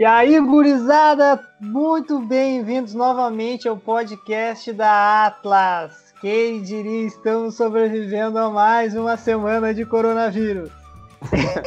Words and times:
E 0.00 0.04
aí, 0.04 0.38
gurizada, 0.38 1.44
muito 1.58 2.20
bem-vindos 2.20 2.94
novamente 2.94 3.66
ao 3.66 3.76
podcast 3.76 4.72
da 4.72 5.26
Atlas. 5.26 6.14
Quem 6.20 6.62
diria, 6.62 7.04
estamos 7.04 7.56
sobrevivendo 7.56 8.38
a 8.38 8.48
mais 8.48 8.94
uma 8.94 9.16
semana 9.16 9.74
de 9.74 9.84
coronavírus. 9.84 10.70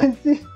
Esse, 0.02 0.48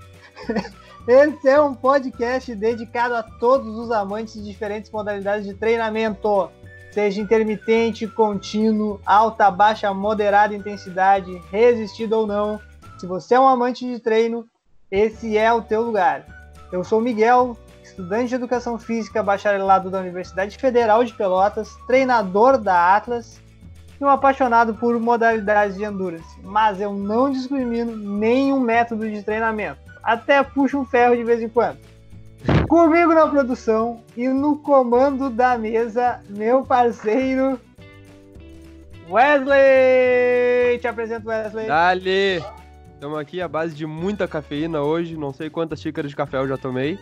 esse 1.06 1.50
é 1.50 1.60
um 1.60 1.74
podcast 1.74 2.56
dedicado 2.56 3.14
a 3.14 3.22
todos 3.24 3.78
os 3.78 3.92
amantes 3.92 4.36
de 4.36 4.46
diferentes 4.46 4.90
modalidades 4.90 5.46
de 5.46 5.54
treinamento, 5.54 6.50
seja 6.94 7.20
intermitente, 7.20 8.08
contínuo, 8.08 9.02
alta, 9.06 9.52
baixa, 9.52 9.94
moderada 9.94 10.56
intensidade, 10.56 11.42
resistido 11.52 12.14
ou 12.14 12.26
não. 12.26 12.58
Se 12.98 13.06
você 13.06 13.36
é 13.36 13.40
um 13.40 13.50
amante 13.50 13.86
de 13.86 14.00
treino, 14.00 14.48
esse 14.90 15.38
é 15.38 15.52
o 15.52 15.62
teu 15.62 15.82
lugar. 15.82 16.26
Eu 16.72 16.84
sou 16.84 17.00
o 17.00 17.02
Miguel, 17.02 17.58
estudante 17.96 18.28
de 18.28 18.36
Educação 18.36 18.78
Física 18.78 19.24
bacharelado 19.24 19.90
da 19.90 20.02
Universidade 20.02 20.58
Federal 20.58 21.02
de 21.06 21.14
Pelotas, 21.14 21.78
treinador 21.88 22.58
da 22.58 22.94
Atlas 22.94 23.40
e 24.00 24.04
um 24.04 24.10
apaixonado 24.10 24.74
por 24.74 25.00
modalidades 25.00 25.78
de 25.78 25.86
endurance. 25.86 26.38
Mas 26.44 26.82
eu 26.82 26.92
não 26.94 27.32
discrimino 27.32 27.96
nenhum 27.96 28.60
método 28.60 29.10
de 29.10 29.24
treinamento. 29.24 29.80
Até 30.04 30.44
puxo 30.44 30.78
um 30.78 30.86
ferro 30.86 31.16
de 31.16 31.24
vez 31.24 31.42
em 31.42 31.48
quando. 31.48 31.78
Comigo 32.68 33.14
na 33.14 33.28
produção 33.28 34.02
e 34.16 34.28
no 34.28 34.58
comando 34.58 35.30
da 35.30 35.58
mesa, 35.58 36.22
meu 36.30 36.64
parceiro 36.64 37.58
Wesley! 39.10 40.80
Te 40.82 40.88
apresento, 40.88 41.30
Wesley. 41.30 41.68
Dali! 41.68 42.44
Estamos 42.94 43.18
aqui 43.20 43.42
à 43.42 43.48
base 43.48 43.74
de 43.74 43.86
muita 43.86 44.28
cafeína 44.28 44.82
hoje, 44.82 45.16
não 45.16 45.32
sei 45.32 45.50
quantas 45.50 45.80
xícaras 45.80 46.10
de 46.10 46.16
café 46.18 46.38
eu 46.38 46.48
já 46.48 46.58
tomei. 46.58 47.00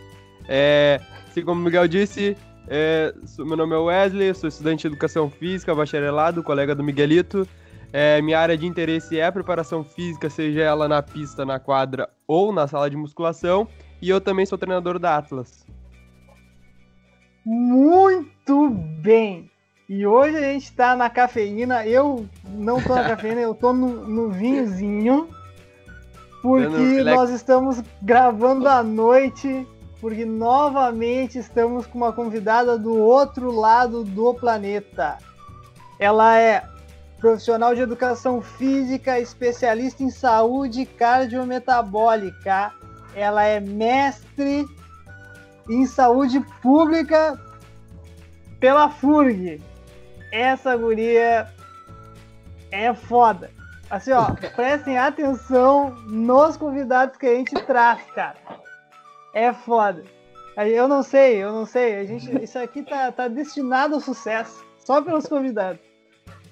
É, 0.48 1.00
assim 1.28 1.42
como 1.42 1.60
o 1.60 1.64
Miguel 1.64 1.88
disse, 1.88 2.36
é, 2.66 3.14
meu 3.38 3.56
nome 3.56 3.74
é 3.74 3.78
Wesley, 3.78 4.34
sou 4.34 4.48
estudante 4.48 4.82
de 4.82 4.86
Educação 4.88 5.30
Física, 5.30 5.74
bacharelado, 5.74 6.42
colega 6.42 6.74
do 6.74 6.82
Miguelito. 6.82 7.46
É, 7.92 8.20
minha 8.22 8.40
área 8.40 8.58
de 8.58 8.66
interesse 8.66 9.20
é 9.20 9.26
a 9.26 9.30
preparação 9.30 9.84
física, 9.84 10.28
seja 10.28 10.62
ela 10.62 10.88
na 10.88 11.00
pista, 11.00 11.44
na 11.44 11.60
quadra 11.60 12.08
ou 12.26 12.52
na 12.52 12.66
sala 12.66 12.90
de 12.90 12.96
musculação. 12.96 13.68
E 14.02 14.10
eu 14.10 14.20
também 14.20 14.44
sou 14.44 14.58
treinador 14.58 14.98
da 14.98 15.16
Atlas. 15.16 15.64
Muito 17.44 18.70
bem! 19.00 19.50
E 19.88 20.06
hoje 20.06 20.36
a 20.36 20.40
gente 20.40 20.64
está 20.64 20.96
na 20.96 21.10
cafeína. 21.10 21.86
Eu 21.86 22.26
não 22.48 22.82
tô 22.82 22.94
na 22.94 23.04
cafeína, 23.10 23.42
eu 23.42 23.54
tô 23.54 23.72
no, 23.72 24.08
no 24.08 24.30
vinhozinho. 24.30 25.28
Porque 26.42 27.02
nós 27.04 27.30
estamos 27.30 27.82
gravando 28.02 28.68
à 28.68 28.82
noite 28.82 29.66
porque 30.04 30.26
novamente 30.26 31.38
estamos 31.38 31.86
com 31.86 31.96
uma 31.96 32.12
convidada 32.12 32.76
do 32.76 32.94
outro 32.94 33.50
lado 33.50 34.04
do 34.04 34.34
planeta. 34.34 35.16
Ela 35.98 36.38
é 36.38 36.62
profissional 37.18 37.74
de 37.74 37.80
educação 37.80 38.42
física, 38.42 39.18
especialista 39.18 40.02
em 40.02 40.10
saúde 40.10 40.84
cardiometabólica. 40.84 42.70
Ela 43.14 43.44
é 43.44 43.60
mestre 43.60 44.66
em 45.70 45.86
saúde 45.86 46.38
pública 46.60 47.40
pela 48.60 48.90
FURG. 48.90 49.58
Essa 50.30 50.76
guria 50.76 51.48
é 52.70 52.92
foda. 52.92 53.50
Assim, 53.88 54.12
ó, 54.12 54.32
prestem 54.54 54.98
atenção 54.98 55.94
nos 56.06 56.58
convidados 56.58 57.16
que 57.16 57.24
a 57.24 57.36
gente 57.36 57.54
traz, 57.54 58.02
cara. 58.14 58.63
É 59.34 59.52
foda. 59.52 60.04
Eu 60.56 60.86
não 60.86 61.02
sei, 61.02 61.42
eu 61.42 61.52
não 61.52 61.66
sei. 61.66 61.96
A 61.96 62.04
gente, 62.04 62.30
isso 62.42 62.58
aqui 62.58 62.82
tá, 62.82 63.10
tá 63.10 63.28
destinado 63.28 63.94
ao 63.94 64.00
sucesso. 64.00 64.64
Só 64.78 65.02
pelos 65.02 65.26
convidados. 65.26 65.80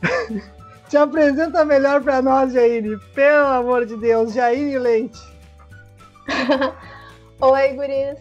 Te 0.88 0.96
apresenta 0.96 1.64
melhor 1.64 2.02
para 2.02 2.20
nós, 2.20 2.52
Jaine. 2.52 2.98
Pelo 3.14 3.46
amor 3.46 3.86
de 3.86 3.96
Deus, 3.96 4.34
Jaine 4.34 4.78
Leite. 4.78 5.20
Oi, 7.40 7.68
guris. 7.72 8.18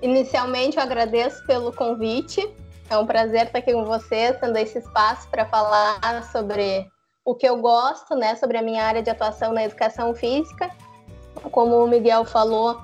Inicialmente, 0.00 0.78
eu 0.78 0.82
agradeço 0.82 1.44
pelo 1.46 1.72
convite. 1.72 2.48
É 2.88 2.96
um 2.96 3.06
prazer 3.06 3.46
estar 3.46 3.58
aqui 3.58 3.72
com 3.72 3.84
vocês, 3.84 4.38
tendo 4.40 4.56
esse 4.56 4.78
espaço 4.78 5.28
para 5.28 5.44
falar 5.46 6.24
sobre 6.32 6.88
o 7.24 7.34
que 7.34 7.46
eu 7.46 7.58
gosto, 7.58 8.14
né, 8.16 8.34
sobre 8.36 8.56
a 8.56 8.62
minha 8.62 8.82
área 8.82 9.02
de 9.02 9.10
atuação 9.10 9.52
na 9.52 9.62
educação 9.64 10.14
física. 10.14 10.70
Como 11.52 11.84
o 11.84 11.88
Miguel 11.88 12.24
falou, 12.24 12.80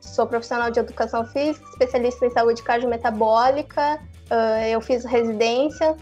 Sou 0.00 0.26
profissional 0.26 0.70
de 0.70 0.80
educação 0.80 1.26
física, 1.26 1.64
especialista 1.70 2.26
em 2.26 2.30
saúde 2.30 2.62
cardiometabólica. 2.62 4.00
Uh, 4.30 4.64
eu 4.70 4.80
fiz 4.80 5.04
residência 5.04 5.96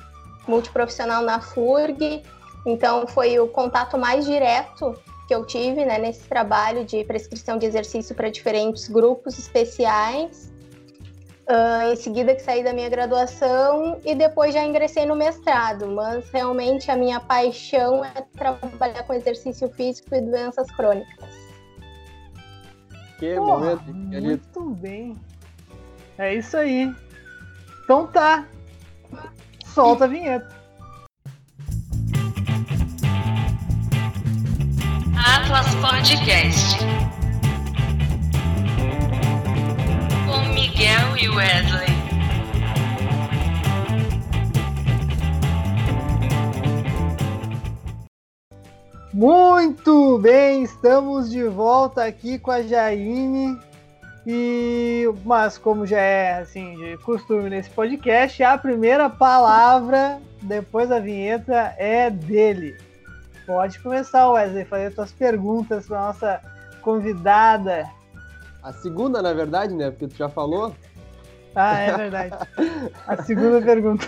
multiprofissional 0.46 1.22
na 1.22 1.40
FURG, 1.40 2.22
então 2.64 3.06
foi 3.06 3.38
o 3.38 3.48
contato 3.48 3.98
mais 3.98 4.24
direto 4.24 4.94
que 5.26 5.34
eu 5.34 5.44
tive 5.44 5.84
né, 5.84 5.98
nesse 5.98 6.26
trabalho 6.26 6.84
de 6.84 7.04
prescrição 7.04 7.58
de 7.58 7.66
exercício 7.66 8.14
para 8.14 8.30
diferentes 8.30 8.88
grupos 8.88 9.38
especiais. 9.38 10.50
Uh, 11.48 11.92
em 11.92 11.96
seguida 11.96 12.34
que 12.34 12.42
saí 12.42 12.62
da 12.62 12.74
minha 12.74 12.90
graduação 12.90 13.98
e 14.04 14.14
depois 14.14 14.52
já 14.52 14.62
ingressei 14.62 15.06
no 15.06 15.16
mestrado, 15.16 15.86
mas 15.86 16.28
realmente 16.30 16.90
a 16.90 16.96
minha 16.96 17.20
paixão 17.20 18.04
é 18.04 18.22
trabalhar 18.36 19.02
com 19.04 19.14
exercício 19.14 19.66
físico 19.70 20.14
e 20.14 20.20
doenças 20.20 20.70
crônicas. 20.72 21.47
Que 23.18 23.34
Porra, 23.34 23.76
momento, 23.76 24.22
Muito 24.22 24.70
bem. 24.76 25.16
É 26.16 26.34
isso 26.34 26.56
aí. 26.56 26.94
Então 27.82 28.06
tá. 28.06 28.46
Solta 29.64 30.04
a 30.04 30.08
vinheta. 30.08 30.56
Atlas 35.16 35.74
Podcast. 35.76 36.78
Com 40.26 40.54
Miguel 40.54 41.16
e 41.16 41.28
Wesley. 41.28 41.97
Muito 49.18 50.16
bem, 50.18 50.62
estamos 50.62 51.28
de 51.28 51.42
volta 51.42 52.04
aqui 52.04 52.38
com 52.38 52.52
a 52.52 52.62
Jaine. 52.62 53.58
E, 54.24 55.12
mas 55.24 55.58
como 55.58 55.84
já 55.84 55.98
é 55.98 56.38
assim 56.38 56.76
de 56.76 56.96
costume 56.98 57.50
nesse 57.50 57.68
podcast, 57.68 58.40
a 58.44 58.56
primeira 58.56 59.10
palavra 59.10 60.20
depois 60.40 60.88
da 60.88 61.00
vinheta 61.00 61.74
é 61.78 62.08
dele. 62.08 62.76
Pode 63.44 63.80
começar, 63.80 64.30
Wesley, 64.30 64.64
fazer 64.64 64.94
suas 64.94 65.10
perguntas 65.10 65.88
para 65.88 66.00
nossa 66.00 66.40
convidada. 66.80 67.90
A 68.62 68.72
segunda, 68.72 69.20
na 69.20 69.32
verdade, 69.32 69.74
né? 69.74 69.90
Porque 69.90 70.06
tu 70.06 70.16
já 70.16 70.28
falou. 70.28 70.72
Ah, 71.56 71.76
é 71.76 71.96
verdade. 71.96 72.36
a 73.04 73.20
segunda 73.24 73.60
pergunta. 73.66 74.06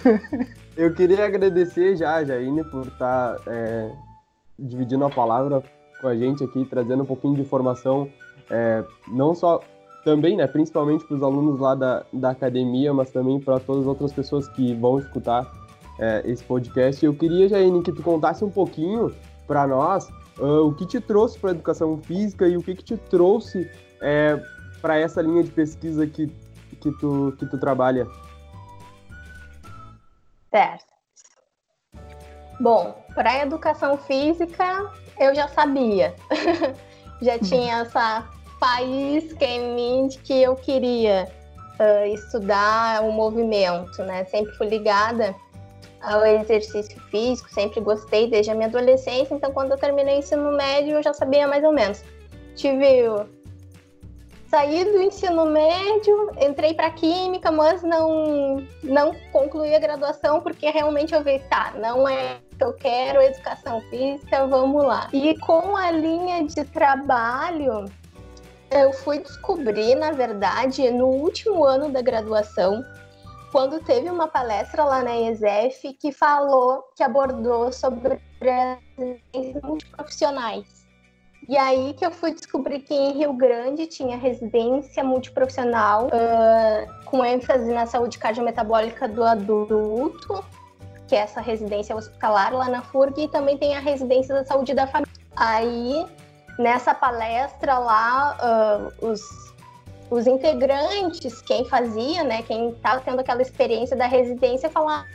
Eu 0.76 0.94
queria 0.94 1.26
agradecer 1.26 1.96
já 1.96 2.22
Jaine 2.24 2.62
por 2.62 2.86
estar 2.86 3.34
tá, 3.34 3.42
é 3.48 3.90
dividindo 4.60 5.04
a 5.04 5.10
palavra 5.10 5.62
com 6.00 6.08
a 6.08 6.16
gente 6.16 6.44
aqui, 6.44 6.64
trazendo 6.64 7.02
um 7.02 7.06
pouquinho 7.06 7.34
de 7.34 7.40
informação, 7.42 8.08
é, 8.50 8.84
não 9.08 9.34
só 9.34 9.60
também, 10.04 10.36
né, 10.36 10.46
principalmente 10.46 11.04
para 11.04 11.16
os 11.16 11.22
alunos 11.22 11.60
lá 11.60 11.74
da, 11.74 12.04
da 12.12 12.30
academia, 12.30 12.92
mas 12.92 13.10
também 13.10 13.38
para 13.38 13.60
todas 13.60 13.82
as 13.82 13.88
outras 13.88 14.12
pessoas 14.12 14.48
que 14.48 14.74
vão 14.74 14.98
escutar 14.98 15.50
é, 15.98 16.22
esse 16.24 16.42
podcast. 16.42 17.04
Eu 17.04 17.14
queria, 17.14 17.48
Jaine, 17.48 17.82
que 17.82 17.92
tu 17.92 18.02
contasse 18.02 18.44
um 18.44 18.50
pouquinho 18.50 19.14
para 19.46 19.66
nós 19.66 20.08
uh, 20.38 20.66
o 20.66 20.74
que 20.74 20.86
te 20.86 21.00
trouxe 21.00 21.38
para 21.38 21.50
a 21.50 21.52
educação 21.52 21.98
física 21.98 22.48
e 22.48 22.56
o 22.56 22.62
que, 22.62 22.74
que 22.74 22.84
te 22.84 22.96
trouxe 22.96 23.70
é, 24.00 24.40
para 24.80 24.98
essa 24.98 25.20
linha 25.20 25.42
de 25.42 25.50
pesquisa 25.50 26.06
que, 26.06 26.26
que, 26.80 26.90
tu, 26.98 27.34
que 27.38 27.46
tu 27.46 27.58
trabalha. 27.58 28.06
Certo. 30.50 30.89
Bom, 32.60 32.94
para 33.14 33.42
educação 33.42 33.96
física, 33.96 34.92
eu 35.18 35.34
já 35.34 35.48
sabia. 35.48 36.14
já 37.22 37.38
tinha 37.38 37.78
essa 37.78 38.28
faísca 38.60 39.42
em 39.46 39.74
mim 39.74 40.08
de 40.08 40.18
que 40.18 40.42
eu 40.42 40.54
queria 40.54 41.26
uh, 41.80 42.14
estudar 42.14 43.02
o 43.02 43.12
movimento, 43.12 44.02
né? 44.02 44.26
Sempre 44.26 44.54
fui 44.56 44.68
ligada 44.68 45.34
ao 46.02 46.24
exercício 46.26 47.00
físico, 47.04 47.48
sempre 47.50 47.80
gostei 47.80 48.28
desde 48.28 48.50
a 48.50 48.54
minha 48.54 48.68
adolescência, 48.68 49.34
então 49.34 49.52
quando 49.52 49.72
eu 49.72 49.78
terminei 49.78 50.16
o 50.16 50.18
ensino 50.18 50.52
médio 50.52 50.96
eu 50.96 51.02
já 51.02 51.14
sabia 51.14 51.48
mais 51.48 51.64
ou 51.64 51.72
menos. 51.72 52.04
Tive 52.54 53.06
saí 54.48 54.84
do 54.84 55.00
ensino 55.00 55.46
médio, 55.46 56.30
entrei 56.38 56.74
para 56.74 56.90
química, 56.90 57.50
mas 57.50 57.82
não 57.82 58.66
não 58.82 59.14
concluí 59.32 59.74
a 59.74 59.78
graduação 59.78 60.42
porque 60.42 60.68
realmente 60.68 61.14
eu 61.14 61.24
vi, 61.24 61.38
tá, 61.48 61.72
não 61.76 62.06
é 62.06 62.38
que 62.60 62.64
eu 62.64 62.72
quero 62.74 63.22
educação 63.22 63.80
física, 63.88 64.46
vamos 64.46 64.84
lá. 64.84 65.08
E 65.14 65.38
com 65.38 65.74
a 65.74 65.90
linha 65.90 66.44
de 66.44 66.62
trabalho, 66.64 67.86
Eu 68.72 68.92
fui 68.92 69.18
descobrir, 69.18 69.96
na 69.96 70.12
verdade, 70.12 70.88
no 70.92 71.06
último 71.06 71.64
ano 71.64 71.90
da 71.90 72.00
graduação, 72.00 72.84
quando 73.50 73.82
teve 73.82 74.08
uma 74.08 74.28
palestra 74.28 74.84
lá 74.84 75.02
na 75.02 75.16
ESEF 75.22 75.92
que 75.94 76.12
falou, 76.12 76.84
que 76.94 77.02
abordou 77.02 77.72
sobre 77.72 78.20
as 78.44 79.62
multiprofissionais. 79.64 80.86
E 81.48 81.56
aí 81.56 81.94
que 81.94 82.06
eu 82.06 82.12
fui 82.12 82.32
descobrir 82.32 82.78
que 82.78 82.94
em 82.94 83.14
Rio 83.14 83.32
Grande 83.32 83.88
tinha 83.88 84.16
residência 84.16 85.02
multiprofissional 85.02 86.06
uh, 86.06 87.04
com 87.06 87.24
ênfase 87.24 87.72
na 87.72 87.86
saúde 87.86 88.18
cardiometabólica 88.18 89.08
do 89.08 89.24
adulto, 89.24 90.44
que 91.10 91.16
é 91.16 91.18
essa 91.18 91.40
residência 91.40 91.94
hospitalar 91.94 92.54
lá 92.54 92.68
na 92.68 92.82
FURG, 92.82 93.24
e 93.24 93.28
também 93.28 93.58
tem 93.58 93.76
a 93.76 93.80
residência 93.80 94.32
da 94.32 94.44
saúde 94.44 94.72
da 94.72 94.86
família. 94.86 95.12
Aí, 95.34 96.06
nessa 96.56 96.94
palestra 96.94 97.78
lá, 97.78 98.36
uh, 99.02 99.06
os 99.06 99.50
os 100.10 100.26
integrantes, 100.26 101.40
quem 101.40 101.64
fazia, 101.66 102.24
né, 102.24 102.42
quem 102.42 102.70
estava 102.70 103.00
tendo 103.00 103.20
aquela 103.20 103.40
experiência 103.40 103.96
da 103.96 104.06
residência, 104.06 104.68
falaram 104.68 105.06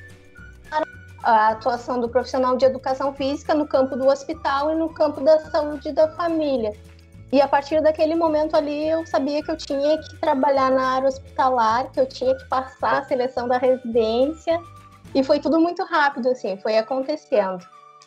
a 1.22 1.50
atuação 1.50 2.00
do 2.00 2.08
profissional 2.08 2.56
de 2.56 2.64
educação 2.64 3.14
física 3.14 3.54
no 3.54 3.68
campo 3.68 3.98
do 3.98 4.08
hospital 4.08 4.72
e 4.72 4.76
no 4.76 4.88
campo 4.94 5.20
da 5.20 5.38
saúde 5.52 5.92
da 5.92 6.08
família. 6.12 6.72
E 7.30 7.42
a 7.42 7.48
partir 7.48 7.82
daquele 7.82 8.16
momento 8.16 8.56
ali, 8.56 8.88
eu 8.88 9.06
sabia 9.06 9.44
que 9.44 9.52
eu 9.52 9.58
tinha 9.58 9.98
que 9.98 10.16
trabalhar 10.22 10.72
na 10.72 10.94
área 10.94 11.10
hospitalar, 11.10 11.92
que 11.92 12.00
eu 12.00 12.06
tinha 12.06 12.34
que 12.34 12.46
passar 12.46 13.00
a 13.00 13.04
seleção 13.04 13.50
da 13.50 13.58
residência. 13.58 14.62
E 15.16 15.24
foi 15.24 15.40
tudo 15.40 15.60
muito 15.60 15.84
rápido, 15.84 16.30
assim, 16.30 16.58
foi 16.58 16.78
acontecendo. 16.78 17.66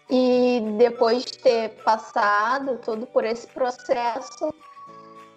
E 0.09 0.63
depois 0.79 1.25
de 1.25 1.39
ter 1.39 1.71
passado 1.83 2.79
tudo 2.85 3.07
por 3.07 3.25
esse 3.25 3.47
processo, 3.49 4.55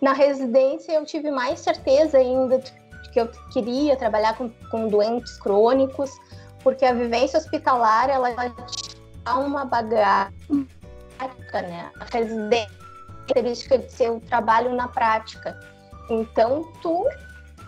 na 0.02 0.14
residência, 0.14 0.92
eu 0.94 1.06
tive 1.06 1.32
mais 1.32 1.60
certeza 1.60 2.18
ainda 2.18 2.60
de 2.60 2.72
que 3.12 3.20
eu 3.20 3.28
queria 3.52 3.96
trabalhar 3.96 4.38
com, 4.38 4.50
com 4.70 4.88
doentes 4.88 5.38
crônicos, 5.40 6.12
porque 6.62 6.86
a 6.86 6.94
vivência 6.94 7.40
hospitalar 7.40 8.10
ela 8.10 8.30
dá 9.24 9.38
uma 9.38 9.66
bagagem, 9.66 10.68
né? 11.54 11.92
A 12.00 12.06
residência 12.18 12.82
característica 13.32 13.78
de 13.78 13.92
ser 13.92 14.12
o 14.12 14.20
trabalho 14.20 14.76
na 14.76 14.88
prática. 14.88 15.58
Então, 16.10 16.72
tu 16.82 17.06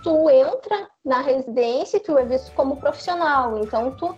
tu 0.03 0.29
entra 0.29 0.89
na 1.03 1.21
residência 1.21 1.97
e 1.97 1.99
tu 1.99 2.17
é 2.17 2.25
visto 2.25 2.51
como 2.53 2.77
profissional. 2.77 3.57
Então, 3.57 3.91
tu, 3.91 4.15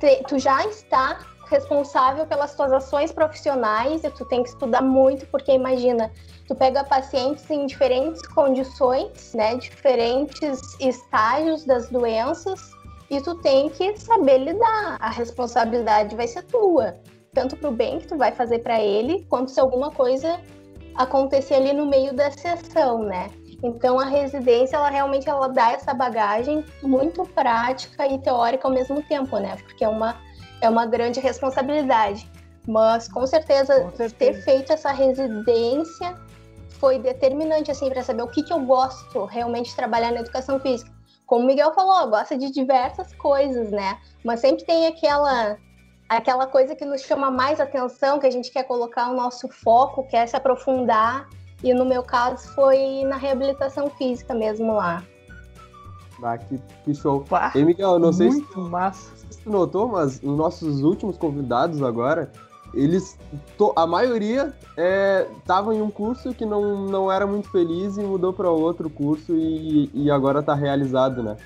te, 0.00 0.22
tu 0.24 0.38
já 0.38 0.66
está 0.66 1.18
responsável 1.48 2.26
pelas 2.26 2.54
tuas 2.54 2.72
ações 2.72 3.12
profissionais 3.12 4.02
e 4.02 4.10
tu 4.10 4.24
tem 4.24 4.42
que 4.42 4.48
estudar 4.48 4.82
muito, 4.82 5.26
porque 5.26 5.52
imagina, 5.52 6.10
tu 6.48 6.54
pega 6.54 6.82
pacientes 6.82 7.48
em 7.50 7.66
diferentes 7.66 8.26
condições, 8.28 9.32
né, 9.34 9.56
diferentes 9.56 10.60
estágios 10.80 11.64
das 11.64 11.88
doenças 11.88 12.70
e 13.10 13.20
tu 13.20 13.36
tem 13.36 13.68
que 13.68 13.96
saber 13.96 14.38
lidar. 14.38 14.96
A 15.00 15.10
responsabilidade 15.10 16.16
vai 16.16 16.26
ser 16.26 16.42
tua, 16.44 16.96
tanto 17.32 17.56
para 17.56 17.68
o 17.68 17.72
bem 17.72 18.00
que 18.00 18.08
tu 18.08 18.16
vai 18.16 18.32
fazer 18.32 18.60
para 18.60 18.82
ele, 18.82 19.24
quanto 19.28 19.50
se 19.50 19.60
alguma 19.60 19.92
coisa 19.92 20.40
acontecer 20.96 21.54
ali 21.54 21.72
no 21.72 21.86
meio 21.86 22.12
da 22.12 22.30
sessão, 22.30 23.04
né? 23.04 23.30
Então 23.62 23.98
a 23.98 24.04
residência 24.04 24.76
ela 24.76 24.90
realmente 24.90 25.28
ela 25.28 25.48
dá 25.48 25.72
essa 25.72 25.94
bagagem 25.94 26.64
muito 26.82 27.22
prática 27.24 28.06
e 28.06 28.18
teórica 28.18 28.68
ao 28.68 28.74
mesmo 28.74 29.02
tempo, 29.02 29.38
né? 29.38 29.56
Porque 29.62 29.84
é 29.84 29.88
uma 29.88 30.16
é 30.60 30.68
uma 30.68 30.86
grande 30.86 31.20
responsabilidade. 31.20 32.30
Mas 32.66 33.08
com 33.08 33.26
certeza, 33.26 33.80
com 33.80 33.96
certeza. 33.96 34.14
ter 34.14 34.34
feito 34.42 34.72
essa 34.72 34.90
residência 34.90 36.16
foi 36.80 36.98
determinante 36.98 37.70
assim 37.70 37.88
para 37.88 38.02
saber 38.02 38.22
o 38.22 38.28
que, 38.28 38.42
que 38.42 38.52
eu 38.52 38.60
gosto 38.60 39.24
realmente 39.24 39.70
de 39.70 39.76
trabalhar 39.76 40.12
na 40.12 40.20
educação 40.20 40.58
física. 40.60 40.90
Como 41.26 41.44
o 41.44 41.46
Miguel 41.46 41.72
falou, 41.72 42.08
gosta 42.08 42.36
de 42.36 42.50
diversas 42.50 43.12
coisas, 43.14 43.70
né? 43.70 43.98
Mas 44.24 44.40
sempre 44.40 44.64
tem 44.64 44.86
aquela 44.86 45.56
aquela 46.08 46.46
coisa 46.46 46.76
que 46.76 46.84
nos 46.84 47.02
chama 47.02 47.32
mais 47.32 47.60
atenção, 47.60 48.20
que 48.20 48.26
a 48.26 48.30
gente 48.30 48.50
quer 48.52 48.62
colocar 48.62 49.10
o 49.10 49.14
nosso 49.14 49.48
foco, 49.48 50.06
quer 50.06 50.26
se 50.28 50.36
aprofundar. 50.36 51.28
E 51.62 51.72
no 51.72 51.84
meu 51.84 52.02
caso 52.02 52.48
foi 52.54 53.04
na 53.04 53.16
reabilitação 53.16 53.88
física 53.90 54.34
mesmo 54.34 54.74
lá. 54.74 55.02
Ah, 56.22 56.38
que, 56.38 56.58
que 56.84 56.94
show. 56.94 57.22
Pá, 57.22 57.52
e 57.54 57.64
Miguel, 57.64 57.98
não 57.98 58.12
sei 58.12 58.30
se 58.30 58.42
tu, 58.42 58.60
massa. 58.62 59.12
se 59.30 59.38
tu 59.38 59.50
notou, 59.50 59.88
mas 59.88 60.20
os 60.22 60.36
nossos 60.36 60.82
últimos 60.82 61.18
convidados 61.18 61.82
agora, 61.82 62.30
eles 62.72 63.18
to, 63.58 63.72
a 63.76 63.86
maioria 63.86 64.54
estavam 65.38 65.72
é, 65.72 65.76
em 65.76 65.82
um 65.82 65.90
curso 65.90 66.32
que 66.34 66.46
não, 66.46 66.86
não 66.86 67.12
era 67.12 67.26
muito 67.26 67.50
feliz 67.50 67.98
e 67.98 68.02
mudou 68.02 68.32
para 68.32 68.50
outro 68.50 68.88
curso 68.88 69.34
e, 69.34 69.90
e 69.92 70.10
agora 70.10 70.40
está 70.40 70.54
realizado, 70.54 71.22
né? 71.22 71.36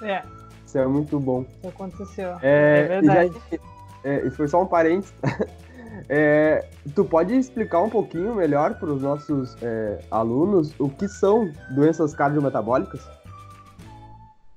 É. 0.00 0.22
Isso 0.64 0.78
é 0.78 0.86
muito 0.86 1.20
bom. 1.20 1.44
Isso 1.58 1.68
aconteceu. 1.68 2.36
É, 2.42 2.80
é 2.80 2.88
verdade. 3.00 3.32
Já, 3.50 3.58
é, 4.04 4.30
foi 4.30 4.48
só 4.48 4.62
um 4.62 4.66
parênteses. 4.66 5.14
É, 6.08 6.68
tu 6.94 7.04
pode 7.04 7.34
explicar 7.34 7.80
um 7.80 7.90
pouquinho 7.90 8.34
melhor 8.34 8.74
para 8.74 8.90
os 8.90 9.02
nossos 9.02 9.56
é, 9.62 9.98
alunos 10.10 10.74
o 10.78 10.88
que 10.88 11.08
são 11.08 11.50
doenças 11.70 12.14
cardiometabólicas? 12.14 13.00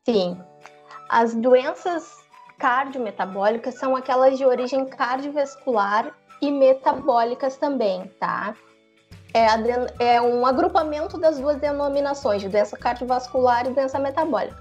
Sim. 0.05 0.37
As 1.09 1.33
doenças 1.35 2.17
cardiometabólicas 2.57 3.75
são 3.75 3.95
aquelas 3.95 4.37
de 4.37 4.45
origem 4.45 4.85
cardiovascular 4.85 6.13
e 6.41 6.51
metabólicas 6.51 7.57
também, 7.57 8.07
tá? 8.19 8.53
É, 9.33 9.45
é, 9.99 10.21
um 10.21 10.45
agrupamento 10.45 11.17
das 11.17 11.39
duas 11.39 11.57
denominações, 11.57 12.41
de 12.41 12.49
doença 12.49 12.75
cardiovascular 12.77 13.67
e 13.67 13.73
doença 13.73 13.99
metabólica. 13.99 14.57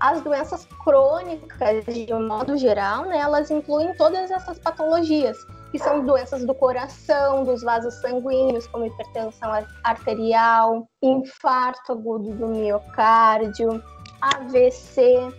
As 0.00 0.22
doenças 0.22 0.66
crônicas, 0.84 1.84
de 1.84 2.12
um 2.14 2.26
modo 2.26 2.56
geral, 2.56 3.04
né, 3.04 3.18
elas 3.18 3.50
incluem 3.50 3.94
todas 3.96 4.30
essas 4.30 4.58
patologias, 4.58 5.36
que 5.70 5.78
são 5.78 6.04
doenças 6.04 6.44
do 6.44 6.54
coração, 6.54 7.44
dos 7.44 7.62
vasos 7.62 7.94
sanguíneos, 8.00 8.66
como 8.68 8.86
hipertensão 8.86 9.50
arterial, 9.84 10.88
infarto 11.02 11.92
agudo 11.92 12.32
do 12.32 12.48
miocárdio, 12.48 13.82
AVC, 14.20 15.32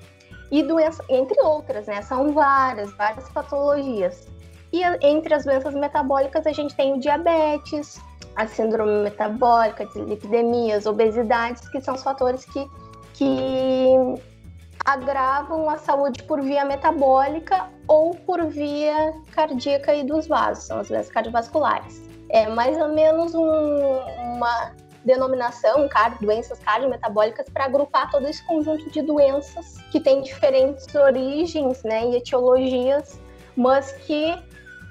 e 0.51 0.63
doenças, 0.63 1.05
entre 1.09 1.39
outras, 1.41 1.87
né? 1.87 2.01
São 2.01 2.33
várias, 2.33 2.91
várias 2.93 3.29
patologias. 3.29 4.27
E 4.71 4.81
entre 5.05 5.33
as 5.33 5.45
doenças 5.45 5.73
metabólicas 5.73 6.45
a 6.45 6.51
gente 6.51 6.75
tem 6.75 6.93
o 6.93 6.99
diabetes, 6.99 7.99
a 8.35 8.47
síndrome 8.47 9.03
metabólica, 9.03 9.85
dislipidemias, 9.85 10.85
obesidades, 10.85 11.67
que 11.69 11.81
são 11.81 11.95
os 11.95 12.03
fatores 12.03 12.45
que, 12.45 12.67
que 13.13 13.95
agravam 14.93 15.69
a 15.69 15.77
saúde 15.77 16.23
por 16.23 16.41
via 16.41 16.65
metabólica 16.65 17.69
ou 17.87 18.15
por 18.15 18.45
via 18.47 19.13
cardíaca 19.31 19.93
e 19.93 20.03
dos 20.03 20.27
vasos, 20.27 20.63
são 20.65 20.79
as 20.79 20.87
doenças 20.89 21.11
cardiovasculares. 21.11 22.01
É 22.29 22.47
mais 22.47 22.75
ou 22.77 22.89
menos 22.89 23.35
um, 23.35 23.99
uma 24.33 24.71
denominação, 25.05 25.87
doenças 26.19 26.59
cardiometabólicas, 26.59 27.47
para 27.49 27.65
agrupar 27.65 28.09
todo 28.09 28.27
esse 28.27 28.43
conjunto 28.45 28.89
de 28.89 29.01
doenças 29.01 29.77
que 29.91 29.99
têm 29.99 30.21
diferentes 30.21 30.93
origens 30.95 31.83
né, 31.83 32.07
e 32.07 32.15
etiologias, 32.17 33.19
mas 33.55 33.91
que, 33.91 34.35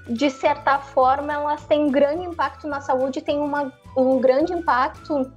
de 0.09 0.31
certa 0.31 0.79
forma, 0.79 1.33
elas 1.33 1.65
têm 1.67 1.91
grande 1.91 2.25
impacto 2.25 2.69
na 2.69 2.81
saúde, 2.81 3.21
têm 3.21 3.39
uma, 3.39 3.73
um 3.97 4.21
grande 4.21 4.53
impacto 4.53 5.31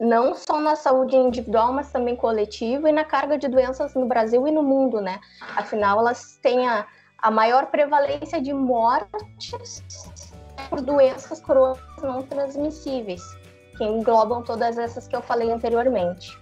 não 0.00 0.34
só 0.34 0.60
na 0.60 0.76
saúde 0.76 1.16
individual, 1.16 1.72
mas 1.72 1.90
também 1.90 2.14
coletiva 2.14 2.88
e 2.88 2.92
na 2.92 3.04
carga 3.04 3.36
de 3.36 3.48
doenças 3.48 3.94
no 3.94 4.06
Brasil 4.06 4.46
e 4.46 4.50
no 4.50 4.62
mundo, 4.62 5.00
né? 5.00 5.20
Afinal, 5.56 5.98
elas 5.98 6.38
têm 6.40 6.68
a, 6.68 6.86
a 7.18 7.30
maior 7.30 7.66
prevalência 7.66 8.40
de 8.40 8.52
mortes 8.52 9.82
por 10.70 10.80
doenças 10.80 11.40
crônicas 11.40 12.02
não 12.02 12.22
transmissíveis 12.22 13.22
que 13.76 13.84
englobam 13.84 14.42
todas 14.42 14.76
essas 14.76 15.06
que 15.06 15.16
eu 15.16 15.22
falei 15.22 15.50
anteriormente. 15.50 16.38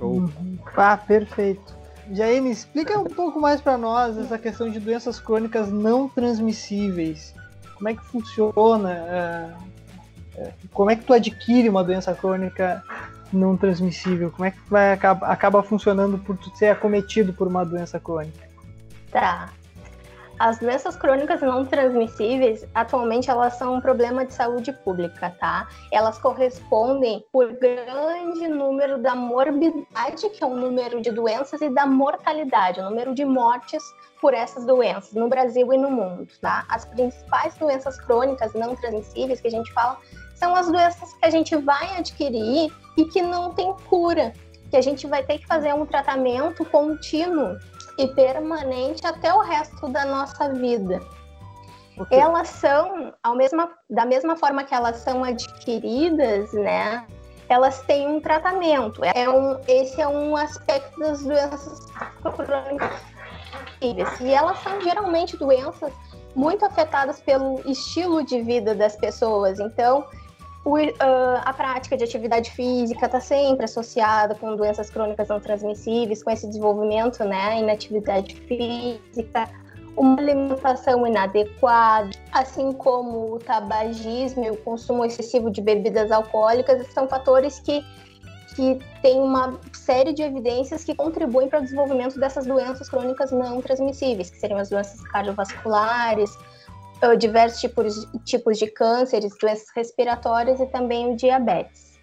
Uhum. 0.00 0.58
Ah, 0.76 0.96
perfeito. 0.96 1.76
Jair, 2.10 2.42
me 2.42 2.50
explica 2.50 2.98
um 2.98 3.04
pouco 3.04 3.38
mais 3.38 3.60
para 3.60 3.76
nós 3.76 4.16
essa 4.16 4.38
questão 4.38 4.70
de 4.70 4.80
doenças 4.80 5.20
crônicas 5.20 5.70
não 5.70 6.08
transmissíveis. 6.08 7.34
Como 7.76 7.88
é 7.88 7.94
que 7.94 8.02
funciona? 8.04 8.92
É, 8.92 9.54
como 10.72 10.90
é 10.90 10.96
que 10.96 11.04
tu 11.04 11.12
adquire 11.12 11.68
uma 11.68 11.84
doença 11.84 12.14
crônica 12.14 12.82
não 13.32 13.56
transmissível? 13.56 14.30
Como 14.30 14.44
é 14.44 14.50
que 14.50 14.58
vai 14.68 14.92
acaba, 14.92 15.26
acaba 15.26 15.62
funcionando 15.62 16.18
por 16.18 16.36
tu 16.36 16.50
ser 16.56 16.68
acometido 16.68 17.32
por 17.32 17.46
uma 17.46 17.64
doença 17.64 17.98
crônica? 18.00 18.48
Tá. 19.10 19.50
As 20.38 20.60
doenças 20.60 20.94
crônicas 20.94 21.40
não 21.40 21.66
transmissíveis, 21.66 22.64
atualmente, 22.72 23.28
elas 23.28 23.54
são 23.54 23.74
um 23.74 23.80
problema 23.80 24.24
de 24.24 24.32
saúde 24.32 24.72
pública, 24.72 25.34
tá? 25.40 25.66
Elas 25.90 26.16
correspondem 26.18 27.24
por 27.32 27.52
grande 27.54 28.46
número 28.46 28.98
da 28.98 29.16
morbidade, 29.16 30.30
que 30.30 30.44
é 30.44 30.46
o 30.46 30.54
número 30.54 31.00
de 31.00 31.10
doenças, 31.10 31.60
e 31.60 31.68
da 31.68 31.84
mortalidade, 31.86 32.78
o 32.78 32.84
número 32.84 33.16
de 33.16 33.24
mortes 33.24 33.82
por 34.20 34.32
essas 34.32 34.64
doenças 34.64 35.12
no 35.12 35.28
Brasil 35.28 35.72
e 35.72 35.76
no 35.76 35.90
mundo, 35.90 36.28
tá? 36.40 36.64
As 36.68 36.84
principais 36.84 37.56
doenças 37.56 37.98
crônicas 38.00 38.54
não 38.54 38.76
transmissíveis 38.76 39.40
que 39.40 39.48
a 39.48 39.52
gente 39.52 39.72
fala 39.72 39.98
são 40.38 40.54
as 40.54 40.70
doenças 40.70 41.12
que 41.14 41.26
a 41.26 41.30
gente 41.30 41.56
vai 41.56 41.98
adquirir 41.98 42.72
e 42.96 43.04
que 43.06 43.20
não 43.20 43.52
tem 43.52 43.74
cura, 43.88 44.32
que 44.70 44.76
a 44.76 44.80
gente 44.80 45.06
vai 45.06 45.22
ter 45.22 45.38
que 45.38 45.46
fazer 45.46 45.74
um 45.74 45.84
tratamento 45.84 46.64
contínuo 46.64 47.58
e 47.98 48.06
permanente 48.08 49.04
até 49.04 49.34
o 49.34 49.40
resto 49.40 49.88
da 49.88 50.04
nossa 50.04 50.52
vida. 50.54 51.00
Okay. 51.98 52.18
Elas 52.18 52.48
são, 52.48 53.12
ao 53.22 53.34
mesma, 53.34 53.70
da 53.90 54.06
mesma 54.06 54.36
forma 54.36 54.62
que 54.62 54.72
elas 54.72 54.98
são 54.98 55.24
adquiridas, 55.24 56.52
né? 56.52 57.04
Elas 57.48 57.80
têm 57.82 58.06
um 58.06 58.20
tratamento. 58.20 59.04
É 59.04 59.28
um, 59.28 59.58
esse 59.66 60.00
é 60.00 60.06
um 60.06 60.36
aspecto 60.36 60.96
das 61.00 61.24
doenças 61.24 61.86
crônicas. 62.22 63.00
E 63.80 64.32
elas 64.32 64.58
são 64.58 64.80
geralmente 64.80 65.36
doenças 65.36 65.92
muito 66.36 66.64
afetadas 66.64 67.20
pelo 67.20 67.60
estilo 67.68 68.24
de 68.24 68.42
vida 68.42 68.76
das 68.76 68.94
pessoas. 68.94 69.58
Então, 69.58 70.06
o, 70.68 70.76
uh, 70.76 71.40
a 71.46 71.52
prática 71.54 71.96
de 71.96 72.04
atividade 72.04 72.50
física 72.50 73.06
está 73.06 73.20
sempre 73.20 73.64
associada 73.64 74.34
com 74.34 74.54
doenças 74.54 74.90
crônicas 74.90 75.26
não 75.28 75.40
transmissíveis, 75.40 76.22
com 76.22 76.30
esse 76.30 76.46
desenvolvimento, 76.46 77.24
né, 77.24 77.58
inatividade 77.58 78.34
física, 78.34 79.48
uma 79.96 80.20
alimentação 80.20 81.06
inadequada, 81.06 82.10
assim 82.32 82.70
como 82.72 83.34
o 83.34 83.38
tabagismo 83.38 84.44
e 84.44 84.50
o 84.50 84.56
consumo 84.58 85.06
excessivo 85.06 85.50
de 85.50 85.62
bebidas 85.62 86.12
alcoólicas, 86.12 86.86
são 86.92 87.08
fatores 87.08 87.60
que, 87.60 87.82
que 88.54 88.78
têm 89.00 89.22
uma 89.22 89.58
série 89.72 90.12
de 90.12 90.22
evidências 90.22 90.84
que 90.84 90.94
contribuem 90.94 91.48
para 91.48 91.60
o 91.60 91.62
desenvolvimento 91.62 92.20
dessas 92.20 92.44
doenças 92.44 92.90
crônicas 92.90 93.32
não 93.32 93.62
transmissíveis, 93.62 94.28
que 94.28 94.38
seriam 94.38 94.60
as 94.60 94.68
doenças 94.68 95.00
cardiovasculares, 95.08 96.30
diversos 97.18 97.60
tipos, 97.60 98.08
tipos 98.24 98.58
de 98.58 98.66
cânceres, 98.66 99.32
doenças 99.40 99.66
respiratórias 99.74 100.60
e 100.60 100.66
também 100.66 101.12
o 101.12 101.16
diabetes. 101.16 101.98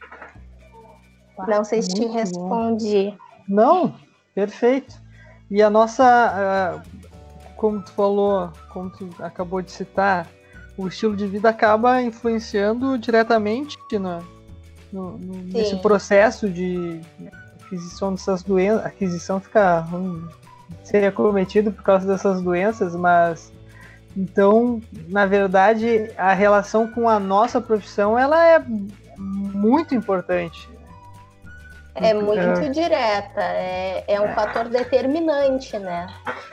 Não 1.47 1.63
sei 1.63 1.81
se 1.81 1.89
te 1.89 2.05
respondi. 2.05 3.13
Não, 3.47 3.93
perfeito. 4.33 4.95
E 5.51 5.61
a 5.61 5.69
nossa, 5.69 6.81
como 7.55 7.81
tu 7.81 7.91
falou, 7.91 8.51
como 8.71 8.89
tu 8.89 9.09
acabou 9.19 9.61
de 9.61 9.71
citar, 9.71 10.27
o 10.77 10.87
estilo 10.87 11.15
de 11.15 11.27
vida 11.27 11.49
acaba 11.49 12.01
influenciando 12.01 12.97
diretamente 12.97 13.77
no, 13.93 14.19
no, 14.91 15.17
no 15.17 15.35
nesse 15.43 15.75
processo 15.77 16.49
de 16.49 17.01
aquisição 17.63 18.11
dessas 18.11 18.43
doenças. 18.43 18.85
Aquisição 18.85 19.39
fica 19.39 19.85
um, 19.93 20.27
ser 20.83 21.05
acometido 21.05 21.71
por 21.71 21.83
causa 21.83 22.07
dessas 22.07 22.41
doenças, 22.41 22.95
mas 22.95 23.51
então, 24.15 24.81
na 25.09 25.25
verdade, 25.25 26.11
a 26.17 26.33
relação 26.33 26.87
com 26.87 27.09
a 27.09 27.19
nossa 27.19 27.59
profissão 27.59 28.17
ela 28.17 28.45
é 28.45 28.63
muito 29.17 29.93
importante. 29.93 30.69
É 31.95 32.13
muito 32.13 32.59
é. 32.59 32.69
direta, 32.69 33.41
é, 33.41 34.03
é 34.05 34.19
um 34.19 34.33
fator 34.33 34.67
determinante, 34.67 35.79
né? 35.79 36.07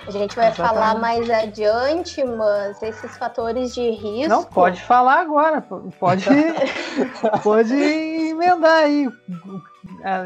A 0.06 0.10
gente 0.10 0.36
vai 0.36 0.48
Exatamente. 0.48 0.56
falar 0.56 0.94
mais 1.00 1.28
adiante, 1.28 2.22
mas 2.22 2.80
esses 2.80 3.16
fatores 3.16 3.74
de 3.74 3.90
risco. 3.90 4.28
Não, 4.28 4.44
pode 4.44 4.80
falar 4.80 5.20
agora, 5.20 5.60
pode, 5.98 6.24
pode 7.42 7.74
emendar 7.74 8.84
aí 8.84 9.08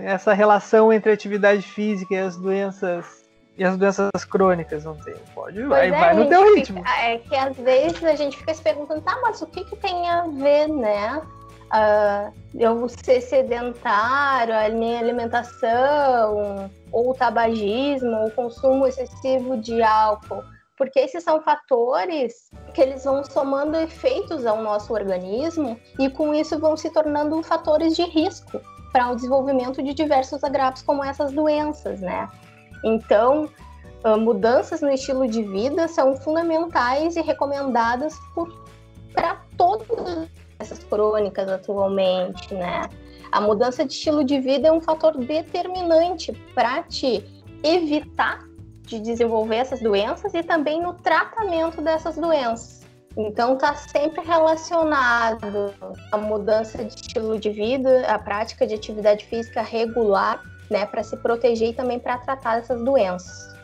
essa 0.04 0.34
relação 0.34 0.92
entre 0.92 1.10
atividade 1.10 1.62
física 1.62 2.14
e 2.14 2.18
as 2.18 2.36
doenças 2.36 3.25
e 3.56 3.64
as 3.64 3.76
doenças 3.76 4.10
crônicas 4.28 4.84
não 4.84 4.94
tem. 4.96 5.14
Pode, 5.34 5.62
vai, 5.64 5.88
é, 5.88 5.90
vai 5.90 6.14
no 6.14 6.28
teu 6.28 6.54
ritmo. 6.54 6.78
Fica, 6.78 7.02
é 7.02 7.18
que 7.18 7.34
às 7.34 7.56
vezes 7.56 8.04
a 8.04 8.14
gente 8.14 8.36
fica 8.36 8.52
se 8.52 8.62
perguntando, 8.62 9.00
tá, 9.00 9.18
mas 9.22 9.40
o 9.40 9.46
que, 9.46 9.64
que 9.64 9.76
tem 9.76 10.08
a 10.08 10.22
ver, 10.22 10.68
né? 10.68 11.22
Uh, 11.66 12.32
eu 12.54 12.88
ser 12.88 13.20
sedentário, 13.20 14.54
a 14.54 14.68
minha 14.68 15.00
alimentação, 15.00 16.70
ou 16.92 17.10
o 17.10 17.14
tabagismo, 17.14 18.10
ou 18.10 18.28
o 18.28 18.30
consumo 18.30 18.86
excessivo 18.86 19.56
de 19.56 19.82
álcool. 19.82 20.44
Porque 20.76 21.00
esses 21.00 21.24
são 21.24 21.40
fatores 21.40 22.50
que 22.74 22.82
eles 22.82 23.04
vão 23.04 23.24
somando 23.24 23.76
efeitos 23.78 24.44
ao 24.44 24.62
nosso 24.62 24.92
organismo 24.92 25.80
e 25.98 26.10
com 26.10 26.34
isso 26.34 26.58
vão 26.58 26.76
se 26.76 26.90
tornando 26.90 27.42
fatores 27.42 27.96
de 27.96 28.02
risco 28.02 28.60
para 28.92 29.10
o 29.10 29.16
desenvolvimento 29.16 29.82
de 29.82 29.94
diversos 29.94 30.44
agravos 30.44 30.82
como 30.82 31.02
essas 31.02 31.32
doenças, 31.32 32.00
né? 32.00 32.28
Então, 32.84 33.48
ah, 34.04 34.16
mudanças 34.16 34.80
no 34.80 34.90
estilo 34.90 35.26
de 35.26 35.42
vida 35.42 35.88
são 35.88 36.14
fundamentais 36.14 37.16
e 37.16 37.20
recomendadas 37.22 38.14
para 39.12 39.40
todas 39.56 40.28
essas 40.58 40.78
crônicas 40.84 41.48
atualmente, 41.48 42.54
né? 42.54 42.82
A 43.32 43.40
mudança 43.40 43.84
de 43.84 43.92
estilo 43.92 44.22
de 44.22 44.40
vida 44.40 44.68
é 44.68 44.72
um 44.72 44.80
fator 44.80 45.16
determinante 45.16 46.32
para 46.54 46.82
te 46.84 47.24
evitar 47.64 48.44
de 48.82 49.00
desenvolver 49.00 49.56
essas 49.56 49.80
doenças 49.80 50.32
e 50.34 50.42
também 50.42 50.80
no 50.80 50.94
tratamento 50.94 51.82
dessas 51.82 52.16
doenças. 52.16 52.86
Então 53.16 53.54
está 53.54 53.74
sempre 53.74 54.24
relacionado 54.24 55.74
a 56.12 56.16
mudança 56.16 56.84
de 56.84 56.94
estilo 56.94 57.38
de 57.38 57.50
vida, 57.50 58.06
a 58.06 58.18
prática 58.18 58.66
de 58.66 58.74
atividade 58.74 59.24
física 59.24 59.62
regular 59.62 60.40
né, 60.70 60.86
para 60.86 61.02
se 61.02 61.16
proteger 61.16 61.70
e 61.70 61.72
também 61.72 61.98
para 61.98 62.18
tratar 62.18 62.58
essas 62.58 62.82
doenças. 62.82 63.54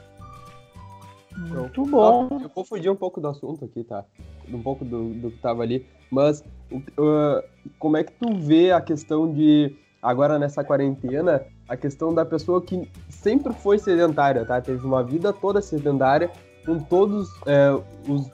Muito 1.36 1.84
bom. 1.86 2.28
Eu 2.42 2.50
vou 2.54 2.64
fugir 2.64 2.90
um 2.90 2.96
pouco 2.96 3.20
do 3.20 3.28
assunto 3.28 3.64
aqui, 3.64 3.82
tá? 3.82 4.04
Um 4.52 4.62
pouco 4.62 4.84
do, 4.84 5.10
do 5.14 5.30
que 5.30 5.38
tava 5.38 5.62
ali, 5.62 5.86
mas 6.10 6.44
uh, 6.70 7.42
como 7.78 7.96
é 7.96 8.04
que 8.04 8.12
tu 8.12 8.34
vê 8.34 8.70
a 8.70 8.80
questão 8.80 9.32
de 9.32 9.74
agora 10.02 10.38
nessa 10.38 10.64
quarentena, 10.64 11.42
a 11.68 11.76
questão 11.76 12.12
da 12.12 12.24
pessoa 12.24 12.60
que 12.60 12.90
sempre 13.08 13.52
foi 13.54 13.78
sedentária, 13.78 14.44
tá? 14.44 14.60
Teve 14.60 14.84
uma 14.84 15.02
vida 15.02 15.32
toda 15.32 15.62
sedentária, 15.62 16.30
com 16.66 16.78
todos 16.78 17.30
é, 17.46 17.70
os 18.08 18.30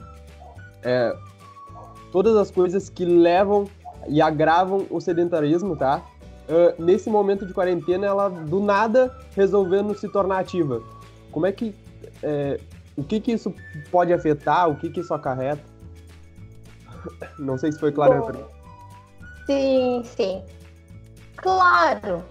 é, 0.82 1.14
todas 2.10 2.36
as 2.36 2.50
coisas 2.50 2.88
que 2.88 3.04
levam 3.04 3.66
e 4.08 4.22
agravam 4.22 4.86
o 4.90 5.00
sedentarismo, 5.00 5.76
tá? 5.76 6.02
Uh, 6.48 6.82
nesse 6.82 7.08
momento 7.08 7.46
de 7.46 7.52
quarentena, 7.52 8.06
ela 8.06 8.28
do 8.28 8.60
nada 8.60 9.16
resolvendo 9.34 9.94
se 9.94 10.08
tornar 10.08 10.38
ativa. 10.38 10.82
Como 11.30 11.46
é 11.46 11.52
que. 11.52 11.74
É, 12.22 12.60
o 12.96 13.04
que, 13.04 13.20
que 13.20 13.32
isso 13.32 13.54
pode 13.92 14.12
afetar? 14.12 14.68
O 14.68 14.76
que, 14.76 14.90
que 14.90 15.00
isso 15.00 15.14
acarreta? 15.14 15.62
Não 17.38 17.56
sei 17.56 17.70
se 17.70 17.78
foi 17.78 17.92
claro 17.92 18.24
para 18.24 18.38
Sim, 19.46 20.02
sim. 20.04 20.42
Claro. 21.36 22.24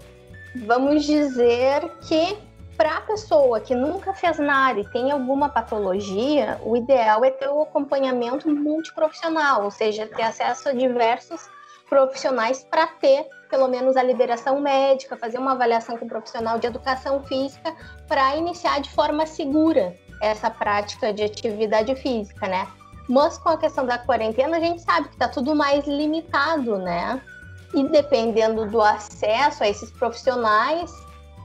Vamos 0.66 1.04
dizer 1.04 1.90
que 2.02 2.36
para 2.76 2.98
a 2.98 3.00
pessoa 3.00 3.60
que 3.60 3.74
nunca 3.74 4.14
fez 4.14 4.38
nada 4.38 4.78
e 4.78 4.88
tem 4.88 5.10
alguma 5.10 5.48
patologia, 5.48 6.60
o 6.62 6.76
ideal 6.76 7.24
é 7.24 7.30
ter 7.30 7.48
o 7.48 7.62
acompanhamento 7.62 8.48
multiprofissional, 8.48 9.64
ou 9.64 9.70
seja, 9.70 10.06
ter 10.06 10.22
acesso 10.22 10.68
a 10.68 10.72
diversos 10.72 11.48
profissionais 11.88 12.62
para 12.62 12.86
ter 12.86 13.26
pelo 13.48 13.68
menos 13.68 13.96
a 13.96 14.02
liberação 14.02 14.60
médica, 14.60 15.16
fazer 15.16 15.38
uma 15.38 15.52
avaliação 15.52 15.96
com 15.96 16.04
um 16.04 16.08
profissional 16.08 16.58
de 16.58 16.66
educação 16.66 17.22
física 17.24 17.74
para 18.06 18.36
iniciar 18.36 18.80
de 18.80 18.90
forma 18.90 19.26
segura 19.26 19.94
essa 20.20 20.50
prática 20.50 21.12
de 21.12 21.22
atividade 21.22 21.94
física, 21.96 22.46
né? 22.46 22.66
Mas 23.08 23.38
com 23.38 23.48
a 23.48 23.56
questão 23.56 23.86
da 23.86 23.98
quarentena, 23.98 24.58
a 24.58 24.60
gente 24.60 24.82
sabe 24.82 25.08
que 25.08 25.14
está 25.14 25.28
tudo 25.28 25.54
mais 25.54 25.86
limitado, 25.86 26.78
né? 26.78 27.22
E 27.74 27.88
dependendo 27.88 28.66
do 28.66 28.82
acesso 28.82 29.62
a 29.62 29.68
esses 29.68 29.90
profissionais, 29.92 30.90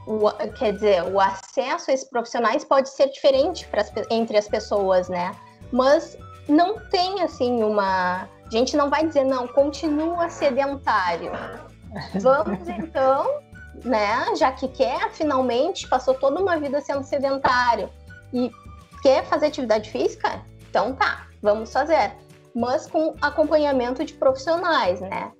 o, 0.06 0.30
quer 0.58 0.74
dizer, 0.74 1.02
o 1.04 1.18
acesso 1.18 1.90
a 1.90 1.94
esses 1.94 2.08
profissionais 2.08 2.64
pode 2.64 2.90
ser 2.90 3.08
diferente 3.08 3.66
as, 3.72 3.92
entre 4.10 4.36
as 4.36 4.48
pessoas, 4.48 5.08
né? 5.08 5.32
Mas 5.72 6.18
não 6.48 6.78
tem 6.90 7.22
assim 7.22 7.62
uma. 7.62 8.28
A 8.44 8.50
gente 8.50 8.76
não 8.76 8.90
vai 8.90 9.06
dizer, 9.06 9.24
não, 9.24 9.48
continua 9.48 10.28
sedentário. 10.28 11.32
Vamos 12.20 12.68
então, 12.68 13.40
né? 13.84 14.34
Já 14.36 14.52
que 14.52 14.68
quer, 14.68 15.10
finalmente, 15.10 15.88
passou 15.88 16.14
toda 16.14 16.40
uma 16.40 16.58
vida 16.58 16.80
sendo 16.80 17.04
sedentário 17.04 17.88
e 18.32 18.50
quer 19.02 19.24
fazer 19.24 19.46
atividade 19.46 19.90
física, 19.90 20.42
então 20.68 20.94
tá, 20.94 21.26
vamos 21.42 21.72
fazer. 21.72 22.12
Mas 22.54 22.86
com 22.86 23.14
acompanhamento 23.20 24.04
de 24.04 24.14
profissionais, 24.14 25.00
né? 25.00 25.32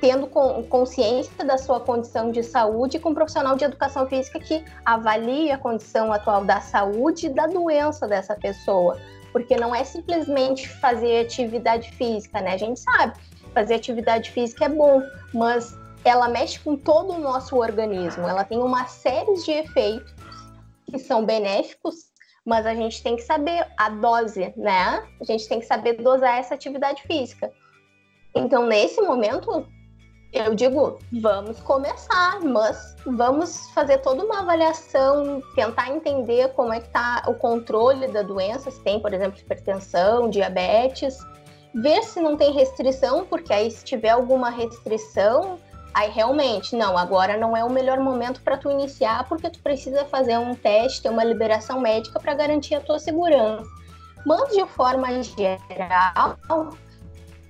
Tendo 0.00 0.26
consciência 0.26 1.44
da 1.44 1.56
sua 1.56 1.78
condição 1.78 2.32
de 2.32 2.42
saúde 2.42 2.98
com 2.98 3.10
um 3.10 3.14
profissional 3.14 3.56
de 3.56 3.64
educação 3.64 4.06
física 4.08 4.40
que 4.40 4.64
avalie 4.84 5.52
a 5.52 5.58
condição 5.58 6.12
atual 6.12 6.44
da 6.44 6.60
saúde 6.60 7.26
e 7.26 7.30
da 7.30 7.46
doença 7.46 8.08
dessa 8.08 8.34
pessoa. 8.34 8.98
Porque 9.32 9.56
não 9.56 9.74
é 9.74 9.84
simplesmente 9.84 10.68
fazer 10.68 11.20
atividade 11.20 11.92
física, 11.92 12.40
né? 12.40 12.54
A 12.54 12.56
gente 12.56 12.80
sabe 12.80 13.14
fazer 13.52 13.74
atividade 13.74 14.30
física 14.30 14.64
é 14.64 14.68
bom, 14.68 15.02
mas 15.32 15.76
ela 16.04 16.28
mexe 16.28 16.58
com 16.58 16.76
todo 16.76 17.12
o 17.14 17.18
nosso 17.18 17.56
organismo. 17.56 18.26
Ela 18.26 18.44
tem 18.44 18.58
uma 18.58 18.86
série 18.86 19.34
de 19.34 19.50
efeitos 19.50 20.12
que 20.90 20.98
são 20.98 21.24
benéficos, 21.24 22.12
mas 22.44 22.66
a 22.66 22.74
gente 22.74 23.02
tem 23.02 23.16
que 23.16 23.22
saber 23.22 23.66
a 23.76 23.88
dose, 23.88 24.52
né? 24.56 25.06
A 25.20 25.24
gente 25.24 25.48
tem 25.48 25.60
que 25.60 25.66
saber 25.66 25.94
dosar 26.02 26.38
essa 26.38 26.54
atividade 26.54 27.02
física. 27.02 27.52
Então, 28.34 28.66
nesse 28.66 29.00
momento, 29.00 29.66
eu 30.32 30.54
digo, 30.54 30.98
vamos 31.20 31.60
começar, 31.60 32.40
mas 32.40 32.96
vamos 33.04 33.70
fazer 33.70 33.98
toda 33.98 34.24
uma 34.24 34.40
avaliação, 34.40 35.42
tentar 35.54 35.90
entender 35.90 36.48
como 36.54 36.72
é 36.72 36.80
que 36.80 36.86
está 36.86 37.22
o 37.28 37.34
controle 37.34 38.08
da 38.08 38.22
doença, 38.22 38.70
se 38.70 38.80
tem, 38.80 38.98
por 38.98 39.12
exemplo, 39.12 39.38
hipertensão, 39.38 40.30
diabetes, 40.30 41.18
ver 41.74 42.02
se 42.02 42.20
não 42.20 42.36
tem 42.36 42.52
restrição, 42.52 43.24
porque 43.24 43.52
aí 43.52 43.70
se 43.70 43.84
tiver 43.84 44.10
alguma 44.10 44.50
restrição, 44.50 45.58
aí 45.94 46.10
realmente, 46.10 46.76
não, 46.76 46.96
agora 46.96 47.36
não 47.36 47.56
é 47.56 47.64
o 47.64 47.70
melhor 47.70 47.98
momento 48.00 48.40
para 48.42 48.56
tu 48.56 48.70
iniciar, 48.70 49.28
porque 49.28 49.50
tu 49.50 49.60
precisa 49.60 50.04
fazer 50.04 50.38
um 50.38 50.54
teste, 50.54 51.02
ter 51.02 51.10
uma 51.10 51.24
liberação 51.24 51.80
médica 51.80 52.18
para 52.20 52.34
garantir 52.34 52.74
a 52.74 52.80
tua 52.80 52.98
segurança. 52.98 53.68
Mas 54.24 54.50
de 54.54 54.64
forma 54.66 55.08
geral, 55.22 56.38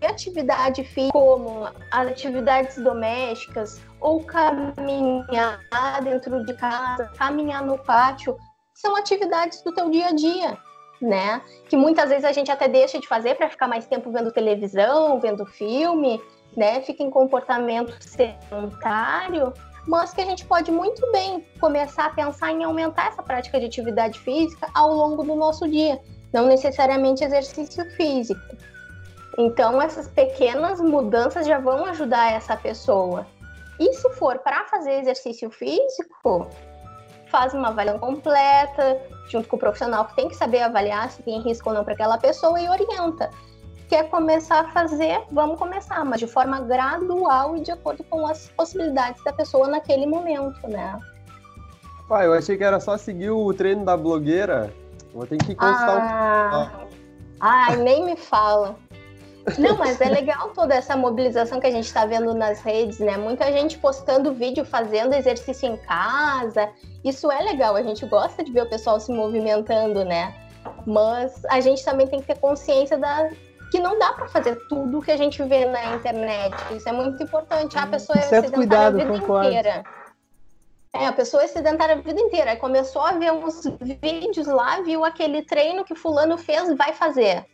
atividade 0.07 0.83
física, 0.85 1.13
como 1.13 1.69
as 1.91 2.09
atividades 2.09 2.77
domésticas, 2.77 3.81
ou 4.01 4.23
caminhar 4.25 5.61
dentro 6.03 6.45
de 6.45 6.55
casa, 6.55 7.11
caminhar 7.17 7.65
no 7.65 7.79
pátio, 7.79 8.37
são 8.75 8.97
atividades 8.97 9.63
do 9.63 9.73
teu 9.73 9.91
dia 9.91 10.09
a 10.09 10.13
dia, 10.13 10.59
né? 11.03 11.43
Que 11.69 11.77
muitas 11.77 12.09
vezes 12.09 12.25
a 12.25 12.33
gente 12.33 12.51
até 12.51 12.69
deixa 12.69 12.99
de 12.99 13.09
fazer 13.09 13.35
para 13.35 13.51
ficar 13.51 13.67
mais 13.67 13.87
tempo 13.87 14.11
vendo 14.11 14.31
televisão, 14.31 15.19
vendo 15.21 15.45
filme, 15.45 16.23
né? 16.57 16.81
Fica 16.83 17.03
em 17.03 17.11
comportamento 17.11 17.93
sedentário, 18.01 19.53
mas 19.87 20.15
que 20.15 20.21
a 20.21 20.25
gente 20.25 20.47
pode 20.47 20.71
muito 20.71 21.11
bem 21.11 21.45
começar 21.61 22.07
a 22.07 22.11
pensar 22.11 22.53
em 22.53 22.63
aumentar 22.63 23.09
essa 23.09 23.23
prática 23.23 23.59
de 23.59 23.67
atividade 23.67 24.19
física 24.21 24.69
ao 24.73 24.95
longo 24.95 25.25
do 25.25 25.35
nosso 25.35 25.69
dia, 25.69 26.01
não 26.33 26.47
necessariamente 26.47 27.25
exercício 27.25 27.85
físico. 27.97 28.41
Então, 29.39 29.81
essas 29.81 30.09
pequenas 30.09 30.81
mudanças 30.81 31.47
já 31.47 31.59
vão 31.59 31.87
ajudar 31.87 32.33
essa 32.33 32.57
pessoa. 32.57 33.27
E 33.81 33.93
se 33.95 34.09
for 34.11 34.39
para 34.39 34.65
fazer 34.67 35.01
exercício 35.01 35.51
físico, 35.51 36.49
faz 37.29 37.55
uma 37.55 37.69
avaliação 37.69 37.99
completa, 37.99 39.01
junto 39.33 39.49
com 39.49 39.57
o 39.57 39.59
profissional 39.59 40.05
que 40.05 40.15
tem 40.15 40.29
que 40.29 40.37
saber 40.37 40.61
avaliar 40.61 41.11
se 41.11 41.23
tem 41.23 41.41
risco 41.41 41.71
ou 41.71 41.75
não 41.75 41.83
para 41.83 41.95
aquela 41.95 42.19
pessoa 42.19 42.61
e 42.61 42.69
orienta. 42.69 43.31
Quer 43.89 44.09
começar 44.11 44.61
a 44.61 44.69
fazer, 44.69 45.23
vamos 45.31 45.59
começar, 45.59 46.05
mas 46.05 46.21
de 46.21 46.27
forma 46.27 46.61
gradual 46.61 47.57
e 47.57 47.61
de 47.61 47.71
acordo 47.71 48.05
com 48.05 48.27
as 48.27 48.49
possibilidades 48.49 49.23
da 49.25 49.33
pessoa 49.33 49.67
naquele 49.67 50.07
momento, 50.07 50.69
né? 50.69 50.99
Pai, 52.09 52.27
eu 52.27 52.35
achei 52.35 52.57
que 52.59 52.65
era 52.65 52.79
só 52.79 52.97
seguir 52.99 53.31
o 53.31 53.53
treino 53.55 53.85
da 53.85 53.97
blogueira. 53.97 54.73
Vou 55.15 55.27
ter 55.27 55.39
que 55.39 55.55
constar 55.55 55.99
ah, 56.01 56.71
um. 56.83 56.89
Ai, 57.41 57.77
nem 57.77 58.05
me 58.05 58.17
fala. 58.17 58.77
Não, 59.59 59.77
mas 59.77 60.01
é 60.01 60.09
legal 60.09 60.51
toda 60.51 60.75
essa 60.75 60.97
mobilização 60.97 61.59
que 61.59 61.67
a 61.67 61.71
gente 61.71 61.87
está 61.87 62.07
vendo 62.07 62.33
nas 62.33 62.61
redes, 62.61 62.99
né? 63.01 63.17
Muita 63.17 63.51
gente 63.53 63.77
postando 63.79 64.33
vídeo 64.33 64.65
fazendo 64.65 65.15
exercício 65.15 65.69
em 65.69 65.77
casa. 65.77 66.69
Isso 67.05 67.31
é 67.31 67.43
legal, 67.43 67.75
a 67.75 67.83
gente 67.83 68.07
gosta 68.07 68.45
de 68.45 68.53
ver 68.53 68.63
o 68.63 68.69
pessoal 68.69 69.01
se 69.01 69.13
movimentando, 69.13 70.05
né? 70.05 70.35
Mas 70.87 71.45
a 71.47 71.61
gente 71.61 71.85
também 71.85 72.07
tem 72.07 72.21
que 72.21 72.27
ter 72.27 72.39
consciência 72.39 72.97
da 72.97 73.31
que 73.71 73.81
não 73.81 73.99
dá 73.99 74.13
para 74.13 74.29
fazer 74.29 74.55
tudo 74.69 75.01
que 75.01 75.11
a 75.11 75.17
gente 75.17 75.43
vê 75.43 75.65
na 75.65 75.97
internet. 75.97 76.55
Isso 76.77 76.89
é 76.89 76.93
muito 76.93 77.23
importante. 77.23 77.77
A 77.79 77.87
pessoa 77.87 78.19
é 78.19 78.23
sedentária 78.23 78.55
cuidado, 78.55 79.01
a 79.01 79.05
vida 79.05 79.19
concordo. 79.19 79.49
inteira. 79.49 79.85
É, 80.93 81.07
a 81.07 81.13
pessoa 81.13 81.43
é 81.43 81.47
sedentária 81.47 81.95
a 81.95 81.99
vida 81.99 82.21
inteira. 82.21 82.51
Aí 82.51 82.59
começou 82.59 83.01
a 83.01 83.13
ver 83.13 83.33
uns 83.33 83.63
vídeos 84.03 84.47
lá, 84.47 84.83
viu 84.83 85.03
aquele 85.05 85.43
treino 85.43 85.85
que 85.85 85.95
fulano 85.95 86.37
fez, 86.37 86.77
vai 86.77 86.93
fazer 86.93 87.47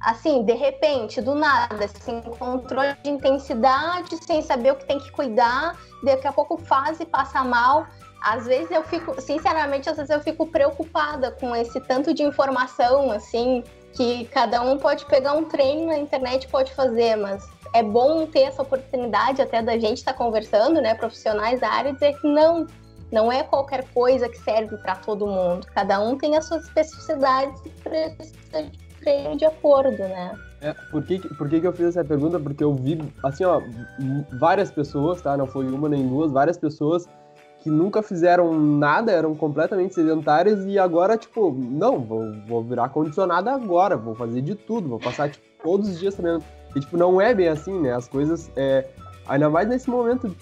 assim, 0.00 0.44
de 0.44 0.54
repente, 0.54 1.20
do 1.20 1.34
nada, 1.34 1.88
sem 1.88 2.20
controle 2.22 2.96
de 3.02 3.10
intensidade, 3.10 4.16
sem 4.24 4.42
saber 4.42 4.72
o 4.72 4.76
que 4.76 4.86
tem 4.86 4.98
que 4.98 5.10
cuidar, 5.10 5.76
daqui 6.02 6.26
a 6.26 6.32
pouco 6.32 6.56
faz 6.58 7.00
e 7.00 7.06
passa 7.06 7.42
mal. 7.42 7.86
Às 8.22 8.46
vezes 8.46 8.70
eu 8.70 8.82
fico, 8.82 9.20
sinceramente, 9.20 9.88
às 9.88 9.96
vezes 9.96 10.10
eu 10.10 10.20
fico 10.20 10.46
preocupada 10.46 11.30
com 11.32 11.54
esse 11.54 11.80
tanto 11.80 12.12
de 12.12 12.22
informação, 12.22 13.10
assim, 13.10 13.62
que 13.92 14.24
cada 14.26 14.60
um 14.62 14.78
pode 14.78 15.04
pegar 15.06 15.32
um 15.34 15.44
treino 15.44 15.86
na 15.86 15.98
internet 15.98 16.46
pode 16.48 16.72
fazer, 16.74 17.16
mas 17.16 17.48
é 17.74 17.82
bom 17.82 18.26
ter 18.26 18.42
essa 18.42 18.62
oportunidade 18.62 19.42
até 19.42 19.62
da 19.62 19.78
gente 19.78 19.98
estar 19.98 20.12
tá 20.12 20.18
conversando, 20.18 20.80
né, 20.80 20.94
profissionais 20.94 21.60
da 21.60 21.68
área, 21.68 21.92
dizer 21.92 22.18
que 22.20 22.26
não, 22.26 22.66
não 23.10 23.30
é 23.30 23.42
qualquer 23.42 23.84
coisa 23.92 24.28
que 24.28 24.38
serve 24.38 24.76
para 24.78 24.96
todo 24.96 25.26
mundo. 25.26 25.66
Cada 25.74 26.00
um 26.00 26.16
tem 26.16 26.36
as 26.36 26.46
suas 26.46 26.64
especificidades 26.64 27.60
e 27.64 27.70
precisa 27.70 28.87
treino 29.08 29.36
de 29.36 29.46
acordo, 29.46 29.96
né? 29.96 30.38
É, 30.60 30.74
por 30.90 31.02
que, 31.02 31.18
por 31.34 31.48
que, 31.48 31.60
que 31.60 31.66
eu 31.66 31.72
fiz 31.72 31.86
essa 31.86 32.04
pergunta? 32.04 32.38
Porque 32.38 32.62
eu 32.62 32.74
vi, 32.74 33.00
assim, 33.24 33.44
ó, 33.44 33.62
várias 34.38 34.70
pessoas, 34.70 35.22
tá? 35.22 35.36
Não 35.36 35.46
foi 35.46 35.66
uma 35.66 35.88
nem 35.88 36.06
duas, 36.06 36.30
várias 36.30 36.58
pessoas 36.58 37.08
que 37.60 37.70
nunca 37.70 38.02
fizeram 38.02 38.58
nada, 38.58 39.10
eram 39.10 39.34
completamente 39.34 39.94
sedentárias 39.94 40.64
e 40.64 40.78
agora, 40.78 41.16
tipo, 41.16 41.52
não, 41.52 41.98
vou, 41.98 42.32
vou 42.46 42.62
virar 42.62 42.88
condicionada 42.90 43.52
agora, 43.52 43.96
vou 43.96 44.14
fazer 44.14 44.42
de 44.42 44.54
tudo, 44.54 44.88
vou 44.88 44.98
passar, 44.98 45.30
tipo, 45.30 45.44
todos 45.62 45.88
os 45.88 45.98
dias 45.98 46.14
treinando. 46.14 46.44
E, 46.76 46.80
tipo, 46.80 46.96
não 46.96 47.20
é 47.20 47.34
bem 47.34 47.48
assim, 47.48 47.80
né? 47.80 47.94
As 47.94 48.06
coisas, 48.06 48.50
é, 48.56 48.86
ainda 49.26 49.48
mais 49.48 49.68
nesse 49.68 49.88
momento 49.88 50.34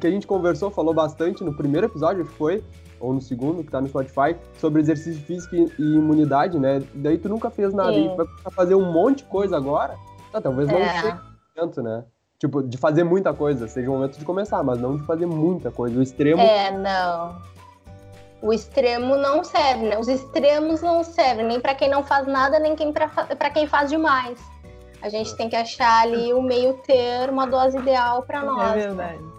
que 0.00 0.06
a 0.06 0.10
gente 0.10 0.26
conversou, 0.26 0.70
falou 0.70 0.94
bastante 0.94 1.44
no 1.44 1.54
primeiro 1.54 1.86
episódio, 1.86 2.24
que 2.24 2.32
foi 2.32 2.64
ou 3.00 3.12
no 3.12 3.20
segundo, 3.20 3.62
que 3.62 3.70
tá 3.70 3.80
no 3.80 3.88
Spotify, 3.88 4.36
sobre 4.58 4.80
exercício 4.80 5.22
físico 5.22 5.54
e, 5.54 5.70
imunidade, 5.78 6.58
né? 6.58 6.82
Daí 6.94 7.18
tu 7.18 7.28
nunca 7.28 7.50
fez 7.50 7.72
nada, 7.72 7.92
Sim. 7.92 8.06
e 8.06 8.08
tu 8.10 8.16
vai 8.16 8.52
fazer 8.52 8.74
um 8.74 8.92
monte 8.92 9.18
de 9.18 9.24
coisa 9.24 9.56
agora, 9.56 9.94
tá, 10.32 10.40
talvez 10.40 10.68
não 10.68 10.78
é. 10.78 11.00
seja 11.00 11.14
o 11.14 11.60
momento, 11.60 11.82
né? 11.82 12.04
Tipo, 12.38 12.62
de 12.62 12.76
fazer 12.76 13.02
muita 13.02 13.32
coisa, 13.32 13.66
seja 13.66 13.88
o 13.88 13.94
momento 13.94 14.18
de 14.18 14.24
começar, 14.24 14.62
mas 14.62 14.78
não 14.78 14.98
de 14.98 15.06
fazer 15.06 15.24
muita 15.24 15.70
coisa. 15.70 15.98
O 15.98 16.02
extremo. 16.02 16.40
É, 16.40 16.70
não. 16.70 17.40
O 18.42 18.52
extremo 18.52 19.16
não 19.16 19.42
serve, 19.42 19.88
né? 19.88 19.98
Os 19.98 20.06
extremos 20.06 20.82
não 20.82 21.02
servem, 21.02 21.46
nem 21.46 21.58
para 21.58 21.74
quem 21.74 21.88
não 21.88 22.04
faz 22.04 22.26
nada, 22.26 22.58
nem 22.58 22.76
para 22.92 23.50
quem 23.50 23.66
faz 23.66 23.88
demais. 23.88 24.38
A 25.00 25.08
gente 25.08 25.34
tem 25.36 25.48
que 25.48 25.56
achar 25.56 26.02
ali 26.02 26.32
o 26.34 26.42
meio 26.42 26.74
termo, 26.86 27.40
a 27.40 27.46
dose 27.46 27.78
ideal 27.78 28.22
para 28.22 28.42
nós. 28.42 28.72
É 28.72 28.88
verdade. 28.88 29.35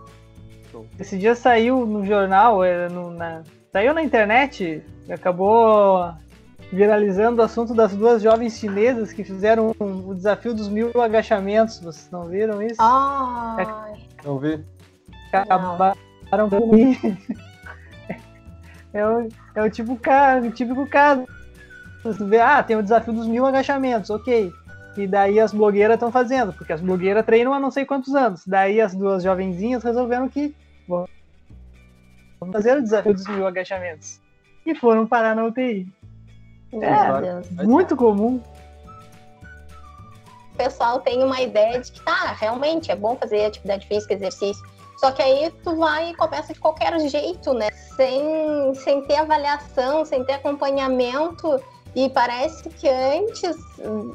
Né? 0.84 0.90
Esse 1.00 1.18
dia 1.18 1.36
saiu 1.36 1.86
no 1.86 2.06
jornal, 2.06 2.64
é, 2.64 2.90
no, 2.90 3.12
na, 3.12 3.44
saiu 3.72 3.94
na 3.94 4.04
internet, 4.04 4.84
acabou 5.10 6.14
viralizando 6.72 7.42
o 7.42 7.46
assunto 7.46 7.74
das 7.74 7.96
duas 7.96 8.22
jovens 8.22 8.58
chinesas 8.58 9.14
que 9.14 9.24
fizeram 9.24 9.74
o 9.80 10.14
desafio 10.14 10.54
dos 10.54 10.68
mil 10.68 10.92
agachamentos. 11.02 11.80
Vocês 11.80 12.10
não 12.12 12.26
viram 12.26 12.62
isso? 12.62 12.82
Ah, 12.82 13.94
não 14.24 14.38
vi. 14.38 14.64
Acabaram 15.32 15.96
com 16.50 16.76
isso. 16.76 17.18
É 18.94 19.06
o, 19.06 19.28
é 19.54 19.64
o 19.64 19.70
tipo 19.70 19.94
o 19.94 20.52
típico 20.52 20.88
caso. 20.88 21.26
Você 22.04 22.24
vê, 22.24 22.40
ah, 22.40 22.64
tem 22.64 22.76
o 22.76 22.84
desafio 22.84 23.14
dos 23.14 23.28
mil 23.28 23.46
agachamentos, 23.46 24.10
ok. 24.10 24.52
E 24.96 25.06
daí 25.06 25.40
as 25.40 25.54
blogueiras 25.54 25.96
estão 25.96 26.12
fazendo, 26.12 26.52
porque 26.54 26.74
as 26.74 26.82
blogueiras 26.82 27.26
treinam 27.26 27.54
há 27.54 27.60
não 27.60 27.70
sei 27.70 27.86
quantos 27.86 28.16
anos. 28.16 28.42
Daí 28.48 28.82
as 28.82 28.96
duas 28.96 29.22
jovenzinhas 29.22 29.84
resolveram 29.84 30.28
que 30.28 30.56
vamos 30.88 31.10
fazer 32.52 32.78
o 32.78 32.82
desafio 32.82 33.14
dos 33.14 33.28
mil 33.28 33.48
agachamentos. 33.48 34.20
E 34.66 34.76
foram 34.76 35.08
parar 35.08 35.36
na 35.36 35.46
UTI. 35.46 35.88
É, 36.74 37.64
muito 37.64 37.96
comum. 37.96 38.42
O 40.54 40.58
pessoal 40.58 41.00
tem 41.00 41.24
uma 41.24 41.40
ideia 41.42 41.80
de 41.80 41.92
que 41.92 42.02
tá, 42.02 42.34
realmente 42.34 42.92
é 42.92 42.96
bom 42.96 43.16
fazer 43.16 43.46
atividade 43.46 43.88
física, 43.88 44.14
exercício. 44.14 44.66
Só 44.98 45.12
que 45.12 45.22
aí 45.22 45.52
tu 45.64 45.76
vai 45.76 46.10
e 46.10 46.16
começa 46.16 46.54
de 46.54 46.60
qualquer 46.60 47.00
jeito, 47.08 47.54
né? 47.54 47.70
Sem, 47.96 48.74
sem 48.74 49.02
ter 49.04 49.18
avaliação, 49.18 50.04
sem 50.04 50.24
ter 50.24 50.34
acompanhamento 50.34 51.62
e 51.96 52.10
parece 52.10 52.70
que 52.70 52.88
antes 52.88 53.56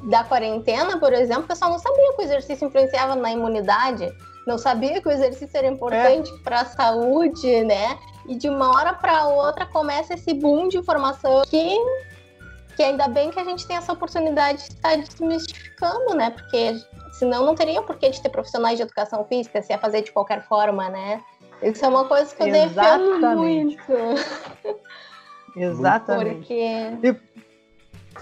da 0.04 0.24
quarentena, 0.24 0.98
por 0.98 1.12
exemplo, 1.12 1.44
o 1.44 1.48
pessoal 1.48 1.72
não 1.72 1.78
sabia 1.78 2.12
que 2.14 2.22
o 2.22 2.24
exercício 2.24 2.68
influenciava 2.68 3.16
na 3.16 3.32
imunidade, 3.32 4.12
não 4.46 4.58
sabia 4.58 5.00
que 5.00 5.08
o 5.08 5.10
exercício 5.10 5.56
era 5.56 5.66
importante 5.66 6.32
é. 6.32 6.38
para 6.42 6.60
a 6.60 6.64
saúde, 6.64 7.64
né? 7.64 7.98
E 8.26 8.34
de 8.34 8.48
uma 8.48 8.70
hora 8.76 8.92
para 8.92 9.26
outra 9.26 9.66
começa 9.66 10.14
esse 10.14 10.34
boom 10.34 10.68
de 10.68 10.78
informação 10.78 11.42
que, 11.42 11.76
que 12.76 12.82
ainda 12.82 13.08
bem 13.08 13.30
que 13.30 13.38
a 13.38 13.44
gente 13.44 13.66
tem 13.66 13.76
essa 13.76 13.92
oportunidade 13.92 14.58
de 14.58 14.74
estar 14.74 14.96
desmistificando, 14.96 16.14
né? 16.14 16.30
Porque 16.30 16.76
senão 17.12 17.44
não 17.44 17.54
teria 17.54 17.82
por 17.82 17.96
que 17.96 18.10
de 18.10 18.20
ter 18.20 18.30
profissionais 18.30 18.76
de 18.76 18.82
educação 18.82 19.24
física 19.24 19.62
se 19.62 19.72
ia 19.72 19.78
fazer 19.78 20.02
de 20.02 20.12
qualquer 20.12 20.46
forma, 20.46 20.88
né? 20.88 21.22
Isso 21.62 21.84
é 21.84 21.88
uma 21.88 22.04
coisa 22.06 22.34
que 22.34 22.42
eu 22.42 22.48
Exatamente. 22.48 23.20
defendo 23.20 23.36
muito. 23.36 24.82
Exatamente. 25.56 26.38
Porque. 26.38 26.62
E 27.02 27.32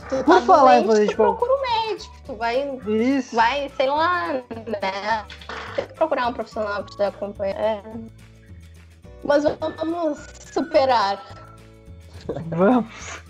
Tu 0.09 0.25
Por 0.25 0.41
tá 0.41 0.41
falar 0.43 0.83
doente, 0.83 1.11
tu 1.11 1.17
procura 1.17 1.53
um 1.53 1.89
médico, 1.89 2.15
tu 2.25 2.35
vai, 2.35 2.79
Isso. 2.87 3.35
vai, 3.35 3.71
sei 3.77 3.89
lá, 3.89 4.33
né? 4.33 5.27
Tem 5.81 5.89
que 5.89 5.95
procurar 5.95 6.29
um 6.29 6.33
profissional 6.33 6.85
para 6.85 6.97
te 6.97 7.03
acompanhar. 7.03 7.57
É. 7.57 7.83
Mas 9.25 9.45
vamos 9.45 10.19
superar. 10.53 11.23
Vamos. 12.49 13.23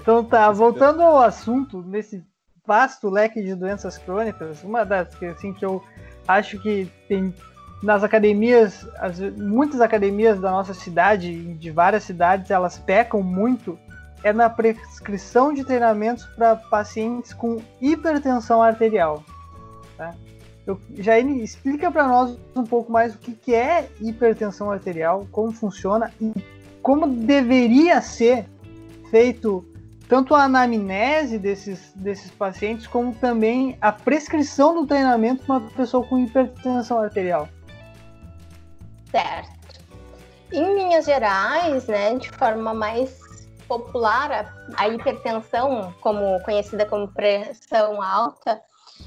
Então 0.00 0.24
tá, 0.24 0.50
voltando 0.50 1.02
ao 1.02 1.20
assunto, 1.20 1.82
nesse 1.82 2.24
vasto 2.66 3.08
leque 3.08 3.42
de 3.42 3.54
doenças 3.54 3.96
crônicas. 3.98 4.62
Uma 4.62 4.84
das 4.84 5.14
que, 5.14 5.26
assim, 5.26 5.52
que 5.52 5.64
eu 5.64 5.82
acho 6.28 6.58
que 6.60 6.90
tem 7.08 7.34
nas 7.82 8.04
academias, 8.04 8.86
as, 8.98 9.18
muitas 9.18 9.80
academias 9.80 10.38
da 10.38 10.50
nossa 10.50 10.74
cidade, 10.74 11.54
de 11.54 11.70
várias 11.70 12.04
cidades, 12.04 12.50
elas 12.50 12.78
pecam 12.78 13.22
muito 13.22 13.78
é 14.22 14.32
na 14.32 14.50
prescrição 14.50 15.52
de 15.52 15.64
treinamentos 15.64 16.26
para 16.36 16.54
pacientes 16.54 17.32
com 17.32 17.62
hipertensão 17.80 18.62
arterial. 18.62 19.24
Tá? 19.96 20.14
Eu, 20.70 20.80
Jaine, 20.94 21.42
explica 21.42 21.90
para 21.90 22.06
nós 22.06 22.38
um 22.54 22.62
pouco 22.62 22.92
mais 22.92 23.12
o 23.12 23.18
que, 23.18 23.32
que 23.32 23.52
é 23.52 23.88
hipertensão 24.00 24.70
arterial, 24.70 25.26
como 25.32 25.50
funciona 25.50 26.12
e 26.20 26.32
como 26.80 27.08
deveria 27.08 28.00
ser 28.00 28.46
feito 29.10 29.66
tanto 30.08 30.32
a 30.32 30.44
anamnese 30.44 31.38
desses, 31.38 31.92
desses 31.94 32.30
pacientes, 32.30 32.86
como 32.86 33.12
também 33.14 33.76
a 33.80 33.90
prescrição 33.90 34.74
do 34.74 34.86
treinamento 34.86 35.44
para 35.44 35.58
uma 35.58 35.70
pessoa 35.70 36.06
com 36.06 36.18
hipertensão 36.18 37.00
arterial. 37.00 37.48
Certo. 39.10 39.80
Em 40.52 40.74
linhas 40.74 41.04
gerais, 41.04 41.86
né, 41.88 42.14
de 42.14 42.30
forma 42.30 42.72
mais 42.72 43.18
popular, 43.66 44.54
a, 44.76 44.88
hipertensão, 44.88 45.92
como 46.00 46.40
conhecida 46.44 46.86
como 46.86 47.08
pressão 47.08 48.00
alta, 48.00 48.60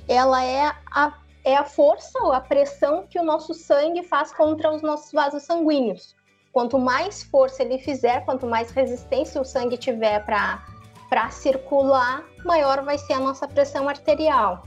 ela 0.07 0.43
é 0.43 0.71
a, 0.91 1.13
é 1.43 1.55
a 1.55 1.63
força 1.63 2.19
ou 2.23 2.31
a 2.31 2.39
pressão 2.39 3.05
que 3.07 3.19
o 3.19 3.23
nosso 3.23 3.53
sangue 3.53 4.03
faz 4.03 4.33
contra 4.33 4.71
os 4.71 4.81
nossos 4.81 5.11
vasos 5.11 5.43
sanguíneos. 5.43 6.15
Quanto 6.51 6.77
mais 6.77 7.23
força 7.23 7.63
ele 7.63 7.79
fizer, 7.79 8.23
quanto 8.25 8.45
mais 8.45 8.71
resistência 8.71 9.41
o 9.41 9.45
sangue 9.45 9.77
tiver 9.77 10.23
para 10.23 11.29
circular, 11.31 12.23
maior 12.45 12.83
vai 12.83 12.97
ser 12.97 13.13
a 13.13 13.19
nossa 13.19 13.47
pressão 13.47 13.89
arterial. 13.89 14.63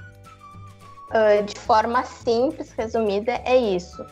Uh, 1.11 1.45
de 1.45 1.59
forma 1.61 2.03
simples, 2.05 2.73
resumida, 2.73 3.41
é 3.45 3.57
isso. 3.57 4.05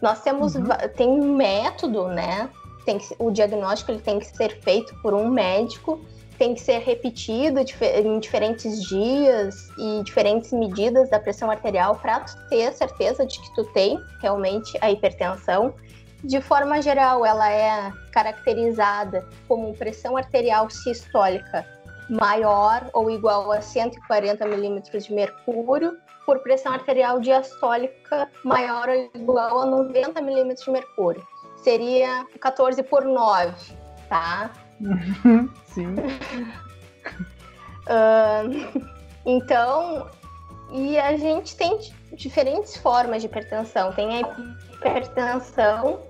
Nós 0.00 0.22
temos 0.22 0.54
uhum. 0.54 0.64
tem 0.96 1.08
um 1.08 1.34
método, 1.34 2.06
né, 2.06 2.48
tem 2.84 2.98
que, 2.98 3.14
o 3.18 3.30
diagnóstico 3.30 3.90
ele 3.90 4.00
tem 4.00 4.18
que 4.20 4.26
ser 4.26 4.60
feito 4.62 4.94
por 5.02 5.12
um 5.12 5.28
médico, 5.28 6.00
tem 6.38 6.54
que 6.54 6.60
ser 6.60 6.78
repetido 6.78 7.60
em 7.60 8.20
diferentes 8.20 8.82
dias 8.84 9.68
e 9.76 10.02
diferentes 10.04 10.52
medidas 10.52 11.10
da 11.10 11.18
pressão 11.18 11.50
arterial 11.50 11.96
para 11.96 12.20
ter 12.48 12.72
certeza 12.72 13.26
de 13.26 13.40
que 13.40 13.54
tu 13.54 13.64
tem 13.72 13.98
realmente 14.20 14.78
a 14.80 14.90
hipertensão. 14.90 15.74
De 16.22 16.40
forma 16.40 16.80
geral, 16.80 17.24
ela 17.24 17.50
é 17.50 17.92
caracterizada 18.12 19.26
como 19.46 19.74
pressão 19.74 20.16
arterial 20.16 20.70
sistólica 20.70 21.66
maior 22.08 22.88
ou 22.92 23.10
igual 23.10 23.52
a 23.52 23.60
140 23.60 24.44
milímetros 24.46 25.04
de 25.04 25.12
mercúrio, 25.12 25.98
por 26.24 26.40
pressão 26.40 26.72
arterial 26.72 27.20
diastólica 27.20 28.28
maior 28.44 28.88
ou 28.88 29.10
igual 29.14 29.60
a 29.62 29.66
90 29.66 30.20
milímetros 30.20 30.64
de 30.64 30.70
mercúrio 30.70 31.26
seria 31.62 32.26
14 32.40 32.82
por 32.82 33.04
9, 33.04 33.52
tá? 34.08 34.50
Sim. 35.66 35.94
uh, 37.86 38.92
então, 39.26 40.08
e 40.70 40.98
a 40.98 41.16
gente 41.16 41.56
tem 41.56 41.78
diferentes 42.12 42.76
formas 42.76 43.22
de 43.22 43.26
hipertensão. 43.26 43.92
Tem 43.92 44.22
a 44.22 44.28
hipertensão 44.74 46.00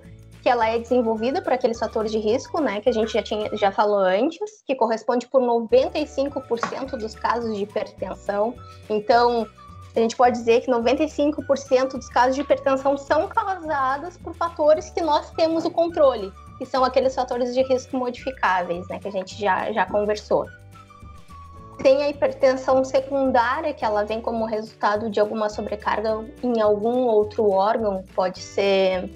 que 0.43 0.49
ela 0.49 0.69
é 0.69 0.79
desenvolvida 0.79 1.43
por 1.43 1.53
aqueles 1.53 1.79
fatores 1.79 2.13
de 2.13 2.19
risco, 2.19 2.61
né, 2.61 2.81
que 2.81 2.89
a 2.89 2.93
gente 2.93 3.13
já 3.13 3.23
tinha 3.23 3.55
já 3.57 3.73
falou 3.73 3.99
antes, 3.99 4.63
que 4.65 4.75
corresponde 4.75 5.27
por 5.27 5.43
95% 5.43 6.97
dos 6.97 7.15
casos 7.15 7.57
de 7.57 7.65
hipertensão. 7.65 8.55
Então, 8.89 9.47
a 9.97 10.01
gente 10.01 10.17
pode 10.17 10.39
dizer 10.39 10.61
que 10.61 10.71
95% 10.71 11.93
dos 11.93 12.09
casos 12.09 12.37
de 12.37 12.43
hipertensão 12.43 12.97
são 12.97 13.27
causados 13.27 14.17
por 14.17 14.33
fatores 14.35 14.91
que 14.91 15.01
nós 15.01 15.31
temos 15.33 15.65
o 15.65 15.71
controle, 15.71 16.33
que 16.59 16.67
são 16.67 16.85
aqueles 16.85 17.15
fatores 17.15 17.55
de 17.55 17.63
risco 17.63 17.97
modificáveis, 17.97 18.87
né, 18.89 18.99
que 18.99 19.09
a 19.09 19.13
gente 19.13 19.41
já, 19.41 19.73
já 19.73 19.87
conversou. 19.87 20.47
Tem 21.79 22.03
a 22.03 22.09
hipertensão 22.09 22.85
secundária, 22.85 23.73
que 23.73 23.85
ela 23.85 24.05
vem 24.05 24.21
como 24.21 24.45
resultado 24.45 25.09
de 25.09 25.21
alguma 25.21 25.49
sobrecarga 25.49 26.25
em 26.43 26.61
algum 26.61 27.07
outro 27.07 27.49
órgão, 27.49 28.05
pode 28.17 28.41
ser 28.41 29.09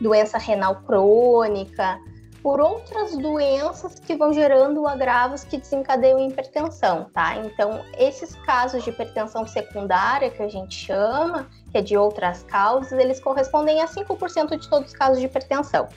doença 0.00 0.38
renal 0.38 0.76
crônica, 0.86 2.00
por 2.42 2.60
outras 2.60 3.16
doenças 3.16 3.98
que 3.98 4.14
vão 4.14 4.32
gerando 4.32 4.86
agravos 4.86 5.44
que 5.44 5.58
desencadeiam 5.58 6.18
hipertensão, 6.28 7.10
tá? 7.12 7.36
Então, 7.36 7.84
esses 7.98 8.34
casos 8.36 8.82
de 8.84 8.90
hipertensão 8.90 9.46
secundária, 9.46 10.30
que 10.30 10.42
a 10.42 10.48
gente 10.48 10.74
chama, 10.74 11.46
que 11.70 11.76
é 11.76 11.82
de 11.82 11.96
outras 11.96 12.42
causas, 12.44 12.92
eles 12.92 13.20
correspondem 13.20 13.82
a 13.82 13.86
5% 13.86 14.56
de 14.56 14.68
todos 14.68 14.92
os 14.92 14.96
casos 14.96 15.18
de 15.18 15.26
hipertensão. 15.26 15.88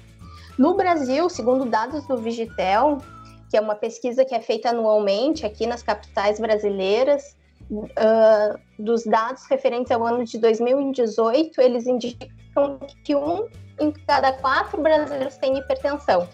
No 0.62 0.76
Brasil, 0.76 1.28
segundo 1.28 1.66
dados 1.66 2.06
do 2.06 2.18
Vigitel, 2.18 3.00
que 3.50 3.58
é 3.58 3.60
uma 3.60 3.74
pesquisa 3.74 4.24
que 4.24 4.36
é 4.36 4.40
feita 4.40 4.70
anualmente 4.70 5.44
aqui 5.44 5.66
nas 5.66 5.82
capitais 5.82 6.40
brasileiras, 6.40 7.36
uh, 7.72 8.60
dos 8.78 9.04
dados 9.04 9.44
referentes 9.50 9.92
ao 9.92 10.06
ano 10.06 10.24
de 10.24 10.38
2018, 10.38 11.60
eles 11.60 11.88
indicam 11.88 12.78
que 13.04 13.16
um 13.16 13.48
em 13.80 13.92
cada 14.06 14.34
quatro 14.34 14.80
brasileiros 14.80 15.36
tem 15.38 15.58
hipertensão. 15.58 16.30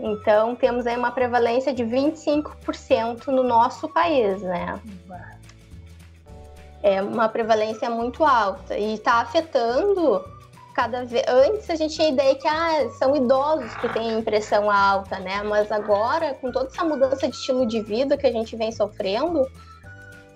Então, 0.00 0.56
temos 0.56 0.84
aí 0.84 0.96
uma 0.96 1.12
prevalência 1.12 1.72
de 1.72 1.84
25% 1.84 3.28
no 3.28 3.44
nosso 3.44 3.88
país, 3.88 4.42
né? 4.42 4.80
É 6.82 7.00
uma 7.00 7.28
prevalência 7.28 7.88
muito 7.88 8.24
alta 8.24 8.76
e 8.76 8.94
está 8.94 9.20
afetando 9.20 10.35
cada 10.76 11.06
vez. 11.06 11.24
Antes 11.26 11.70
a 11.70 11.74
gente 11.74 11.94
tinha 11.94 12.08
a 12.08 12.12
ideia 12.12 12.34
que 12.34 12.46
ah, 12.46 12.90
são 12.98 13.16
idosos 13.16 13.74
que 13.76 13.88
têm 13.88 14.22
pressão 14.22 14.70
alta, 14.70 15.18
né? 15.18 15.42
Mas 15.42 15.72
agora, 15.72 16.34
com 16.34 16.52
toda 16.52 16.68
essa 16.68 16.84
mudança 16.84 17.26
de 17.26 17.34
estilo 17.34 17.66
de 17.66 17.80
vida 17.80 18.18
que 18.18 18.26
a 18.26 18.30
gente 18.32 18.54
vem 18.54 18.70
sofrendo, 18.70 19.50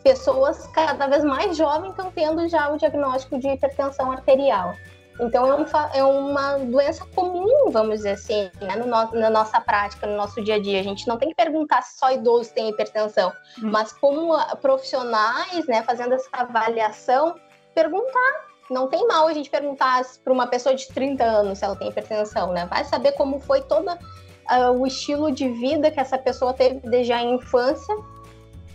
pessoas 0.03 0.67
cada 0.69 1.07
vez 1.07 1.23
mais 1.23 1.55
jovens 1.55 1.91
estão 1.91 2.11
tendo 2.11 2.49
já 2.49 2.73
o 2.73 2.79
diagnóstico 2.79 3.39
de 3.39 3.49
hipertensão 3.49 4.11
arterial. 4.11 4.75
Então 5.21 5.47
é, 5.47 5.55
um, 5.55 5.67
é, 5.93 6.03
uma 6.03 6.57
doença 6.57 7.05
comum, 7.15 7.71
vamos 7.71 7.97
dizer 7.97 8.13
assim, 8.13 8.51
né? 8.63 8.77
no 8.77 8.87
no, 8.87 9.21
na 9.21 9.29
nossa 9.29 9.61
prática, 9.61 10.07
no 10.07 10.17
nosso 10.17 10.43
dia 10.43 10.55
a 10.55 10.59
dia. 10.59 10.81
A 10.81 10.83
gente 10.83 11.07
não 11.07 11.19
tem 11.19 11.29
que 11.29 11.35
perguntar 11.35 11.83
se 11.83 11.99
só 11.99 12.11
idosos 12.11 12.51
têm 12.53 12.71
hipertensão, 12.71 13.31
hum. 13.63 13.71
mas 13.71 13.93
como 13.93 14.35
profissionais, 14.63 15.67
né, 15.67 15.83
fazendo 15.83 16.15
essa 16.15 16.31
avaliação, 16.33 17.35
perguntar. 17.75 18.50
Não 18.71 18.87
tem 18.87 19.07
mal 19.07 19.27
a 19.27 19.33
gente 19.33 19.51
perguntar 19.51 20.03
para 20.23 20.33
uma 20.33 20.47
pessoa 20.47 20.75
de 20.75 20.87
30 20.89 21.25
anos 21.25 21.59
se 21.59 21.65
ela 21.65 21.77
tem 21.77 21.89
hipertensão, 21.89 22.53
né? 22.53 22.67
Vai 22.67 22.85
saber 22.85 23.13
como 23.13 23.41
foi 23.41 23.63
todo 23.63 23.91
uh, 23.91 24.71
o 24.79 24.87
estilo 24.87 25.33
de 25.33 25.49
vida 25.49 25.91
que 25.91 25.99
essa 25.99 26.17
pessoa 26.17 26.55
teve 26.55 26.81
desde 26.89 27.13
a 27.13 27.23
infância 27.23 27.97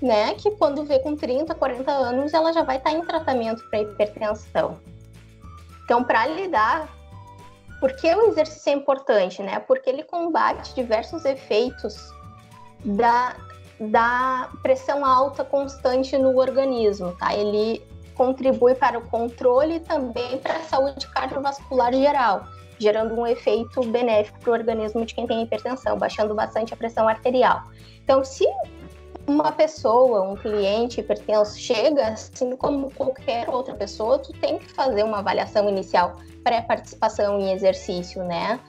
né? 0.02 0.34
Que 0.36 0.52
quando 0.52 0.84
vê 0.84 1.00
com 1.00 1.16
30, 1.16 1.54
40 1.54 1.92
anos, 1.92 2.34
ela 2.34 2.52
já 2.54 2.64
vai 2.64 2.78
estar 2.78 2.92
em 2.92 3.02
tratamento 3.02 3.68
para 3.70 3.82
hipertensão. 3.82 4.80
Então, 5.84 6.04
para 6.04 6.26
lidar, 6.28 6.90
por 7.80 7.94
que 7.96 8.14
o 8.14 8.28
exercício 8.28 8.70
é 8.72 8.74
importante, 8.74 9.42
né? 9.42 9.60
Porque 9.60 9.90
ele 9.90 10.04
combate 10.04 10.74
diversos 10.74 11.26
efeitos 11.26 11.96
da, 12.84 13.36
da 13.80 14.50
pressão 14.62 15.06
alta 15.06 15.44
constante 15.44 16.18
no 16.18 16.38
organismo, 16.38 17.16
tá? 17.18 17.36
Ele 17.36 17.86
contribui 18.16 18.76
para 18.76 18.98
o 18.98 19.02
controle 19.10 19.76
e 19.76 19.80
também 19.80 20.38
para 20.40 20.58
a 20.58 20.64
saúde 20.64 21.08
cardiovascular 21.08 21.94
geral, 21.94 22.46
gerando 22.80 23.14
um 23.14 23.28
efeito 23.28 23.82
benéfico 23.84 24.40
para 24.40 24.50
o 24.52 24.54
organismo 24.54 25.06
de 25.06 25.14
quem 25.14 25.28
tem 25.28 25.44
hipertensão, 25.44 25.98
baixando 25.98 26.34
bastante 26.34 26.74
a 26.74 26.78
pressão 26.78 27.08
arterial. 27.08 27.64
Então, 28.04 28.24
se 28.24 28.46
uma 29.28 29.52
pessoa, 29.52 30.22
um 30.22 30.36
cliente 30.36 31.00
hipertenso 31.00 31.58
chega, 31.58 32.10
assim 32.10 32.56
como 32.56 32.92
qualquer 32.94 33.50
outra 33.50 33.74
pessoa, 33.74 34.20
tu 34.20 34.32
tem 34.34 34.60
que 34.60 34.72
fazer 34.72 35.04
uma 35.04 35.20
avaliação 35.20 35.68
inicial 35.68 36.18
pré-participação 36.44 37.40
em 37.40 37.52
exercício, 37.52 38.24
né? 38.24 38.60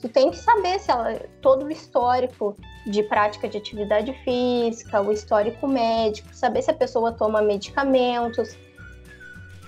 Tu 0.00 0.08
tem 0.08 0.30
que 0.30 0.36
saber 0.36 0.78
se 0.78 0.90
ela 0.90 1.18
todo 1.40 1.66
o 1.66 1.70
histórico 1.70 2.54
de 2.86 3.02
prática 3.02 3.48
de 3.48 3.58
atividade 3.58 4.12
física, 4.24 5.00
o 5.00 5.12
histórico 5.12 5.66
médico, 5.66 6.28
saber 6.32 6.62
se 6.62 6.70
a 6.70 6.74
pessoa 6.74 7.12
toma 7.12 7.42
medicamentos. 7.42 8.56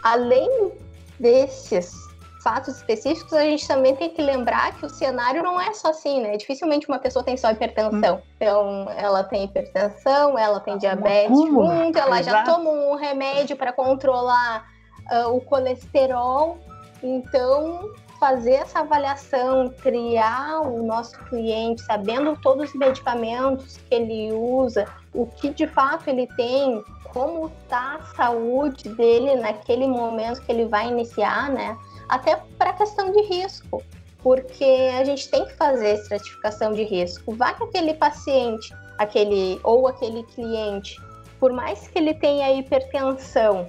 Além 0.02 0.72
desses 1.18 2.08
fatos 2.42 2.76
específicos, 2.76 3.32
a 3.32 3.42
gente 3.42 3.66
também 3.66 3.94
tem 3.96 4.10
que 4.10 4.22
lembrar 4.22 4.74
que 4.76 4.86
o 4.86 4.88
cenário 4.88 5.42
não 5.42 5.60
é 5.60 5.72
só 5.74 5.90
assim, 5.90 6.20
né? 6.20 6.36
Dificilmente 6.36 6.88
uma 6.88 6.98
pessoa 6.98 7.24
tem 7.24 7.36
só 7.36 7.50
hipertensão. 7.50 8.16
Hum. 8.16 8.22
Então, 8.36 8.90
ela 8.96 9.24
tem 9.24 9.44
hipertensão, 9.44 10.38
ela 10.38 10.60
tem 10.60 10.78
diabetes 10.78 11.36
junto, 11.36 11.98
ela 11.98 12.22
já 12.22 12.44
toma 12.44 12.70
um 12.70 12.94
remédio 12.94 13.56
para 13.56 13.72
controlar 13.72 14.66
uh, 15.10 15.36
o 15.36 15.40
colesterol. 15.40 16.58
Então, 17.02 17.92
fazer 18.18 18.54
essa 18.54 18.80
avaliação, 18.80 19.68
triar 19.82 20.62
o 20.62 20.82
nosso 20.82 21.18
cliente, 21.26 21.82
sabendo 21.82 22.36
todos 22.40 22.70
os 22.70 22.74
medicamentos 22.74 23.76
que 23.76 23.94
ele 23.94 24.32
usa, 24.32 24.86
o 25.14 25.26
que 25.26 25.50
de 25.50 25.66
fato 25.66 26.08
ele 26.08 26.26
tem, 26.36 26.82
como 27.12 27.50
está 27.62 27.96
a 27.96 28.14
saúde 28.14 28.88
dele 28.90 29.36
naquele 29.36 29.86
momento 29.86 30.42
que 30.42 30.52
ele 30.52 30.66
vai 30.66 30.88
iniciar, 30.88 31.50
né? 31.50 31.76
Até 32.08 32.36
para 32.56 32.72
questão 32.72 33.12
de 33.12 33.22
risco, 33.22 33.82
porque 34.22 34.90
a 34.98 35.04
gente 35.04 35.30
tem 35.30 35.44
que 35.44 35.54
fazer 35.54 35.94
estratificação 35.94 36.72
de 36.72 36.82
risco. 36.84 37.34
Vai 37.34 37.54
que 37.56 37.64
aquele 37.64 37.94
paciente, 37.94 38.74
aquele 38.96 39.60
ou 39.62 39.86
aquele 39.86 40.22
cliente, 40.24 41.00
por 41.38 41.52
mais 41.52 41.86
que 41.88 41.98
ele 41.98 42.14
tenha 42.14 42.52
hipertensão, 42.52 43.68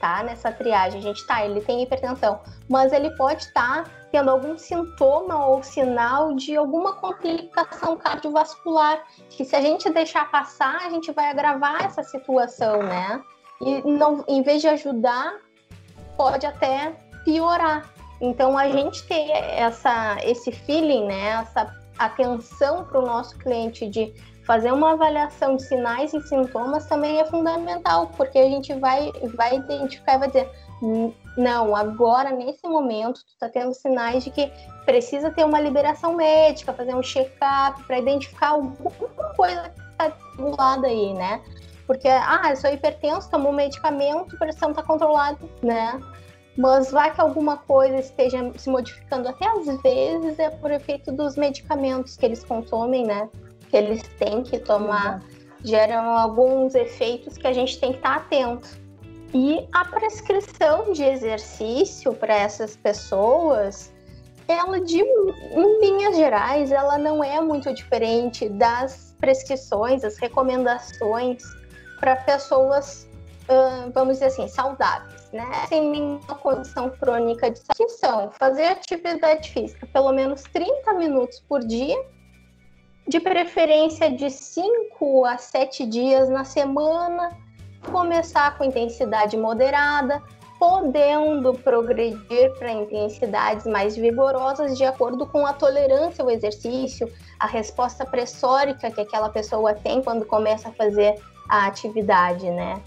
tá? 0.00 0.22
Nessa 0.22 0.52
triagem, 0.52 1.00
a 1.00 1.02
gente 1.02 1.26
tá, 1.26 1.44
ele 1.44 1.60
tem 1.60 1.82
hipertensão, 1.82 2.40
mas 2.68 2.92
ele 2.92 3.10
pode 3.16 3.44
estar 3.44 3.84
tá 3.84 3.90
tendo 4.10 4.30
algum 4.30 4.56
sintoma 4.56 5.46
ou 5.46 5.62
sinal 5.62 6.34
de 6.34 6.56
alguma 6.56 6.94
complicação 6.94 7.96
cardiovascular, 7.96 9.04
que 9.30 9.44
se 9.44 9.54
a 9.54 9.60
gente 9.60 9.90
deixar 9.90 10.30
passar, 10.30 10.86
a 10.86 10.90
gente 10.90 11.12
vai 11.12 11.30
agravar 11.30 11.84
essa 11.84 12.02
situação, 12.02 12.82
né? 12.82 13.22
E 13.60 13.82
não, 13.82 14.24
em 14.28 14.42
vez 14.42 14.62
de 14.62 14.68
ajudar, 14.68 15.36
pode 16.16 16.46
até 16.46 16.94
piorar. 17.24 17.88
Então 18.20 18.56
a 18.56 18.68
gente 18.68 19.06
ter 19.06 19.30
essa, 19.30 20.16
esse 20.22 20.50
feeling, 20.50 21.06
né? 21.06 21.42
Essa 21.42 21.72
atenção 21.98 22.84
para 22.84 23.00
o 23.00 23.06
nosso 23.06 23.36
cliente 23.38 23.88
de 23.88 24.14
fazer 24.48 24.72
uma 24.72 24.92
avaliação 24.92 25.56
de 25.56 25.64
sinais 25.64 26.14
e 26.14 26.20
sintomas 26.22 26.86
também 26.86 27.20
é 27.20 27.24
fundamental, 27.26 28.10
porque 28.16 28.38
a 28.38 28.48
gente 28.48 28.72
vai, 28.74 29.12
vai 29.34 29.56
identificar 29.56 30.14
e 30.14 30.18
vai 30.18 30.28
dizer, 30.28 30.50
não, 31.36 31.74
agora, 31.74 32.30
nesse 32.30 32.66
momento, 32.66 33.20
tu 33.24 33.32
está 33.32 33.48
tendo 33.48 33.74
sinais 33.74 34.24
de 34.24 34.30
que 34.30 34.50
precisa 34.84 35.30
ter 35.30 35.44
uma 35.44 35.60
liberação 35.60 36.14
médica, 36.14 36.72
fazer 36.72 36.94
um 36.94 37.02
check-up 37.02 37.82
para 37.84 37.98
identificar 37.98 38.48
alguma 38.50 39.34
coisa 39.36 39.68
que 39.70 39.80
está 39.80 40.12
lado 40.58 40.86
aí, 40.86 41.12
né? 41.14 41.42
Porque, 41.86 42.08
ah, 42.08 42.50
eu 42.50 42.56
sou 42.56 42.70
hipertenso, 42.70 43.30
tomo 43.30 43.48
um 43.48 43.52
medicamento, 43.52 44.36
a 44.36 44.38
pressão 44.38 44.70
está 44.70 44.82
controlada, 44.82 45.38
né? 45.62 46.00
Mas 46.56 46.90
vai 46.90 47.14
que 47.14 47.20
alguma 47.20 47.56
coisa 47.56 47.96
esteja 47.96 48.52
se 48.56 48.68
modificando, 48.68 49.28
até 49.28 49.46
às 49.48 49.64
vezes 49.82 50.38
é 50.38 50.50
por 50.50 50.70
efeito 50.70 51.12
dos 51.12 51.36
medicamentos 51.36 52.16
que 52.16 52.26
eles 52.26 52.44
consomem, 52.44 53.06
né? 53.06 53.28
que 53.68 53.76
eles 53.76 54.02
têm 54.18 54.42
que 54.42 54.58
tomar 54.58 55.20
uhum. 55.20 55.20
geram 55.64 56.10
alguns 56.10 56.74
efeitos 56.74 57.36
que 57.36 57.46
a 57.46 57.52
gente 57.52 57.78
tem 57.78 57.92
que 57.92 57.98
estar 57.98 58.16
atento. 58.16 58.68
E 59.34 59.68
a 59.72 59.84
prescrição 59.84 60.92
de 60.92 61.04
exercício 61.04 62.14
para 62.14 62.34
essas 62.34 62.76
pessoas, 62.76 63.92
ela 64.46 64.80
de 64.80 65.00
em 65.00 65.80
linhas 65.80 66.16
gerais, 66.16 66.72
ela 66.72 66.96
não 66.96 67.22
é 67.22 67.40
muito 67.40 67.72
diferente 67.74 68.48
das 68.48 69.14
prescrições, 69.20 70.02
das 70.02 70.16
recomendações 70.16 71.42
para 72.00 72.16
pessoas, 72.16 73.06
vamos 73.92 74.14
dizer 74.14 74.26
assim, 74.26 74.48
saudáveis, 74.48 75.30
né? 75.32 75.44
Sem 75.68 75.90
nenhuma 75.90 76.34
condição 76.36 76.88
crônica 76.88 77.50
de 77.50 77.58
saúde. 77.58 77.92
São 77.98 78.30
fazer 78.30 78.64
atividade 78.64 79.50
física 79.50 79.86
pelo 79.92 80.12
menos 80.12 80.42
30 80.44 80.94
minutos 80.94 81.40
por 81.40 81.60
dia 81.60 82.02
de 83.06 83.20
preferência 83.20 84.10
de 84.10 84.30
5 84.30 85.24
a 85.24 85.36
7 85.36 85.86
dias 85.86 86.28
na 86.30 86.44
semana, 86.44 87.36
começar 87.88 88.56
com 88.56 88.64
intensidade 88.64 89.36
moderada, 89.36 90.22
podendo 90.58 91.54
progredir 91.54 92.52
para 92.58 92.72
intensidades 92.72 93.64
mais 93.66 93.96
vigorosas 93.96 94.76
de 94.76 94.84
acordo 94.84 95.26
com 95.26 95.46
a 95.46 95.52
tolerância 95.52 96.22
ao 96.22 96.30
exercício, 96.30 97.10
a 97.38 97.46
resposta 97.46 98.04
pressórica 98.04 98.90
que 98.90 99.00
aquela 99.00 99.28
pessoa 99.28 99.74
tem 99.74 100.02
quando 100.02 100.24
começa 100.24 100.68
a 100.68 100.72
fazer 100.72 101.14
a 101.48 101.66
atividade, 101.66 102.50
né? 102.50 102.80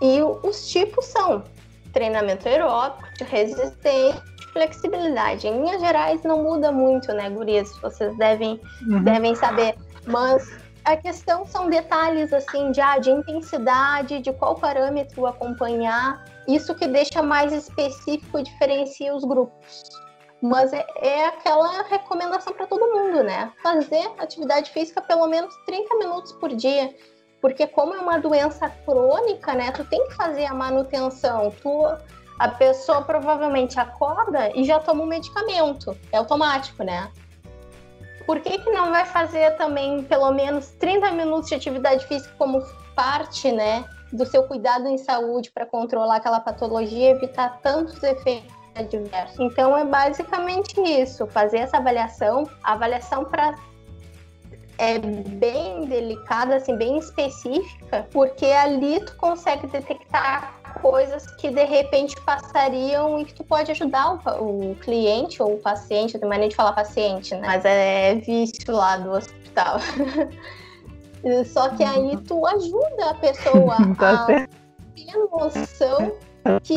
E 0.00 0.20
os 0.46 0.68
tipos 0.68 1.06
são 1.06 1.42
treinamento 1.92 2.48
aeróbico, 2.48 3.08
de 3.16 3.24
resistência, 3.24 4.22
flexibilidade. 4.52 5.46
Em 5.48 5.62
linhas 5.62 5.80
gerais, 5.80 6.22
não 6.22 6.42
muda 6.42 6.70
muito, 6.70 7.12
né, 7.12 7.28
gurias? 7.28 7.74
Vocês 7.80 8.16
devem, 8.16 8.60
uhum. 8.86 9.02
devem 9.02 9.34
saber. 9.34 9.74
Mas 10.06 10.48
a 10.86 10.96
questão 10.96 11.44
são 11.44 11.68
detalhes, 11.68 12.32
assim, 12.32 12.70
de, 12.70 12.80
ah, 12.80 12.98
de 12.98 13.10
intensidade, 13.10 14.20
de 14.20 14.32
qual 14.32 14.54
parâmetro 14.54 15.26
acompanhar. 15.26 16.24
Isso 16.46 16.74
que 16.74 16.86
deixa 16.86 17.22
mais 17.22 17.52
específico, 17.52 18.42
diferencia 18.42 19.14
os 19.14 19.24
grupos. 19.24 19.82
Mas 20.40 20.72
é, 20.72 20.86
é 20.98 21.26
aquela 21.26 21.82
recomendação 21.82 22.52
para 22.52 22.66
todo 22.66 22.92
mundo, 22.92 23.24
né? 23.24 23.52
Fazer 23.62 24.10
atividade 24.18 24.70
física 24.70 25.00
pelo 25.02 25.26
menos 25.26 25.54
30 25.66 25.96
minutos 25.96 26.32
por 26.32 26.54
dia 26.54 26.94
porque 27.40 27.66
como 27.66 27.94
é 27.94 27.98
uma 27.98 28.18
doença 28.18 28.68
crônica, 28.68 29.54
né, 29.54 29.70
tu 29.70 29.84
tem 29.84 30.04
que 30.08 30.14
fazer 30.14 30.46
a 30.46 30.54
manutenção. 30.54 31.52
Tu 31.62 31.84
a 32.38 32.48
pessoa 32.48 33.02
provavelmente 33.02 33.78
acorda 33.78 34.50
e 34.54 34.64
já 34.64 34.78
toma 34.80 35.02
um 35.02 35.06
medicamento. 35.06 35.96
É 36.12 36.18
automático, 36.18 36.82
né? 36.82 37.10
Por 38.26 38.40
que, 38.40 38.58
que 38.58 38.70
não 38.70 38.90
vai 38.90 39.04
fazer 39.04 39.52
também 39.56 40.02
pelo 40.02 40.32
menos 40.32 40.68
30 40.72 41.12
minutos 41.12 41.48
de 41.48 41.54
atividade 41.54 42.04
física 42.06 42.34
como 42.36 42.60
parte, 42.94 43.52
né, 43.52 43.84
do 44.12 44.26
seu 44.26 44.42
cuidado 44.42 44.88
em 44.88 44.98
saúde 44.98 45.50
para 45.52 45.64
controlar 45.64 46.16
aquela 46.16 46.40
patologia 46.40 47.10
e 47.10 47.12
evitar 47.12 47.60
tantos 47.62 48.02
efeitos 48.02 48.52
adversos? 48.74 49.38
Então 49.38 49.76
é 49.76 49.84
basicamente 49.84 50.80
isso, 50.80 51.26
fazer 51.28 51.58
essa 51.58 51.76
avaliação, 51.76 52.48
a 52.62 52.72
avaliação 52.72 53.24
para 53.24 53.54
é 54.78 54.98
bem 54.98 55.86
delicada, 55.86 56.56
assim, 56.56 56.76
bem 56.76 56.98
específica, 56.98 58.06
porque 58.12 58.44
ali 58.44 59.00
tu 59.00 59.16
consegue 59.16 59.66
detectar 59.68 60.54
coisas 60.80 61.26
que 61.36 61.50
de 61.50 61.64
repente 61.64 62.20
passariam 62.22 63.20
e 63.20 63.24
que 63.24 63.34
tu 63.34 63.44
pode 63.44 63.70
ajudar 63.70 64.14
o, 64.40 64.72
o 64.72 64.74
cliente 64.76 65.42
ou 65.42 65.54
o 65.54 65.58
paciente, 65.58 66.14
eu 66.14 66.20
tenho 66.20 66.30
maneira 66.30 66.50
de 66.50 66.56
falar 66.56 66.72
paciente, 66.72 67.34
né? 67.34 67.46
Mas 67.46 67.64
é 67.64 68.14
vício 68.16 68.74
lá 68.74 68.96
do 68.96 69.10
hospital. 69.12 69.78
Só 71.46 71.70
que 71.70 71.82
aí 71.82 72.16
tu 72.18 72.46
ajuda 72.46 73.10
a 73.10 73.14
pessoa 73.14 73.76
tá 73.98 74.24
a 74.24 74.26
ter 74.26 75.16
noção 75.16 76.12
que 76.62 76.76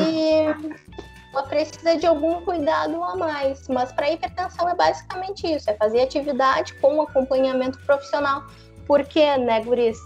ela 1.32 1.44
precisa 1.44 1.96
de 1.98 2.08
algum 2.08 2.42
cuidado 2.42 3.04
a 3.04 3.16
mais. 3.16 3.68
Mas 3.68 3.92
para 3.92 4.12
hipertensão 4.12 4.68
é 4.68 4.76
basicamente 4.76 5.46
isso: 5.46 5.70
é 5.70 5.76
fazer 5.76 6.02
atividade 6.02 6.74
com 6.76 7.02
acompanhamento 7.02 7.80
profissional. 7.86 8.44
Porque, 8.88 9.38
né, 9.38 9.62
Guris? 9.62 9.98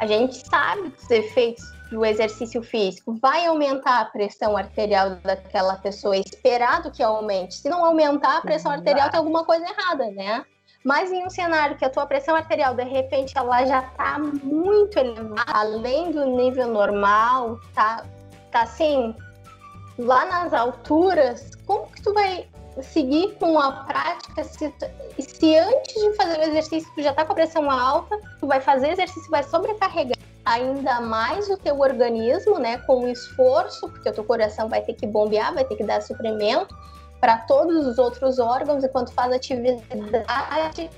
A 0.00 0.06
gente 0.06 0.34
sabe 0.48 0.88
dos 0.88 1.10
efeitos 1.10 1.71
do 1.92 2.04
exercício 2.04 2.62
físico 2.62 3.14
vai 3.20 3.46
aumentar 3.46 4.00
a 4.00 4.04
pressão 4.06 4.56
arterial 4.56 5.16
daquela 5.16 5.76
pessoa, 5.76 6.16
é 6.16 6.20
esperado 6.20 6.90
que 6.90 7.02
aumente. 7.02 7.54
Se 7.54 7.68
não 7.68 7.84
aumentar 7.84 8.38
a 8.38 8.40
pressão 8.40 8.72
arterial, 8.72 9.10
tem 9.10 9.18
alguma 9.18 9.44
coisa 9.44 9.64
errada, 9.64 10.10
né? 10.10 10.44
Mas 10.82 11.12
em 11.12 11.24
um 11.24 11.30
cenário 11.30 11.76
que 11.76 11.84
a 11.84 11.90
tua 11.90 12.06
pressão 12.06 12.34
arterial, 12.34 12.74
de 12.74 12.82
repente, 12.82 13.36
ela 13.36 13.64
já 13.66 13.82
tá 13.82 14.18
muito 14.18 14.98
elevada, 14.98 15.44
além 15.46 16.10
do 16.10 16.26
nível 16.26 16.68
normal, 16.68 17.60
tá, 17.72 18.04
tá 18.50 18.62
assim, 18.62 19.14
lá 19.98 20.24
nas 20.24 20.52
alturas, 20.52 21.50
como 21.66 21.86
que 21.88 22.02
tu 22.02 22.12
vai 22.12 22.48
seguir 22.80 23.34
com 23.34 23.58
a 23.58 23.70
prática 23.84 24.42
se, 24.44 24.72
se 25.18 25.56
antes 25.58 25.94
de 25.94 26.14
fazer 26.14 26.38
o 26.38 26.42
exercício 26.42 26.90
tu 26.94 27.02
já 27.02 27.12
tá 27.12 27.22
com 27.24 27.32
a 27.32 27.34
pressão 27.34 27.70
alta, 27.70 28.18
tu 28.40 28.46
vai 28.46 28.62
fazer 28.62 28.92
exercício, 28.92 29.30
vai 29.30 29.42
sobrecarregar 29.42 30.21
ainda 30.44 31.00
mais 31.00 31.48
o 31.48 31.56
teu 31.56 31.78
organismo, 31.78 32.58
né, 32.58 32.78
com 32.78 33.06
esforço, 33.08 33.88
porque 33.88 34.08
o 34.08 34.12
teu 34.12 34.24
coração 34.24 34.68
vai 34.68 34.82
ter 34.82 34.94
que 34.94 35.06
bombear, 35.06 35.54
vai 35.54 35.64
ter 35.64 35.76
que 35.76 35.84
dar 35.84 36.02
suprimento 36.02 36.76
para 37.20 37.38
todos 37.38 37.86
os 37.86 37.98
outros 37.98 38.38
órgãos 38.38 38.82
enquanto 38.82 39.12
faz 39.12 39.32
atividade. 39.32 40.90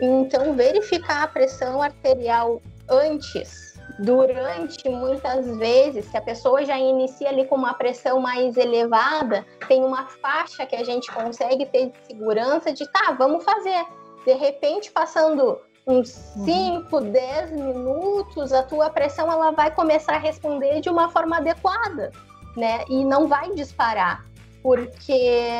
Então, 0.00 0.54
verificar 0.54 1.24
a 1.24 1.26
pressão 1.26 1.80
arterial 1.80 2.60
antes, 2.88 3.78
durante, 3.98 4.88
muitas 4.88 5.46
vezes, 5.56 6.04
se 6.06 6.16
a 6.16 6.20
pessoa 6.20 6.64
já 6.64 6.78
inicia 6.78 7.28
ali 7.28 7.46
com 7.46 7.54
uma 7.54 7.74
pressão 7.74 8.20
mais 8.20 8.56
elevada, 8.56 9.44
tem 9.68 9.84
uma 9.84 10.06
faixa 10.06 10.66
que 10.66 10.76
a 10.76 10.84
gente 10.84 11.10
consegue 11.12 11.66
ter 11.66 11.90
de 11.90 12.06
segurança 12.06 12.72
de, 12.72 12.90
tá, 12.90 13.12
vamos 13.12 13.44
fazer. 13.44 13.84
De 14.24 14.32
repente, 14.34 14.90
passando 14.90 15.58
uns 15.90 16.08
5, 16.08 16.96
uhum. 16.96 17.10
10 17.10 17.50
minutos, 17.52 18.52
a 18.52 18.62
tua 18.62 18.90
pressão 18.90 19.30
ela 19.30 19.50
vai 19.50 19.70
começar 19.70 20.14
a 20.14 20.18
responder 20.18 20.80
de 20.80 20.88
uma 20.88 21.08
forma 21.10 21.38
adequada, 21.38 22.10
né? 22.56 22.84
E 22.88 23.04
não 23.04 23.26
vai 23.28 23.52
disparar, 23.54 24.24
porque 24.62 25.50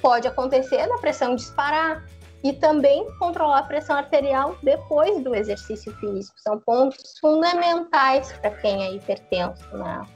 pode 0.00 0.28
acontecer 0.28 0.86
da 0.86 0.98
pressão 0.98 1.34
disparar 1.34 2.04
e 2.42 2.52
também 2.52 3.06
controlar 3.18 3.58
a 3.58 3.62
pressão 3.62 3.96
arterial 3.96 4.56
depois 4.62 5.22
do 5.22 5.34
exercício 5.34 5.94
físico. 5.96 6.38
São 6.40 6.58
pontos 6.58 7.18
fundamentais 7.20 8.32
para 8.32 8.50
quem 8.50 8.82
é 8.84 8.92
hipertenso, 8.94 9.64
né? 9.76 10.06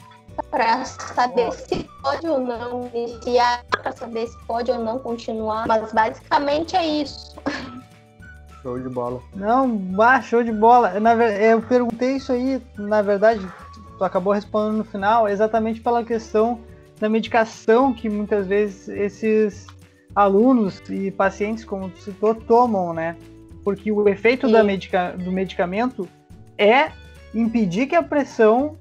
para 0.50 0.84
saber 0.84 1.52
se 1.52 1.88
pode 2.02 2.26
ou 2.26 2.40
não 2.40 2.90
iniciar, 2.92 3.64
para 3.70 3.92
saber 3.92 4.26
se 4.26 4.38
pode 4.46 4.70
ou 4.70 4.78
não 4.78 4.98
continuar. 4.98 5.66
Mas 5.66 5.92
basicamente 5.92 6.76
é 6.76 6.86
isso. 6.86 7.34
Show 8.64 8.78
de 8.78 8.88
bola. 8.88 9.20
Não, 9.36 9.76
bah, 9.76 10.22
show 10.22 10.42
de 10.42 10.50
bola. 10.50 10.98
Na, 10.98 11.12
eu 11.14 11.60
perguntei 11.60 12.16
isso 12.16 12.32
aí, 12.32 12.62
na 12.78 13.02
verdade, 13.02 13.46
tu 13.98 14.02
acabou 14.02 14.32
respondendo 14.32 14.78
no 14.78 14.84
final, 14.84 15.28
exatamente 15.28 15.82
pela 15.82 16.02
questão 16.02 16.58
da 16.98 17.06
medicação 17.06 17.92
que 17.92 18.08
muitas 18.08 18.46
vezes 18.46 18.88
esses 18.88 19.66
alunos 20.16 20.80
e 20.88 21.10
pacientes, 21.10 21.62
como 21.62 21.90
tu 21.90 21.98
citou, 21.98 22.34
tomam, 22.34 22.94
né? 22.94 23.16
Porque 23.62 23.92
o 23.92 24.08
efeito 24.08 24.50
da 24.50 24.64
medica, 24.64 25.10
do 25.10 25.30
medicamento 25.30 26.08
é 26.56 26.90
impedir 27.34 27.86
que 27.86 27.94
a 27.94 28.02
pressão 28.02 28.78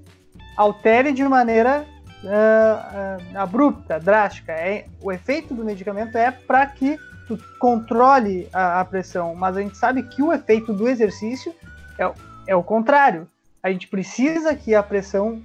altere 0.56 1.12
de 1.12 1.26
maneira 1.26 1.86
uh, 2.24 3.36
uh, 3.36 3.38
abrupta, 3.38 4.00
drástica. 4.00 4.54
É, 4.54 4.86
o 5.02 5.12
efeito 5.12 5.54
do 5.54 5.66
medicamento 5.66 6.18
é 6.18 6.32
para 6.32 6.66
que 6.68 6.98
tu 7.28 7.38
controle 7.60 8.50
a, 8.54 8.82
a, 8.82 8.86
pressão, 8.86 9.36
mas 9.36 9.58
a 9.58 9.62
gente 9.62 9.78
sabe 9.78 10.04
que 10.04 10.22
o 10.22 10.32
efeito 10.32 10.74
do 10.74 10.88
exercício 10.88 11.54
é, 11.98 12.12
é 12.48 12.56
o 12.56 12.64
contrário. 12.64 13.28
A 13.62 13.72
gente 13.72 13.88
precisa 13.88 14.56
que 14.56 14.76
a 14.76 14.84
pressão 14.84 15.42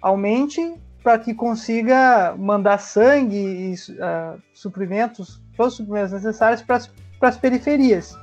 aumente 0.00 0.74
para 1.02 1.18
que 1.18 1.34
consiga 1.34 2.34
mandar 2.36 2.78
sangue 2.78 3.36
e 3.36 3.74
uh, 3.74 4.40
suprimentos, 4.54 5.40
todos 5.56 5.72
os 5.72 5.76
suprimentos 5.78 6.12
necessários 6.12 6.62
para 6.62 6.80
as 7.20 7.36
periferias. 7.36 8.16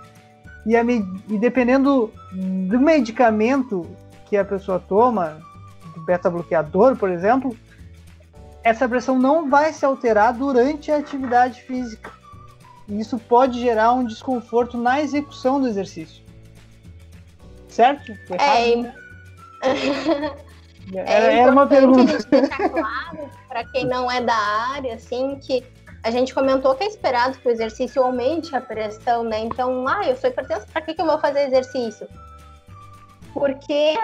E, 0.65 0.75
a, 0.75 0.83
e 0.83 1.37
dependendo 1.37 2.11
do 2.31 2.79
medicamento 2.79 3.85
que 4.25 4.37
a 4.37 4.45
pessoa 4.45 4.79
toma, 4.79 5.41
do 5.93 6.01
beta-bloqueador, 6.05 6.95
por 6.95 7.09
exemplo, 7.09 7.55
essa 8.63 8.87
pressão 8.87 9.17
não 9.17 9.49
vai 9.49 9.73
se 9.73 9.85
alterar 9.85 10.33
durante 10.33 10.91
a 10.91 10.97
atividade 10.97 11.61
física. 11.61 12.11
E 12.89 12.99
isso 12.99 13.17
pode 13.19 13.59
gerar 13.59 13.93
um 13.93 14.03
desconforto 14.03 14.77
na 14.77 14.99
execução 14.99 15.61
do 15.61 15.67
exercício. 15.67 16.23
Certo? 17.67 18.11
É. 18.11 18.93
Era, 20.95 21.33
é 21.33 21.39
era 21.39 21.51
uma 21.51 21.67
pergunta. 21.67 22.17
claro 22.23 23.29
para 23.49 23.65
quem 23.65 23.85
não 23.85 24.09
é 24.09 24.21
da 24.21 24.35
área, 24.35 24.93
assim, 24.93 25.37
que 25.41 25.65
a 26.03 26.11
gente 26.11 26.33
comentou 26.33 26.75
que 26.75 26.83
é 26.83 26.87
esperado 26.87 27.37
que 27.39 27.47
o 27.47 27.51
exercício 27.51 28.01
aumente 28.01 28.55
a 28.55 28.61
pressão, 28.61 29.23
né? 29.23 29.39
Então, 29.39 29.85
ah, 29.87 30.07
eu 30.07 30.15
sou 30.15 30.29
hipertensa, 30.29 30.67
para 30.71 30.81
que, 30.81 30.93
que 30.93 31.01
eu 31.01 31.05
vou 31.05 31.19
fazer 31.19 31.47
exercício? 31.47 32.07
Porque 33.33 33.95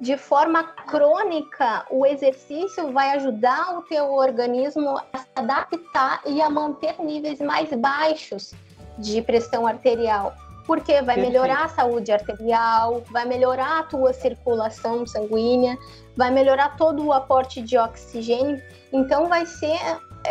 de 0.00 0.16
forma 0.16 0.64
crônica, 0.64 1.84
o 1.90 2.06
exercício 2.06 2.90
vai 2.90 3.10
ajudar 3.16 3.78
o 3.78 3.82
teu 3.82 4.12
organismo 4.14 4.98
a 5.12 5.18
se 5.18 5.26
adaptar 5.36 6.22
e 6.26 6.40
a 6.40 6.48
manter 6.48 6.98
níveis 6.98 7.38
mais 7.40 7.70
baixos 7.74 8.54
de 8.96 9.20
pressão 9.20 9.66
arterial. 9.66 10.32
Porque 10.66 10.94
vai 11.02 11.16
Perfeito. 11.16 11.26
melhorar 11.26 11.64
a 11.64 11.68
saúde 11.68 12.12
arterial, 12.12 13.02
vai 13.10 13.26
melhorar 13.26 13.80
a 13.80 13.82
tua 13.82 14.12
circulação 14.12 15.04
sanguínea, 15.04 15.76
vai 16.16 16.30
melhorar 16.30 16.76
todo 16.76 17.04
o 17.04 17.12
aporte 17.12 17.60
de 17.60 17.76
oxigênio. 17.76 18.62
Então 18.92 19.26
vai 19.26 19.44
ser, 19.44 19.78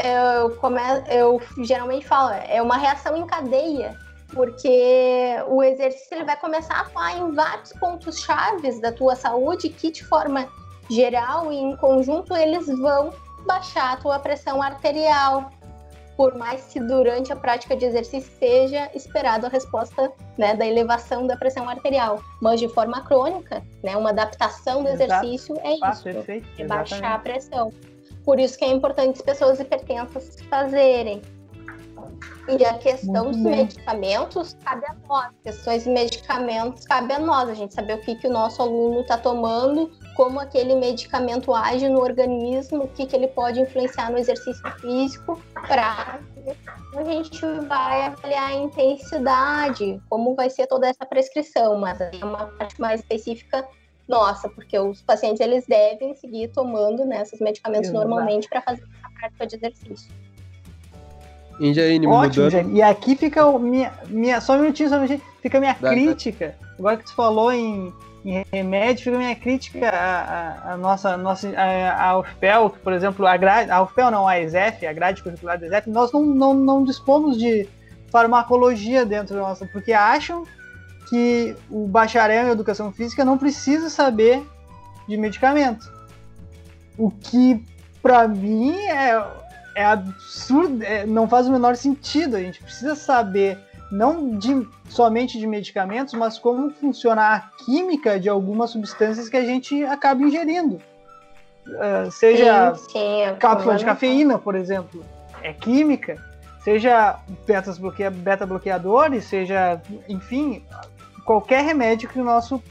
eu, 0.03 0.55
come, 0.57 0.81
eu 1.09 1.39
geralmente 1.63 2.07
falo, 2.07 2.31
é 2.47 2.61
uma 2.61 2.77
reação 2.77 3.15
em 3.15 3.27
cadeia 3.27 3.95
porque 4.33 5.35
o 5.47 5.63
exercício 5.63 6.15
ele 6.15 6.25
vai 6.25 6.37
começar 6.37 6.75
a 6.75 6.81
atuar 6.81 7.17
em 7.17 7.31
vários 7.31 7.73
pontos 7.73 8.19
chaves 8.19 8.79
da 8.79 8.91
tua 8.91 9.15
saúde 9.15 9.69
que 9.69 9.91
de 9.91 10.03
forma 10.03 10.47
geral 10.89 11.51
e 11.51 11.57
em 11.57 11.75
conjunto 11.75 12.35
eles 12.35 12.67
vão 12.67 13.13
baixar 13.45 13.93
a 13.93 13.97
tua 13.97 14.19
pressão 14.19 14.61
arterial. 14.61 15.51
Por 16.17 16.35
mais 16.35 16.65
que 16.65 16.81
durante 16.81 17.31
a 17.31 17.35
prática 17.35 17.77
de 17.77 17.85
exercício 17.85 18.29
seja 18.37 18.89
esperado 18.93 19.45
a 19.45 19.49
resposta 19.49 20.11
né, 20.37 20.53
da 20.53 20.65
elevação 20.65 21.25
da 21.25 21.37
pressão 21.37 21.69
arterial, 21.69 22.21
mas 22.41 22.59
de 22.59 22.67
forma 22.67 23.01
crônica, 23.05 23.63
né, 23.81 23.95
uma 23.95 24.09
adaptação 24.09 24.83
do 24.83 24.89
exercício 24.89 25.55
é 25.63 25.77
ah, 25.81 25.91
isso, 25.91 26.03
perfeito, 26.03 26.47
é 26.57 26.65
baixar 26.65 27.15
a 27.15 27.19
pressão. 27.19 27.71
Por 28.25 28.37
isso 28.37 28.57
que 28.57 28.65
é 28.65 28.69
importante 28.69 29.15
as 29.15 29.21
pessoas 29.21 29.61
hipertensas 29.61 30.35
fazerem. 30.49 31.21
E 32.57 32.65
a 32.65 32.73
questão 32.77 33.25
Muito 33.25 33.35
dos 33.35 33.43
bem. 33.43 33.55
medicamentos 33.57 34.57
cabe 34.63 34.85
a 34.87 34.95
nós. 35.07 35.29
Questões 35.43 35.83
de 35.83 35.89
medicamentos 35.89 36.85
cabe 36.85 37.13
a 37.13 37.19
nós. 37.19 37.49
A 37.49 37.53
gente 37.53 37.73
saber 37.73 37.93
o 37.93 38.01
que, 38.01 38.15
que 38.15 38.27
o 38.27 38.31
nosso 38.31 38.61
aluno 38.61 39.01
está 39.01 39.17
tomando, 39.17 39.91
como 40.15 40.39
aquele 40.39 40.75
medicamento 40.75 41.53
age 41.53 41.87
no 41.87 42.01
organismo, 42.01 42.85
o 42.85 42.87
que, 42.87 43.05
que 43.05 43.15
ele 43.15 43.27
pode 43.27 43.59
influenciar 43.59 44.11
no 44.11 44.17
exercício 44.17 44.63
físico, 44.79 45.39
para 45.67 46.19
a 46.95 47.03
gente 47.03 47.39
vai 47.67 48.07
avaliar 48.07 48.49
a 48.49 48.55
intensidade, 48.55 50.01
como 50.09 50.35
vai 50.35 50.49
ser 50.49 50.65
toda 50.67 50.87
essa 50.87 51.05
prescrição, 51.05 51.77
mas 51.77 52.01
é 52.01 52.11
uma 52.23 52.47
parte 52.47 52.81
mais 52.81 53.01
específica 53.01 53.67
nossa, 54.09 54.49
porque 54.49 54.77
os 54.79 55.03
pacientes 55.03 55.39
eles 55.39 55.67
devem 55.67 56.15
seguir 56.15 56.47
tomando 56.47 57.05
né, 57.05 57.21
esses 57.21 57.39
medicamentos 57.39 57.89
Exato. 57.89 57.99
normalmente 57.99 58.49
para 58.49 58.61
fazer 58.63 58.83
a 59.03 59.11
prática 59.11 59.45
de 59.45 59.55
exercício. 59.55 60.11
Engenho, 61.59 62.09
Ótimo. 62.09 62.49
E 62.73 62.81
aqui 62.81 63.15
fica 63.15 63.45
o 63.45 63.59
minha, 63.59 63.91
minha. 64.07 64.39
Só 64.39 64.55
um 64.55 64.61
minutinho, 64.61 64.89
só 64.89 64.95
um 64.95 65.01
minutinho. 65.01 65.21
Fica 65.41 65.57
a 65.57 65.61
minha 65.61 65.75
Dá, 65.79 65.89
crítica. 65.89 66.55
Agora 66.77 66.97
que 66.97 67.05
tu 67.05 67.13
falou 67.13 67.51
em, 67.51 67.93
em 68.23 68.45
remédio, 68.51 69.03
fica 69.03 69.15
a 69.15 69.19
minha 69.19 69.35
crítica 69.35 69.89
à, 69.89 70.77
nossa, 70.77 71.17
nossa 71.17 71.49
a, 71.57 72.09
a 72.09 72.19
UFPEL, 72.19 72.69
por 72.81 72.93
exemplo, 72.93 73.27
a 73.27 73.35
grade, 73.35 73.69
a 73.69 73.81
UFPEL 73.81 74.11
não, 74.11 74.27
a 74.27 74.39
ESEF, 74.39 74.85
a 74.85 74.93
grade 74.93 75.21
curricular 75.21 75.59
da 75.59 75.67
ESEF, 75.67 75.89
nós 75.89 76.11
não, 76.13 76.23
não, 76.23 76.53
não 76.53 76.83
dispomos 76.83 77.37
de 77.37 77.67
farmacologia 78.09 79.05
dentro 79.05 79.35
da 79.35 79.41
nossa, 79.41 79.65
porque 79.67 79.91
acham 79.91 80.45
que 81.09 81.55
o 81.69 81.87
bacharel 81.87 82.47
em 82.47 82.51
educação 82.51 82.91
física 82.91 83.25
não 83.25 83.37
precisa 83.37 83.89
saber 83.89 84.41
de 85.07 85.17
medicamento. 85.17 85.91
O 86.97 87.11
que 87.11 87.63
para 88.01 88.27
mim 88.27 88.77
é 88.77 89.21
é 89.79 89.85
absurdo, 89.85 90.83
é, 90.83 91.05
não 91.05 91.25
faz 91.25 91.47
o 91.47 91.51
menor 91.51 91.77
sentido. 91.77 92.35
A 92.35 92.41
gente 92.41 92.61
precisa 92.61 92.95
saber 92.95 93.57
não 93.89 94.37
de, 94.37 94.67
somente 94.89 95.39
de 95.39 95.47
medicamentos, 95.47 96.13
mas 96.13 96.37
como 96.37 96.69
funciona 96.69 97.21
a 97.21 97.39
química 97.63 98.19
de 98.19 98.27
algumas 98.27 98.71
substâncias 98.71 99.29
que 99.29 99.37
a 99.37 99.45
gente 99.45 99.81
acaba 99.85 100.21
ingerindo. 100.21 100.81
Uh, 101.65 102.11
seja 102.11 102.75
sim, 102.75 102.89
sim, 102.89 103.35
cápsula 103.39 103.77
de 103.77 103.85
cafeína, 103.85 104.37
por 104.37 104.53
exemplo, 104.55 105.05
é 105.41 105.53
química. 105.53 106.21
Seja 106.61 107.17
beta-bloqueadores, 108.11 109.23
seja, 109.23 109.81
enfim, 110.09 110.61
qualquer 111.23 111.63
remédio 111.63 112.09
que 112.09 112.19
o 112.19 112.23
nosso 112.23 112.61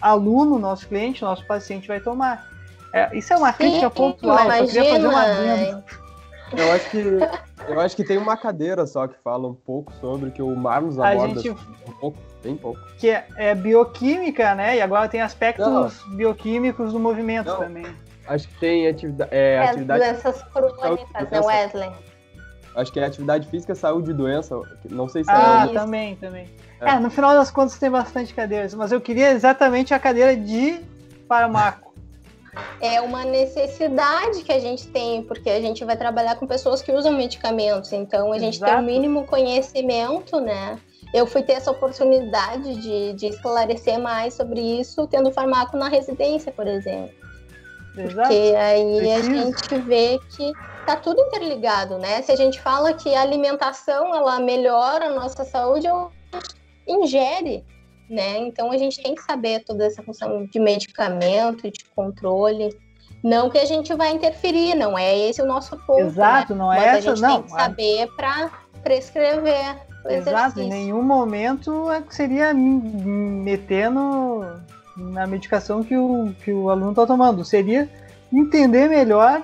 aluno, 0.00 0.56
nosso 0.56 0.86
cliente, 0.86 1.22
nosso 1.22 1.44
paciente 1.46 1.88
vai 1.88 1.98
tomar. 1.98 2.48
É, 2.92 3.16
isso 3.16 3.32
é 3.32 3.36
uma 3.36 3.52
crítica 3.52 3.90
pontual. 3.90 4.44
Imagina, 4.44 4.58
eu 4.58 4.66
queria 4.68 4.90
fazer 4.90 5.06
uma 5.08 5.22
adendo. 5.22 6.03
Eu 6.52 6.72
acho 6.72 6.90
que 6.90 6.98
eu 7.68 7.80
acho 7.80 7.96
que 7.96 8.04
tem 8.04 8.18
uma 8.18 8.36
cadeira 8.36 8.86
só 8.86 9.06
que 9.06 9.16
fala 9.22 9.48
um 9.48 9.54
pouco 9.54 9.92
sobre 9.94 10.30
que 10.30 10.42
o 10.42 10.54
Marlos 10.54 10.98
aborda 10.98 11.40
gente, 11.40 11.50
um 11.50 11.92
pouco, 11.92 12.18
bem 12.42 12.56
pouco. 12.56 12.80
Que 12.98 13.10
é, 13.10 13.26
é, 13.36 13.54
bioquímica, 13.54 14.54
né? 14.54 14.76
E 14.76 14.82
agora 14.82 15.08
tem 15.08 15.22
aspectos 15.22 15.66
Não. 15.66 16.16
bioquímicos 16.16 16.92
do 16.92 17.00
movimento 17.00 17.46
Não. 17.46 17.58
também. 17.58 17.86
Acho 18.26 18.48
que 18.48 18.54
tem 18.58 18.86
atividade, 18.88 19.30
é, 19.34 19.54
é 19.54 19.58
atividade 19.64 20.04
doenças 20.04 20.42
crônicas, 20.44 21.30
né, 21.30 21.40
Wesley? 21.40 21.92
Acho 22.74 22.92
que 22.92 22.98
é 22.98 23.04
atividade 23.04 23.48
física, 23.48 23.74
saúde 23.74 24.10
e 24.10 24.14
doença. 24.14 24.60
Não 24.90 25.08
sei 25.08 25.24
se 25.24 25.30
ah, 25.30 25.68
é. 25.68 25.70
Ah, 25.70 25.80
também, 25.80 26.16
também. 26.16 26.48
É. 26.80 26.90
é. 26.90 26.98
no 26.98 27.10
final 27.10 27.32
das 27.34 27.50
contas 27.50 27.78
tem 27.78 27.90
bastante 27.90 28.34
cadeiras, 28.34 28.74
mas 28.74 28.92
eu 28.92 29.00
queria 29.00 29.30
exatamente 29.30 29.94
a 29.94 29.98
cadeira 29.98 30.36
de 30.36 30.80
farmaco 31.28 31.83
é 32.80 33.00
uma 33.00 33.24
necessidade 33.24 34.42
que 34.42 34.52
a 34.52 34.58
gente 34.58 34.88
tem, 34.88 35.22
porque 35.22 35.48
a 35.50 35.60
gente 35.60 35.84
vai 35.84 35.96
trabalhar 35.96 36.36
com 36.36 36.46
pessoas 36.46 36.82
que 36.82 36.92
usam 36.92 37.12
medicamentos, 37.12 37.92
então 37.92 38.32
a 38.32 38.38
gente 38.38 38.56
Exato. 38.56 38.72
tem 38.72 38.80
o 38.80 38.82
um 38.82 38.86
mínimo 38.86 39.26
conhecimento, 39.26 40.40
né? 40.40 40.78
Eu 41.12 41.26
fui 41.26 41.42
ter 41.42 41.52
essa 41.52 41.70
oportunidade 41.70 42.74
de, 42.76 43.12
de 43.12 43.26
esclarecer 43.26 43.98
mais 44.00 44.34
sobre 44.34 44.60
isso, 44.60 45.06
tendo 45.06 45.30
farmaco 45.30 45.76
na 45.76 45.88
residência, 45.88 46.50
por 46.50 46.66
exemplo. 46.66 47.14
Exato. 47.96 48.28
Porque 48.28 48.54
aí 48.56 49.12
a 49.12 49.22
gente 49.22 49.74
vê 49.86 50.18
que 50.36 50.52
tá 50.84 50.96
tudo 50.96 51.20
interligado, 51.20 51.98
né? 51.98 52.20
Se 52.22 52.32
a 52.32 52.36
gente 52.36 52.60
fala 52.60 52.92
que 52.92 53.14
a 53.14 53.22
alimentação 53.22 54.14
ela 54.14 54.40
melhora 54.40 55.06
a 55.06 55.14
nossa 55.14 55.44
saúde, 55.44 55.88
ou 55.88 56.10
ingere 56.86 57.64
né? 58.08 58.38
Então 58.38 58.70
a 58.70 58.76
gente 58.76 59.02
tem 59.02 59.14
que 59.14 59.22
saber 59.22 59.64
toda 59.64 59.84
essa 59.84 60.02
função 60.02 60.46
de 60.46 60.58
medicamento, 60.58 61.70
de 61.70 61.84
controle. 61.94 62.76
Não 63.22 63.48
que 63.48 63.58
a 63.58 63.64
gente 63.64 63.92
vai 63.94 64.12
interferir, 64.12 64.74
não 64.74 64.98
é 64.98 65.16
esse 65.16 65.40
o 65.40 65.46
nosso 65.46 65.76
ponto. 65.86 66.00
Né? 66.00 66.06
Exato, 66.06 66.52
né? 66.54 66.58
não 66.58 66.72
é 66.72 66.76
Mas 66.76 66.86
essa, 66.86 67.12
a 67.12 67.14
gente 67.14 67.22
não. 67.22 67.34
tem 67.36 67.42
que 67.42 67.50
saber 67.50 68.08
para 68.16 68.50
prescrever 68.82 69.76
o 70.04 70.10
Exato, 70.10 70.60
exercício. 70.60 70.62
em 70.62 70.68
nenhum 70.68 71.02
momento 71.02 71.90
é 71.90 72.02
seria 72.10 72.52
meter 72.52 73.90
no, 73.90 74.44
na 74.96 75.26
medicação 75.26 75.82
que 75.82 75.96
o, 75.96 76.34
que 76.44 76.52
o 76.52 76.68
aluno 76.68 76.90
está 76.90 77.06
tomando. 77.06 77.44
Seria 77.44 77.88
entender 78.30 78.88
melhor 78.88 79.42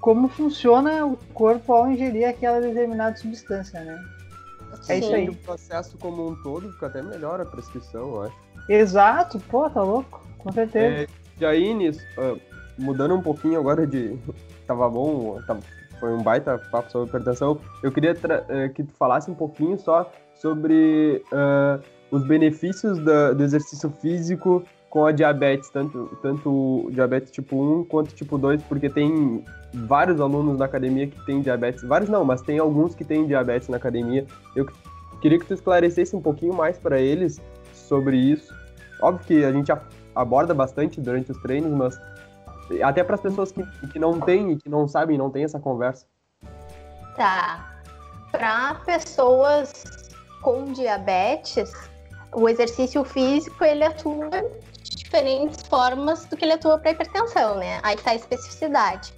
como 0.00 0.28
funciona 0.28 1.04
o 1.04 1.16
corpo 1.34 1.72
ao 1.72 1.90
ingerir 1.90 2.28
aquela 2.28 2.60
determinada 2.60 3.16
substância, 3.16 3.80
né? 3.80 3.98
É 4.88 4.98
isso 4.98 5.14
aí. 5.14 5.28
O 5.28 5.34
processo 5.34 5.96
como 5.98 6.28
um 6.28 6.42
todo 6.42 6.72
fica 6.72 6.86
até 6.86 7.02
melhor 7.02 7.40
a 7.40 7.44
prescrição, 7.44 8.14
eu 8.14 8.22
acho. 8.22 8.36
Exato, 8.68 9.38
pô, 9.48 9.68
tá 9.70 9.82
louco, 9.82 10.26
com 10.38 10.52
certeza. 10.52 11.02
É, 11.02 11.06
Jaine, 11.38 11.90
uh, 11.90 12.40
mudando 12.78 13.14
um 13.14 13.22
pouquinho 13.22 13.58
agora 13.58 13.86
de. 13.86 14.18
Tava 14.66 14.88
bom, 14.88 15.40
tava... 15.46 15.60
foi 16.00 16.12
um 16.12 16.22
baita 16.22 16.58
papo 16.70 16.90
sobre 16.90 17.08
hipertensão. 17.08 17.60
Eu 17.82 17.92
queria 17.92 18.12
uh, 18.12 18.72
que 18.72 18.82
tu 18.82 18.92
falasse 18.94 19.30
um 19.30 19.34
pouquinho 19.34 19.78
só 19.78 20.10
sobre 20.34 21.22
uh, 21.32 21.82
os 22.10 22.26
benefícios 22.26 22.98
da, 22.98 23.32
do 23.32 23.42
exercício 23.42 23.90
físico 23.90 24.64
com 24.96 25.04
a 25.04 25.12
diabetes, 25.12 25.68
tanto, 25.68 26.18
tanto 26.22 26.88
diabetes 26.90 27.30
tipo 27.30 27.54
1 27.54 27.84
quanto 27.84 28.14
tipo 28.14 28.38
2, 28.38 28.62
porque 28.62 28.88
tem 28.88 29.44
vários 29.74 30.18
alunos 30.22 30.58
na 30.58 30.64
academia 30.64 31.06
que 31.06 31.22
têm 31.26 31.42
diabetes, 31.42 31.82
vários 31.82 32.08
não, 32.08 32.24
mas 32.24 32.40
tem 32.40 32.58
alguns 32.58 32.94
que 32.94 33.04
têm 33.04 33.26
diabetes 33.26 33.68
na 33.68 33.76
academia. 33.76 34.24
Eu 34.54 34.66
queria 35.20 35.38
que 35.38 35.44
tu 35.44 35.52
esclarecesse 35.52 36.16
um 36.16 36.22
pouquinho 36.22 36.54
mais 36.54 36.78
para 36.78 36.98
eles 36.98 37.38
sobre 37.74 38.16
isso. 38.16 38.50
Óbvio 39.02 39.26
que 39.26 39.44
a 39.44 39.52
gente 39.52 39.70
aborda 40.14 40.54
bastante 40.54 40.98
durante 40.98 41.30
os 41.30 41.42
treinos, 41.42 41.72
mas 41.72 42.00
até 42.82 43.04
para 43.04 43.16
as 43.16 43.20
pessoas 43.20 43.52
que, 43.52 43.62
que 43.92 43.98
não 43.98 44.18
têm 44.18 44.56
que 44.56 44.70
não 44.70 44.88
sabem, 44.88 45.18
não 45.18 45.28
têm 45.28 45.44
essa 45.44 45.60
conversa. 45.60 46.06
Tá. 47.16 47.82
Para 48.32 48.76
pessoas 48.76 50.08
com 50.40 50.72
diabetes, 50.72 51.70
o 52.32 52.48
exercício 52.48 53.04
físico 53.04 53.62
ele 53.62 53.84
atua 53.84 54.30
diferentes 55.16 55.66
formas 55.66 56.26
do 56.26 56.36
que 56.36 56.44
ele 56.44 56.52
atua 56.52 56.78
para 56.78 56.90
hipertensão, 56.90 57.54
né? 57.54 57.80
Aí 57.82 57.94
está 57.94 58.10
a 58.10 58.14
especificidade. 58.14 59.14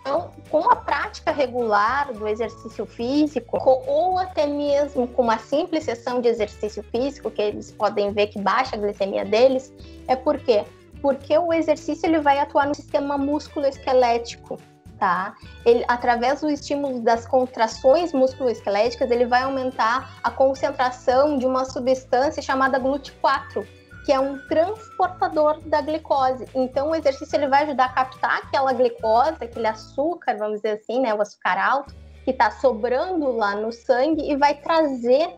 Então, 0.00 0.30
com 0.48 0.68
a 0.68 0.74
prática 0.74 1.30
regular 1.30 2.12
do 2.12 2.26
exercício 2.26 2.84
físico, 2.86 3.58
ou 3.86 4.18
até 4.18 4.46
mesmo 4.46 5.06
com 5.06 5.22
uma 5.22 5.38
simples 5.38 5.84
sessão 5.84 6.20
de 6.20 6.28
exercício 6.28 6.82
físico, 6.82 7.30
que 7.30 7.40
eles 7.40 7.70
podem 7.70 8.12
ver 8.12 8.28
que 8.28 8.40
baixa 8.40 8.74
a 8.74 8.78
glicemia 8.78 9.24
deles, 9.24 9.72
é 10.08 10.16
por 10.16 10.38
quê? 10.38 10.64
Porque 11.00 11.36
o 11.38 11.52
exercício 11.52 12.06
ele 12.06 12.18
vai 12.18 12.38
atuar 12.38 12.66
no 12.66 12.74
sistema 12.74 13.16
músculo-esquelético, 13.18 14.58
tá? 14.98 15.34
Ele, 15.64 15.84
através 15.86 16.40
do 16.40 16.50
estímulo 16.50 17.00
das 17.02 17.26
contrações 17.26 18.12
musculoesqueléticas, 18.12 19.10
ele 19.10 19.26
vai 19.26 19.42
aumentar 19.42 20.18
a 20.24 20.30
concentração 20.30 21.36
de 21.36 21.46
uma 21.46 21.66
substância 21.66 22.42
chamada 22.42 22.80
GLUT4, 22.80 23.79
que 24.10 24.14
é 24.14 24.18
um 24.18 24.38
transportador 24.48 25.60
da 25.66 25.80
glicose. 25.80 26.44
Então, 26.52 26.90
o 26.90 26.96
exercício 26.96 27.36
ele 27.36 27.46
vai 27.46 27.62
ajudar 27.62 27.84
a 27.84 27.88
captar 27.90 28.38
aquela 28.38 28.72
glicose, 28.72 29.36
aquele 29.40 29.68
açúcar, 29.68 30.36
vamos 30.36 30.56
dizer 30.56 30.80
assim, 30.80 31.00
né, 31.00 31.14
o 31.14 31.22
açúcar 31.22 31.56
alto, 31.56 31.94
que 32.24 32.32
está 32.32 32.50
sobrando 32.50 33.30
lá 33.30 33.54
no 33.54 33.70
sangue 33.70 34.28
e 34.28 34.34
vai 34.34 34.56
trazer 34.56 35.36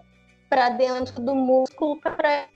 para 0.48 0.70
dentro 0.70 1.20
do 1.20 1.34
músculo 1.34 2.00
para 2.00 2.46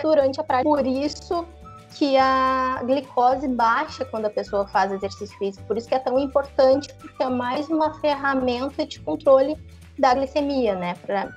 durante 0.00 0.40
a 0.40 0.44
prática. 0.44 0.70
Por 0.70 0.86
isso 0.86 1.46
que 1.90 2.16
a 2.16 2.80
glicose 2.82 3.46
baixa 3.46 4.06
quando 4.06 4.24
a 4.24 4.30
pessoa 4.30 4.66
faz 4.68 4.90
exercício 4.90 5.36
físico. 5.36 5.66
Por 5.66 5.76
isso 5.76 5.86
que 5.86 5.96
é 5.96 5.98
tão 5.98 6.18
importante, 6.18 6.94
porque 6.94 7.22
é 7.22 7.28
mais 7.28 7.68
uma 7.68 7.92
ferramenta 8.00 8.86
de 8.86 9.00
controle 9.00 9.54
da 9.98 10.14
glicemia, 10.14 10.74
né? 10.74 10.94
Pra, 11.04 11.28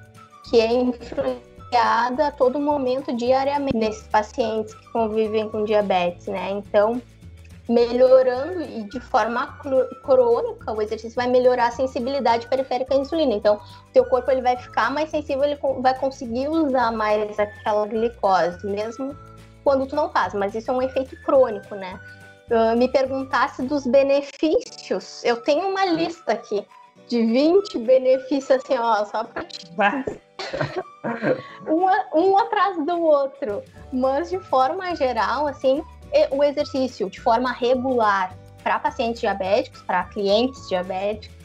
que 0.50 0.62
é 0.62 0.72
a 1.76 2.32
todo 2.32 2.60
momento, 2.60 3.16
diariamente, 3.16 3.76
nesses 3.76 4.08
pacientes 4.08 4.74
que 4.74 4.92
convivem 4.92 5.50
com 5.50 5.66
diabetes, 5.66 6.28
né? 6.28 6.52
Então, 6.52 7.02
melhorando 7.68 8.62
e 8.62 8.84
de 8.84 9.00
forma 9.00 9.60
crônica, 10.04 10.72
o 10.72 10.82
exercício 10.82 11.16
vai 11.16 11.28
melhorar 11.28 11.68
a 11.68 11.72
sensibilidade 11.72 12.48
periférica 12.48 12.96
à 12.96 12.98
insulina. 12.98 13.34
Então, 13.34 13.56
o 13.56 13.92
teu 13.92 14.06
corpo 14.06 14.32
ele 14.32 14.42
vai 14.42 14.56
ficar 14.56 14.90
mais 14.90 15.10
sensível, 15.10 15.44
ele 15.44 15.60
vai 15.82 15.98
conseguir 15.98 16.48
usar 16.48 16.92
mais 16.92 17.38
aquela 17.38 17.86
glicose, 17.86 18.66
mesmo 18.66 19.16
quando 19.64 19.86
tu 19.86 19.96
não 19.96 20.10
faz. 20.10 20.34
Mas 20.34 20.56
isso 20.56 20.72
é 20.72 20.74
um 20.74 20.82
efeito 20.82 21.22
crônico, 21.24 21.76
né? 21.76 22.00
Uh, 22.50 22.78
me 22.78 22.88
perguntasse 22.88 23.62
dos 23.64 23.86
benefícios, 23.86 25.22
eu 25.26 25.42
tenho 25.42 25.68
uma 25.68 25.84
lista 25.84 26.32
aqui 26.32 26.66
de 27.10 27.22
20 27.26 27.80
benefícios, 27.80 28.52
assim, 28.52 28.78
ó, 28.78 29.04
só 29.04 29.26
pra 29.26 29.46
um, 31.68 32.20
um 32.20 32.38
atrás 32.38 32.86
do 32.86 33.02
outro. 33.02 33.64
Mas 33.92 34.30
de 34.30 34.40
forma 34.40 34.96
geral, 34.96 35.48
assim, 35.48 35.84
o 36.32 36.44
exercício 36.44 37.10
de 37.10 37.20
forma 37.20 37.52
regular 37.52 38.36
para 38.64 38.80
pacientes 38.80 39.22
diabéticos, 39.22 39.82
para 39.84 40.04
clientes 40.06 40.68
diabéticos, 40.68 41.38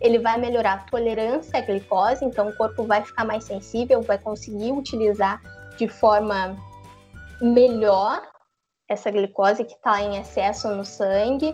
ele 0.00 0.18
vai 0.18 0.38
melhorar 0.38 0.74
a 0.74 0.78
tolerância 0.78 1.58
à 1.58 1.62
glicose, 1.62 2.24
então 2.24 2.48
o 2.48 2.56
corpo 2.56 2.84
vai 2.84 3.02
ficar 3.02 3.24
mais 3.24 3.44
sensível, 3.44 4.00
vai 4.00 4.18
conseguir 4.18 4.72
utilizar 4.72 5.40
de 5.76 5.88
forma 5.88 6.56
melhor 7.40 8.22
essa 8.88 9.10
glicose 9.10 9.64
que 9.64 9.74
está 9.74 10.00
em 10.00 10.16
excesso 10.16 10.68
no 10.68 10.84
sangue, 10.84 11.52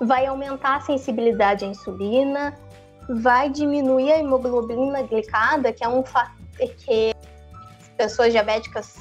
vai 0.00 0.26
aumentar 0.26 0.76
a 0.76 0.80
sensibilidade 0.80 1.64
à 1.64 1.68
insulina, 1.68 2.56
vai 3.08 3.50
diminuir 3.50 4.12
a 4.12 4.18
hemoglobina 4.18 5.02
glicada, 5.02 5.72
que 5.72 5.84
é 5.84 5.88
um 5.88 6.04
fator 6.04 6.39
que 6.68 7.14
pessoas 7.96 8.32
diabéticas, 8.32 8.96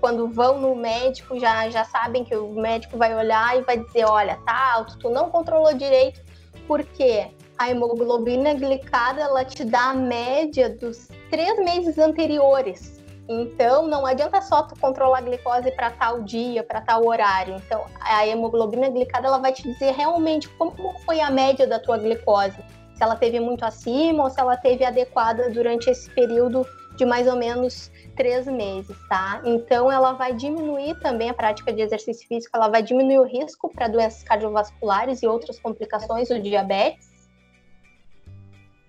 quando 0.00 0.28
vão 0.28 0.60
no 0.60 0.76
médico, 0.76 1.38
já, 1.38 1.68
já 1.70 1.84
sabem 1.84 2.24
que 2.24 2.36
o 2.36 2.52
médico 2.52 2.96
vai 2.96 3.14
olhar 3.14 3.58
e 3.58 3.62
vai 3.62 3.78
dizer: 3.78 4.04
olha, 4.04 4.38
tá 4.44 4.74
alto, 4.74 4.98
tu 4.98 5.10
não 5.10 5.30
controlou 5.30 5.74
direito, 5.74 6.20
porque 6.66 7.26
a 7.58 7.70
hemoglobina 7.70 8.54
glicada 8.54 9.20
ela 9.20 9.44
te 9.44 9.64
dá 9.64 9.90
a 9.90 9.94
média 9.94 10.68
dos 10.68 11.08
três 11.30 11.58
meses 11.58 11.98
anteriores. 11.98 13.02
Então, 13.26 13.86
não 13.86 14.04
adianta 14.04 14.42
só 14.42 14.64
tu 14.64 14.78
controlar 14.78 15.18
a 15.18 15.22
glicose 15.22 15.70
para 15.70 15.90
tal 15.90 16.22
dia, 16.22 16.62
para 16.62 16.82
tal 16.82 17.06
horário. 17.06 17.56
Então, 17.56 17.86
a 18.00 18.26
hemoglobina 18.26 18.90
glicada 18.90 19.28
ela 19.28 19.38
vai 19.38 19.52
te 19.52 19.62
dizer 19.62 19.92
realmente 19.92 20.46
como 20.50 20.98
foi 21.06 21.20
a 21.20 21.30
média 21.30 21.66
da 21.66 21.78
tua 21.78 21.96
glicose 21.96 22.58
se 22.94 23.02
ela 23.02 23.16
teve 23.16 23.40
muito 23.40 23.64
acima 23.64 24.24
ou 24.24 24.30
se 24.30 24.40
ela 24.40 24.56
teve 24.56 24.84
adequada 24.84 25.50
durante 25.50 25.90
esse 25.90 26.08
período 26.10 26.66
de 26.96 27.04
mais 27.04 27.26
ou 27.26 27.36
menos 27.36 27.90
três 28.16 28.46
meses, 28.46 28.96
tá? 29.08 29.40
Então, 29.44 29.90
ela 29.90 30.12
vai 30.12 30.34
diminuir 30.34 30.98
também 31.00 31.30
a 31.30 31.34
prática 31.34 31.72
de 31.72 31.82
exercício 31.82 32.26
físico, 32.26 32.56
ela 32.56 32.68
vai 32.68 32.82
diminuir 32.82 33.18
o 33.18 33.24
risco 33.24 33.68
para 33.72 33.88
doenças 33.88 34.22
cardiovasculares 34.22 35.22
e 35.22 35.26
outras 35.26 35.58
complicações 35.58 36.28
do 36.28 36.40
diabetes, 36.40 37.12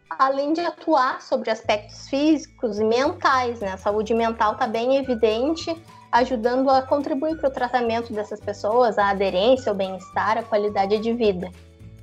além 0.09 0.53
de 0.53 0.61
atuar 0.61 1.21
sobre 1.21 1.49
aspectos 1.49 2.07
físicos 2.07 2.79
e 2.79 2.85
mentais, 2.85 3.59
né? 3.59 3.73
A 3.73 3.77
saúde 3.77 4.13
mental 4.13 4.53
está 4.53 4.67
bem 4.67 4.97
evidente, 4.97 5.75
ajudando 6.11 6.69
a 6.69 6.81
contribuir 6.81 7.37
para 7.37 7.49
o 7.49 7.51
tratamento 7.51 8.13
dessas 8.13 8.39
pessoas, 8.39 8.97
a 8.97 9.09
aderência, 9.09 9.71
o 9.71 9.75
bem-estar, 9.75 10.37
a 10.37 10.43
qualidade 10.43 10.99
de 10.99 11.11
vida. 11.11 11.51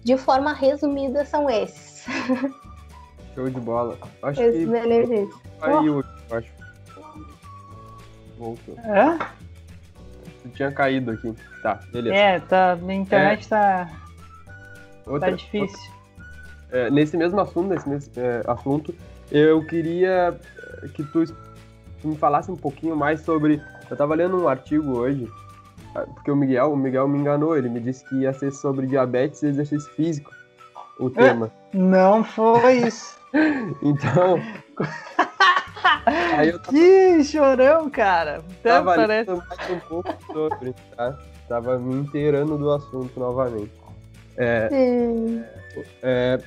De 0.05 0.17
forma 0.17 0.53
resumida, 0.53 1.25
são 1.25 1.49
esses. 1.49 2.05
Show 3.35 3.49
de 3.49 3.61
bola. 3.61 3.97
Acho 4.23 4.43
Esse 4.43 4.59
que 4.59 4.67
benefício. 4.67 5.42
Caiu, 5.63 6.05
oh. 6.31 6.35
acho. 6.35 6.53
Voltou. 8.39 8.77
É? 8.79 9.19
Tu 10.43 10.49
tinha 10.51 10.73
caído 10.73 11.13
aqui. 11.13 11.35
Tá, 11.63 11.81
beleza. 11.93 12.17
É, 12.17 12.41
tá, 12.41 12.77
minha 12.81 13.01
internet 13.01 13.47
é... 13.47 13.49
tá. 13.49 13.91
Outra, 15.07 15.31
tá 15.31 15.37
difícil. 15.37 15.79
Outra... 15.79 16.79
É, 16.79 16.91
nesse 16.91 17.17
mesmo 17.17 17.41
assunto, 17.41 17.69
nesse 17.69 17.89
mesmo 17.89 18.13
é, 18.17 18.43
assunto, 18.47 18.95
eu 19.31 19.65
queria 19.67 20.37
que 20.95 21.05
tu, 21.05 21.25
tu 22.01 22.09
me 22.09 22.17
falasse 22.17 22.51
um 22.51 22.57
pouquinho 22.57 22.97
mais 22.97 23.21
sobre. 23.21 23.63
Eu 23.91 23.97
tava 23.97 24.15
lendo 24.15 24.43
um 24.43 24.49
artigo 24.49 24.97
hoje 24.97 25.29
porque 26.15 26.31
o 26.31 26.37
Miguel, 26.37 26.73
o 26.73 26.77
Miguel 26.77 27.07
me 27.07 27.19
enganou, 27.19 27.57
ele 27.57 27.69
me 27.69 27.81
disse 27.81 28.05
que 28.09 28.17
ia 28.17 28.33
ser 28.33 28.51
sobre 28.53 28.87
diabetes 28.87 29.43
e 29.43 29.49
exercício 29.49 29.91
físico 29.93 30.31
o 30.99 31.11
tema. 31.11 31.51
Não 31.73 32.25
foi 32.25 32.87
isso. 32.87 33.19
então. 33.83 34.41
aí 36.07 36.49
eu 36.49 36.59
tava, 36.59 36.73
que 36.73 37.25
chorão, 37.25 37.91
cara. 37.91 38.39
Até 38.39 38.71
tava 38.71 38.95
parece... 38.95 39.31
mais 39.31 39.71
um 39.71 39.81
pouco 39.81 40.33
sobre, 40.33 40.75
tá? 40.97 41.19
Tava 41.49 41.79
me 41.79 41.95
inteirando 41.95 42.57
do 42.59 42.71
assunto 42.71 43.19
novamente. 43.19 43.73
É, 44.37 44.69
é, 46.03 46.39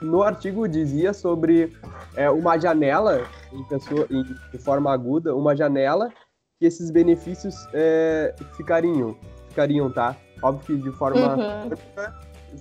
no 0.00 0.22
artigo 0.22 0.68
dizia 0.68 1.12
sobre 1.12 1.72
é, 2.16 2.28
uma 2.28 2.58
janela 2.58 3.24
em 3.52 3.62
pessoa, 3.64 4.06
em, 4.10 4.24
de 4.24 4.58
forma 4.58 4.92
aguda, 4.92 5.34
uma 5.34 5.54
janela 5.54 6.10
que 6.58 6.66
esses 6.66 6.90
benefícios 6.90 7.54
é, 7.72 8.34
ficariam, 8.56 9.16
ficariam, 9.48 9.90
tá? 9.90 10.16
Óbvio 10.42 10.78
que 10.78 10.82
de 10.82 10.96
forma 10.96 11.36
uhum. 11.36 11.70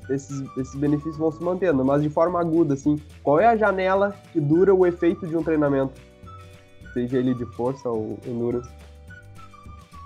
esses, 0.09 0.43
esses 0.57 0.75
benefícios 0.75 1.17
vão 1.17 1.31
se 1.31 1.43
mantendo, 1.43 1.83
mas 1.83 2.01
de 2.03 2.09
forma 2.09 2.39
aguda, 2.39 2.75
assim, 2.75 2.97
qual 3.23 3.39
é 3.39 3.47
a 3.47 3.55
janela 3.55 4.15
que 4.31 4.39
dura 4.39 4.73
o 4.73 4.85
efeito 4.85 5.27
de 5.27 5.35
um 5.35 5.43
treinamento? 5.43 5.99
Seja 6.93 7.17
ele 7.17 7.33
de 7.33 7.45
força 7.45 7.89
ou 7.89 8.17
endurance. 8.25 8.69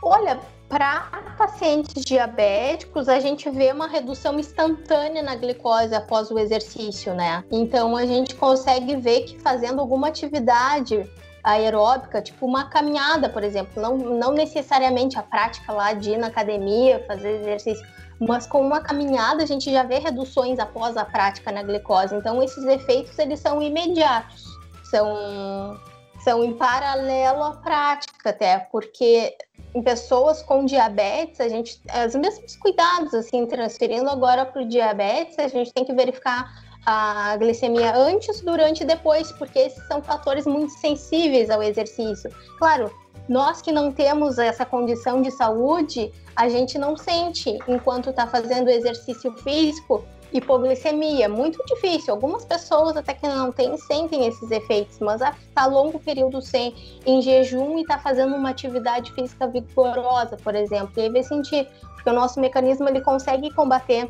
Olha, 0.03 0.39
para 0.69 1.09
pacientes 1.37 2.03
diabéticos, 2.03 3.07
a 3.07 3.19
gente 3.19 3.49
vê 3.49 3.71
uma 3.71 3.87
redução 3.87 4.39
instantânea 4.39 5.21
na 5.21 5.35
glicose 5.35 5.93
após 5.93 6.31
o 6.31 6.39
exercício, 6.39 7.13
né? 7.13 7.43
Então 7.51 7.95
a 7.95 8.05
gente 8.05 8.35
consegue 8.35 8.95
ver 8.95 9.21
que 9.21 9.39
fazendo 9.39 9.79
alguma 9.79 10.07
atividade 10.07 11.09
aeróbica, 11.43 12.21
tipo 12.21 12.45
uma 12.45 12.65
caminhada, 12.65 13.29
por 13.29 13.43
exemplo, 13.43 13.79
não, 13.81 13.97
não 13.97 14.31
necessariamente 14.33 15.17
a 15.17 15.23
prática 15.23 15.71
lá 15.71 15.93
de 15.93 16.11
ir 16.11 16.17
na 16.17 16.27
academia, 16.27 17.03
fazer 17.07 17.41
exercício, 17.41 17.85
mas 18.19 18.47
com 18.47 18.61
uma 18.61 18.81
caminhada 18.81 19.43
a 19.43 19.45
gente 19.45 19.71
já 19.71 19.83
vê 19.83 19.99
reduções 19.99 20.57
após 20.57 20.97
a 20.97 21.05
prática 21.05 21.51
na 21.51 21.61
glicose. 21.61 22.15
Então 22.15 22.41
esses 22.41 22.63
efeitos 22.65 23.17
eles 23.19 23.39
são 23.39 23.61
imediatos, 23.61 24.43
são 24.89 25.79
são 26.25 26.43
em 26.43 26.53
paralelo 26.53 27.43
à 27.43 27.51
prática 27.51 28.31
até, 28.31 28.57
porque 28.71 29.37
em 29.75 29.83
pessoas 29.83 30.41
com 30.41 30.65
diabetes, 30.65 31.39
a 31.39 31.47
gente, 31.47 31.79
os 32.07 32.15
mesmos 32.15 32.55
cuidados, 32.55 33.13
assim, 33.13 33.45
transferindo 33.45 34.09
agora 34.09 34.43
para 34.43 34.63
o 34.63 34.67
diabetes, 34.67 35.37
a 35.37 35.47
gente 35.47 35.71
tem 35.71 35.85
que 35.85 35.93
verificar 35.93 36.51
a 36.83 37.37
glicemia 37.37 37.95
antes, 37.95 38.41
durante 38.41 38.81
e 38.81 38.85
depois, 38.85 39.31
porque 39.33 39.59
esses 39.59 39.85
são 39.87 40.01
fatores 40.01 40.47
muito 40.47 40.71
sensíveis 40.73 41.51
ao 41.51 41.61
exercício. 41.61 42.31
Claro, 42.57 42.91
nós 43.29 43.61
que 43.61 43.71
não 43.71 43.91
temos 43.91 44.39
essa 44.39 44.65
condição 44.65 45.21
de 45.21 45.29
saúde, 45.29 46.11
a 46.35 46.49
gente 46.49 46.79
não 46.79 46.97
sente 46.97 47.57
enquanto 47.67 48.09
está 48.09 48.25
fazendo 48.25 48.69
exercício 48.69 49.31
físico 49.37 50.03
hipoglicemia. 50.37 51.29
Muito 51.29 51.63
difícil. 51.65 52.13
Algumas 52.13 52.45
pessoas 52.45 52.97
até 52.97 53.13
que 53.13 53.27
não 53.27 53.51
têm 53.51 53.77
sentem 53.77 54.25
esses 54.27 54.49
efeitos, 54.51 54.99
mas 54.99 55.21
a 55.21 55.35
tá 55.53 55.65
longo 55.65 55.99
período 55.99 56.41
sem 56.41 56.75
em 57.05 57.21
jejum 57.21 57.77
e 57.77 57.81
está 57.81 57.97
fazendo 57.97 58.35
uma 58.35 58.49
atividade 58.49 59.11
física 59.13 59.47
vigorosa, 59.47 60.37
por 60.37 60.55
exemplo, 60.55 60.91
e 60.97 61.01
aí 61.01 61.09
vai 61.09 61.23
sentir, 61.23 61.67
porque 61.93 62.09
o 62.09 62.13
nosso 62.13 62.39
mecanismo 62.39 62.87
ele 62.87 63.01
consegue 63.01 63.53
combater 63.53 64.09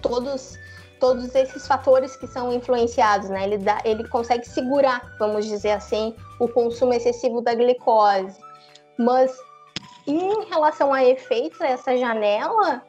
todos 0.00 0.58
todos 1.00 1.34
esses 1.34 1.66
fatores 1.66 2.14
que 2.14 2.28
são 2.28 2.52
influenciados, 2.52 3.28
né? 3.28 3.42
Ele, 3.42 3.58
dá, 3.58 3.80
ele 3.84 4.06
consegue 4.06 4.46
segurar, 4.46 5.16
vamos 5.18 5.46
dizer 5.46 5.72
assim, 5.72 6.14
o 6.38 6.46
consumo 6.46 6.94
excessivo 6.94 7.40
da 7.40 7.56
glicose. 7.56 8.38
Mas 8.96 9.36
em 10.06 10.44
relação 10.44 10.94
a 10.94 11.04
efeitos, 11.04 11.60
essa 11.60 11.96
janela 11.96 12.84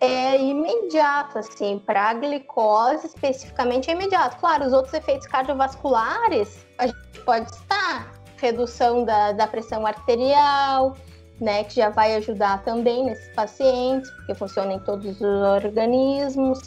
é 0.00 0.40
imediato, 0.40 1.38
assim, 1.38 1.78
para 1.84 2.10
a 2.10 2.14
glicose 2.14 3.06
especificamente 3.06 3.90
é 3.90 3.94
imediato. 3.94 4.36
Claro, 4.36 4.66
os 4.66 4.72
outros 4.72 4.94
efeitos 4.94 5.26
cardiovasculares, 5.26 6.66
a 6.78 6.86
gente 6.86 7.20
pode 7.24 7.50
estar 7.50 8.12
redução 8.36 9.04
da, 9.04 9.32
da 9.32 9.46
pressão 9.46 9.84
arterial, 9.84 10.96
né, 11.40 11.64
que 11.64 11.76
já 11.76 11.90
vai 11.90 12.14
ajudar 12.16 12.62
também 12.64 13.04
nesses 13.04 13.34
pacientes, 13.34 14.10
porque 14.10 14.34
funciona 14.34 14.72
em 14.74 14.78
todos 14.80 15.20
os 15.20 15.22
organismos. 15.22 16.58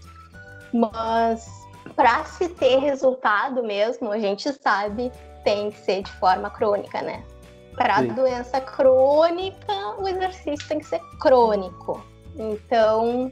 Mas 0.73 1.49
para 1.95 2.23
se 2.25 2.49
ter 2.49 2.79
resultado 2.79 3.63
mesmo, 3.63 4.11
a 4.11 4.19
gente 4.19 4.51
sabe, 4.61 5.11
tem 5.43 5.71
que 5.71 5.79
ser 5.79 6.03
de 6.03 6.11
forma 6.13 6.49
crônica, 6.49 7.01
né? 7.01 7.23
Para 7.75 8.01
doença 8.01 8.59
crônica, 8.61 9.73
o 9.97 10.07
exercício 10.07 10.67
tem 10.67 10.79
que 10.79 10.85
ser 10.85 10.99
crônico. 11.19 12.03
Então, 12.37 13.31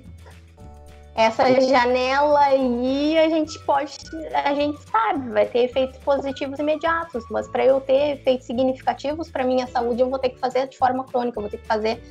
essa 1.16 1.44
janela 1.62 2.40
aí 2.40 3.18
a 3.18 3.30
gente 3.30 3.60
pode, 3.66 3.98
a 4.34 4.54
gente 4.54 4.80
sabe, 4.90 5.30
vai 5.32 5.46
ter 5.46 5.66
efeitos 5.66 6.00
positivos 6.00 6.60
imediatos, 6.60 7.26
mas 7.30 7.48
para 7.48 7.66
eu 7.66 7.82
ter 7.82 8.18
efeitos 8.18 8.48
significativos 8.48 9.30
para 9.30 9.44
minha 9.44 9.68
saúde, 9.68 10.02
eu 10.02 10.10
vou 10.10 10.20
ter 10.20 10.30
que 10.30 10.40
fazer 10.40 10.68
de 10.68 10.78
forma 10.78 11.04
crônica, 11.04 11.38
eu 11.38 11.42
vou 11.42 11.50
ter 11.50 11.58
que 11.58 11.68
fazer 11.68 12.02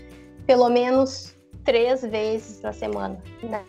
pelo 0.46 0.68
menos 0.68 1.34
três 1.64 2.02
vezes 2.02 2.60
na 2.62 2.72
semana, 2.72 3.18
né? 3.42 3.64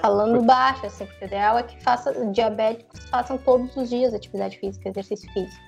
Falando 0.00 0.42
baixo, 0.42 0.84
assim, 0.84 1.06
porque 1.06 1.24
o 1.24 1.28
ideal 1.28 1.58
é 1.58 1.62
que 1.62 1.82
faça, 1.82 2.12
diabéticos 2.26 3.00
façam 3.08 3.38
todos 3.38 3.76
os 3.76 3.88
dias 3.88 4.12
atividade 4.12 4.58
física, 4.58 4.88
exercício 4.88 5.32
físico. 5.32 5.62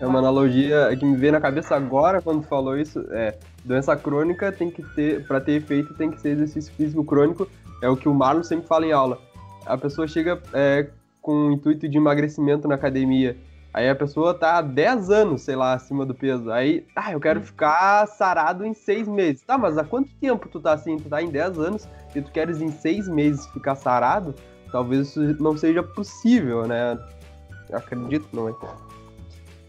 É 0.00 0.06
uma 0.06 0.18
analogia 0.18 0.96
que 0.96 1.04
me 1.04 1.16
veio 1.16 1.32
na 1.32 1.40
cabeça 1.40 1.76
agora 1.76 2.20
quando 2.22 2.42
falou 2.42 2.76
isso. 2.76 3.04
É, 3.12 3.36
doença 3.64 3.96
crônica 3.96 4.50
tem 4.52 4.70
que 4.70 4.82
ter, 4.94 5.26
para 5.26 5.40
ter 5.40 5.52
efeito, 5.52 5.94
tem 5.94 6.10
que 6.10 6.20
ser 6.20 6.30
exercício 6.30 6.72
físico 6.74 7.04
crônico. 7.04 7.48
É 7.80 7.88
o 7.88 7.96
que 7.96 8.08
o 8.08 8.14
Marlon 8.14 8.42
sempre 8.42 8.66
fala 8.66 8.86
em 8.86 8.92
aula. 8.92 9.18
A 9.66 9.76
pessoa 9.76 10.06
chega 10.06 10.40
é, 10.52 10.88
com 11.20 11.48
o 11.48 11.52
intuito 11.52 11.88
de 11.88 11.96
emagrecimento 11.96 12.66
na 12.66 12.74
academia. 12.74 13.36
Aí 13.74 13.88
a 13.88 13.94
pessoa 13.94 14.34
tá 14.34 14.58
há 14.58 14.62
10 14.62 15.10
anos, 15.10 15.42
sei 15.42 15.56
lá, 15.56 15.72
acima 15.72 16.04
do 16.04 16.14
peso. 16.14 16.50
Aí, 16.50 16.86
ah, 16.94 17.12
eu 17.12 17.20
quero 17.20 17.40
hum. 17.40 17.44
ficar 17.44 18.06
sarado 18.06 18.66
em 18.66 18.74
6 18.74 19.08
meses. 19.08 19.42
Tá, 19.42 19.56
mas 19.56 19.78
há 19.78 19.84
quanto 19.84 20.12
tempo 20.20 20.48
tu 20.48 20.60
tá 20.60 20.72
assim? 20.72 20.98
Tu 20.98 21.08
tá 21.08 21.22
em 21.22 21.30
10 21.30 21.58
anos 21.58 21.88
e 22.14 22.20
tu 22.20 22.30
queres 22.30 22.60
em 22.60 22.70
6 22.70 23.08
meses 23.08 23.46
ficar 23.46 23.74
sarado? 23.74 24.34
Talvez 24.70 25.08
isso 25.08 25.20
não 25.42 25.56
seja 25.56 25.82
possível, 25.82 26.66
né? 26.66 26.98
Eu 27.70 27.78
acredito, 27.78 28.28
não 28.32 28.48
é? 28.48 28.52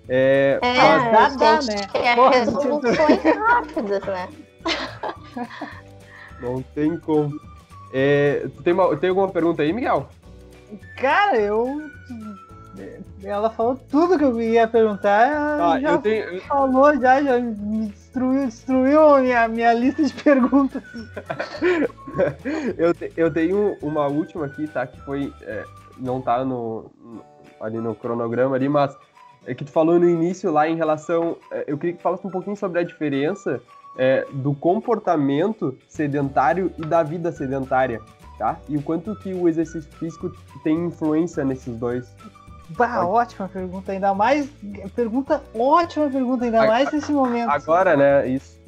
É, 0.10 0.60
é 0.62 1.12
dá, 1.12 1.30
dá, 1.30 1.62
né? 1.62 1.88
É 1.94 2.16
Porra, 2.16 2.32
resoluções 2.32 3.24
rápidas, 3.24 4.04
né? 4.04 4.30
Não 6.42 6.62
tem 6.62 6.98
como. 6.98 7.40
É, 7.94 8.48
tem, 8.64 8.74
uma, 8.74 8.96
tem 8.98 9.10
alguma 9.10 9.30
pergunta 9.30 9.62
aí, 9.62 9.72
Miguel? 9.72 10.10
Cara, 10.98 11.38
eu. 11.38 11.90
Ela 13.24 13.52
falou 13.52 13.80
tudo 13.90 14.18
que 14.18 14.24
eu 14.24 14.42
ia 14.42 14.68
perguntar. 14.68 15.30
Ah, 15.62 15.80
já 15.80 15.92
eu 15.92 15.98
tenho... 16.00 16.42
falou, 16.42 17.00
já, 17.00 17.22
já 17.22 17.40
me 17.40 17.88
destruiu, 17.88 18.46
destruiu 18.46 19.16
a 19.16 19.22
minha, 19.22 19.48
minha 19.48 19.74
lista 19.74 20.04
de 20.04 20.14
perguntas. 20.14 20.82
eu, 22.78 22.94
te, 22.94 23.14
eu 23.16 23.32
tenho 23.32 23.78
uma 23.82 24.08
última 24.08 24.48
aqui, 24.48 24.68
tá? 24.68 24.86
Que 24.88 25.00
foi. 25.02 25.32
É, 25.44 25.64
não 25.98 26.20
tá 26.20 26.44
no, 26.44 26.92
ali 27.62 27.78
no 27.78 27.96
cronograma 27.96 28.56
ali, 28.56 28.68
mas 28.68 28.98
é 29.46 29.54
que 29.54 29.64
tu 29.64 29.72
falou 29.72 30.00
no 30.00 30.10
início 30.10 30.52
lá 30.52 30.68
em 30.68 30.76
relação. 30.76 31.38
É, 31.52 31.66
eu 31.68 31.78
queria 31.78 31.96
que 31.96 32.02
falasse 32.02 32.26
um 32.26 32.30
pouquinho 32.30 32.56
sobre 32.56 32.80
a 32.80 32.84
diferença 32.84 33.62
é, 33.98 34.26
do 34.32 34.54
comportamento 34.54 35.78
sedentário 35.88 36.72
e 36.78 36.86
da 36.86 37.04
vida 37.04 37.32
sedentária, 37.32 38.02
tá? 38.38 38.58
E 38.68 38.78
o 38.78 38.82
quanto 38.82 39.16
que 39.16 39.34
o 39.34 39.48
exercício 39.48 39.92
físico 39.94 40.32
tem 40.64 40.86
influência 40.86 41.44
nesses 41.44 41.76
dois. 41.78 42.14
Bah, 42.70 43.06
ótima 43.06 43.48
pergunta, 43.48 43.92
ainda 43.92 44.14
mais. 44.14 44.50
Pergunta, 44.96 45.44
ótima 45.54 46.10
pergunta, 46.10 46.46
ainda 46.46 46.66
mais 46.66 46.92
nesse 46.92 47.12
momento. 47.12 47.50
Agora, 47.50 47.96
né? 47.96 48.28
Isso. 48.28 48.60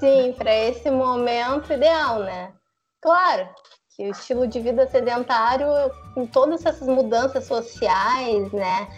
Sim, 0.00 0.34
para 0.36 0.52
esse 0.52 0.90
momento 0.90 1.72
ideal, 1.72 2.20
né? 2.20 2.52
Claro 3.00 3.48
que 3.96 4.08
o 4.08 4.10
estilo 4.10 4.48
de 4.48 4.58
vida 4.58 4.88
sedentário, 4.88 5.66
com 6.14 6.26
todas 6.26 6.66
essas 6.66 6.88
mudanças 6.88 7.44
sociais, 7.44 8.50
né? 8.50 8.88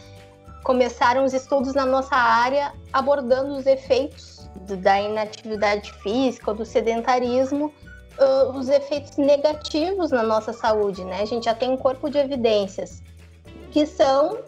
Começaram 0.66 1.24
os 1.24 1.32
estudos 1.32 1.74
na 1.74 1.86
nossa 1.86 2.16
área 2.16 2.72
abordando 2.92 3.54
os 3.54 3.66
efeitos 3.66 4.50
da 4.82 5.00
inatividade 5.00 5.92
física 6.02 6.52
do 6.52 6.64
sedentarismo, 6.64 7.72
uh, 8.18 8.50
os 8.50 8.68
efeitos 8.68 9.16
negativos 9.16 10.10
na 10.10 10.24
nossa 10.24 10.52
saúde, 10.52 11.04
né? 11.04 11.22
A 11.22 11.24
gente 11.24 11.44
já 11.44 11.54
tem 11.54 11.70
um 11.70 11.76
corpo 11.76 12.10
de 12.10 12.18
evidências 12.18 13.00
que 13.70 13.86
são 13.86 14.38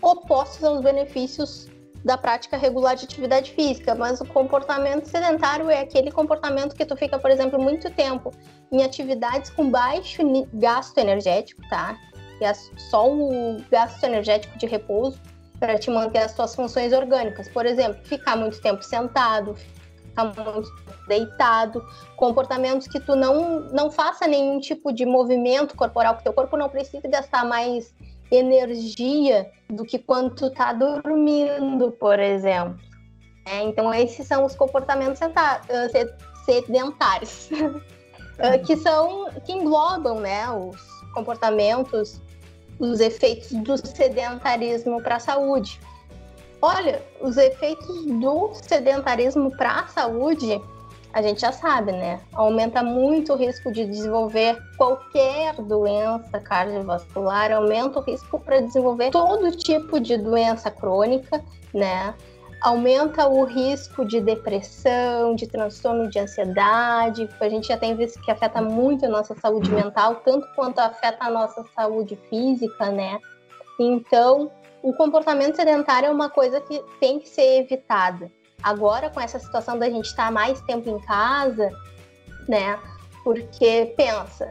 opostos 0.00 0.62
aos 0.62 0.80
benefícios 0.80 1.66
da 2.04 2.16
prática 2.16 2.56
regular 2.56 2.94
de 2.94 3.06
atividade 3.06 3.50
física, 3.50 3.96
mas 3.96 4.20
o 4.20 4.26
comportamento 4.26 5.06
sedentário 5.06 5.68
é 5.68 5.80
aquele 5.80 6.12
comportamento 6.12 6.76
que 6.76 6.86
tu 6.86 6.94
fica, 6.94 7.18
por 7.18 7.32
exemplo, 7.32 7.60
muito 7.60 7.90
tempo 7.90 8.30
em 8.70 8.84
atividades 8.84 9.50
com 9.50 9.68
baixo 9.68 10.22
gasto 10.52 10.98
energético, 10.98 11.62
tá? 11.68 11.98
E 12.40 12.44
é 12.44 12.54
só 12.54 13.10
o 13.10 13.56
gasto 13.68 14.04
energético 14.04 14.56
de 14.56 14.66
repouso 14.66 15.18
para 15.64 15.78
te 15.78 15.90
manter 15.90 16.18
as 16.18 16.32
suas 16.32 16.54
funções 16.54 16.92
orgânicas. 16.92 17.48
Por 17.48 17.64
exemplo, 17.64 17.98
ficar 18.04 18.36
muito 18.36 18.60
tempo 18.60 18.82
sentado, 18.82 19.54
ficar 19.54 20.24
muito 20.24 20.70
deitado, 21.08 21.82
comportamentos 22.16 22.86
que 22.86 23.00
tu 23.00 23.16
não, 23.16 23.60
não 23.70 23.90
faça 23.90 24.26
nenhum 24.26 24.60
tipo 24.60 24.92
de 24.92 25.06
movimento 25.06 25.74
corporal, 25.74 26.16
que 26.16 26.22
teu 26.22 26.34
corpo 26.34 26.54
não 26.58 26.68
precisa 26.68 27.08
gastar 27.08 27.46
mais 27.46 27.94
energia 28.30 29.50
do 29.70 29.84
que 29.84 29.98
quando 29.98 30.34
tu 30.34 30.50
tá 30.50 30.74
dormindo, 30.74 31.92
por 31.92 32.18
exemplo. 32.18 32.78
É, 33.46 33.62
então, 33.62 33.92
esses 33.92 34.26
são 34.26 34.44
os 34.44 34.54
comportamentos 34.54 35.20
sedentários, 36.44 37.48
que 38.66 38.76
são 38.76 39.30
que 39.46 39.52
englobam, 39.52 40.20
né, 40.20 40.50
os 40.50 40.76
comportamentos 41.14 42.20
os 42.78 43.00
efeitos 43.00 43.50
do 43.52 43.76
sedentarismo 43.76 45.02
para 45.02 45.16
a 45.16 45.20
saúde. 45.20 45.80
Olha, 46.60 47.02
os 47.20 47.36
efeitos 47.36 48.06
do 48.06 48.52
sedentarismo 48.54 49.50
para 49.56 49.80
a 49.80 49.86
saúde, 49.86 50.60
a 51.12 51.20
gente 51.20 51.42
já 51.42 51.52
sabe, 51.52 51.92
né? 51.92 52.20
Aumenta 52.32 52.82
muito 52.82 53.34
o 53.34 53.36
risco 53.36 53.70
de 53.70 53.84
desenvolver 53.84 54.56
qualquer 54.76 55.54
doença 55.56 56.40
cardiovascular, 56.40 57.52
aumenta 57.52 58.00
o 58.00 58.02
risco 58.02 58.40
para 58.40 58.60
desenvolver 58.60 59.10
todo 59.10 59.52
tipo 59.52 60.00
de 60.00 60.16
doença 60.16 60.70
crônica, 60.70 61.44
né? 61.72 62.14
Aumenta 62.64 63.28
o 63.28 63.44
risco 63.44 64.06
de 64.06 64.22
depressão, 64.22 65.34
de 65.34 65.46
transtorno 65.46 66.08
de 66.08 66.18
ansiedade. 66.18 67.28
A 67.38 67.48
gente 67.50 67.68
já 67.68 67.76
tem 67.76 67.94
visto 67.94 68.18
que 68.22 68.30
afeta 68.30 68.62
muito 68.62 69.04
a 69.04 69.08
nossa 69.08 69.34
saúde 69.34 69.70
mental, 69.70 70.22
tanto 70.24 70.48
quanto 70.54 70.78
afeta 70.78 71.26
a 71.26 71.30
nossa 71.30 71.62
saúde 71.76 72.18
física, 72.30 72.90
né? 72.90 73.18
Então, 73.78 74.50
o 74.82 74.94
comportamento 74.94 75.56
sedentário 75.56 76.06
é 76.06 76.10
uma 76.10 76.30
coisa 76.30 76.58
que 76.58 76.82
tem 76.98 77.20
que 77.20 77.28
ser 77.28 77.60
evitada. 77.60 78.32
Agora, 78.62 79.10
com 79.10 79.20
essa 79.20 79.38
situação 79.38 79.78
da 79.78 79.90
gente 79.90 80.06
estar 80.06 80.32
mais 80.32 80.58
tempo 80.62 80.88
em 80.88 80.98
casa, 81.00 81.70
né? 82.48 82.78
Porque 83.22 83.92
pensa, 83.94 84.50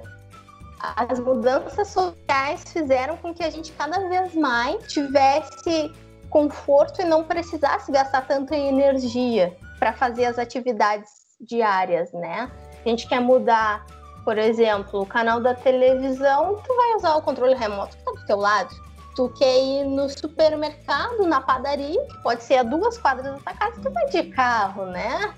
as 0.80 1.20
mudanças 1.20 1.88
sociais 1.88 2.64
fizeram 2.72 3.18
com 3.18 3.34
que 3.34 3.44
a 3.44 3.50
gente 3.50 3.72
cada 3.72 4.08
vez 4.08 4.36
mais 4.36 4.86
tivesse 4.94 5.92
conforto 6.34 7.00
e 7.00 7.06
não 7.06 7.24
precisasse 7.24 7.92
gastar 7.92 8.26
tanta 8.26 8.56
energia 8.56 9.56
para 9.78 9.94
fazer 9.94 10.26
as 10.26 10.40
atividades 10.40 11.08
diárias, 11.40 12.12
né? 12.12 12.52
A 12.84 12.90
gente 12.90 13.08
quer 13.08 13.20
mudar, 13.20 13.86
por 14.26 14.40
exemplo, 14.40 15.02
o 15.02 15.06
canal 15.06 15.40
da 15.40 15.54
televisão, 15.54 16.60
tu 16.66 16.76
vai 16.76 16.96
usar 16.96 17.16
o 17.18 17.22
controle 17.22 17.54
remoto 17.54 17.96
que 17.96 18.04
tá 18.04 18.12
do 18.12 18.26
teu 18.26 18.38
lado. 18.38 18.74
Tu 19.16 19.30
quer 19.38 19.60
ir 19.60 19.86
no 19.86 20.10
supermercado, 20.10 21.28
na 21.28 21.40
padaria, 21.40 22.04
que 22.08 22.24
pode 22.24 22.42
ser 22.42 22.58
a 22.58 22.64
duas 22.64 22.98
quadras 22.98 23.32
da 23.32 23.40
tua 23.40 23.54
casa, 23.54 23.80
tu 23.80 23.92
vai 23.92 24.06
de 24.08 24.24
carro, 24.32 24.88
né? 24.88 25.36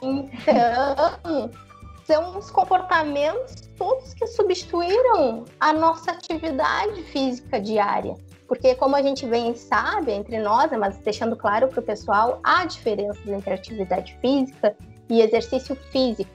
Então, 0.00 1.50
são 2.06 2.38
os 2.38 2.48
comportamentos 2.48 3.68
todos 3.76 4.14
que 4.14 4.24
substituíram 4.28 5.46
a 5.58 5.72
nossa 5.72 6.12
atividade 6.12 7.02
física 7.02 7.60
diária. 7.60 8.14
Porque, 8.48 8.74
como 8.74 8.96
a 8.96 9.02
gente 9.02 9.26
bem 9.26 9.54
sabe 9.54 10.10
entre 10.10 10.40
nós, 10.40 10.70
mas 10.72 10.96
deixando 10.98 11.36
claro 11.36 11.68
para 11.68 11.80
o 11.80 11.82
pessoal, 11.82 12.40
há 12.42 12.64
diferenças 12.64 13.24
entre 13.28 13.52
atividade 13.52 14.16
física 14.22 14.74
e 15.10 15.20
exercício 15.20 15.76
físico. 15.92 16.30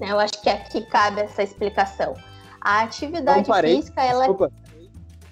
Eu 0.00 0.20
acho 0.20 0.40
que 0.40 0.48
aqui 0.48 0.82
cabe 0.86 1.22
essa 1.22 1.42
explicação. 1.42 2.14
A 2.60 2.82
atividade 2.82 3.50
um 3.50 3.54
física, 3.54 4.02
ela. 4.02 4.24
É 4.24 4.28
Desculpa. 4.28 4.52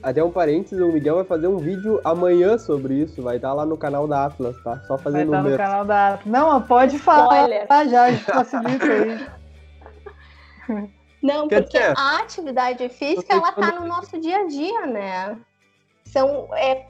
Até 0.02 0.22
um 0.22 0.30
parênteses, 0.30 0.78
o 0.80 0.88
Miguel 0.88 1.14
vai 1.14 1.24
fazer 1.24 1.46
um 1.46 1.56
vídeo 1.56 2.00
amanhã 2.04 2.58
sobre 2.58 2.94
isso. 2.94 3.22
Vai 3.22 3.36
estar 3.36 3.54
lá 3.54 3.64
no 3.64 3.76
canal 3.76 4.06
da 4.06 4.26
Atlas, 4.26 4.54
tá? 4.62 4.80
Só 4.86 4.98
fazendo 4.98 5.30
Vai 5.30 5.40
estar 5.40 5.50
no 5.50 5.56
canal 5.56 5.84
da 5.84 6.08
Atlas. 6.08 6.26
Não, 6.26 6.60
pode 6.60 6.98
falar 6.98 7.48
tá, 7.66 7.86
já, 7.86 8.12
facilita 8.18 8.84
aí. 8.84 9.26
Não, 11.22 11.48
porque 11.48 11.78
a 11.78 12.18
atividade 12.18 12.86
física, 12.90 13.32
ela 13.32 13.52
tá 13.52 13.72
no 13.80 13.86
nosso 13.86 14.20
dia 14.20 14.40
a 14.40 14.46
dia, 14.46 14.86
né? 14.86 15.38
São, 16.14 16.48
é 16.54 16.86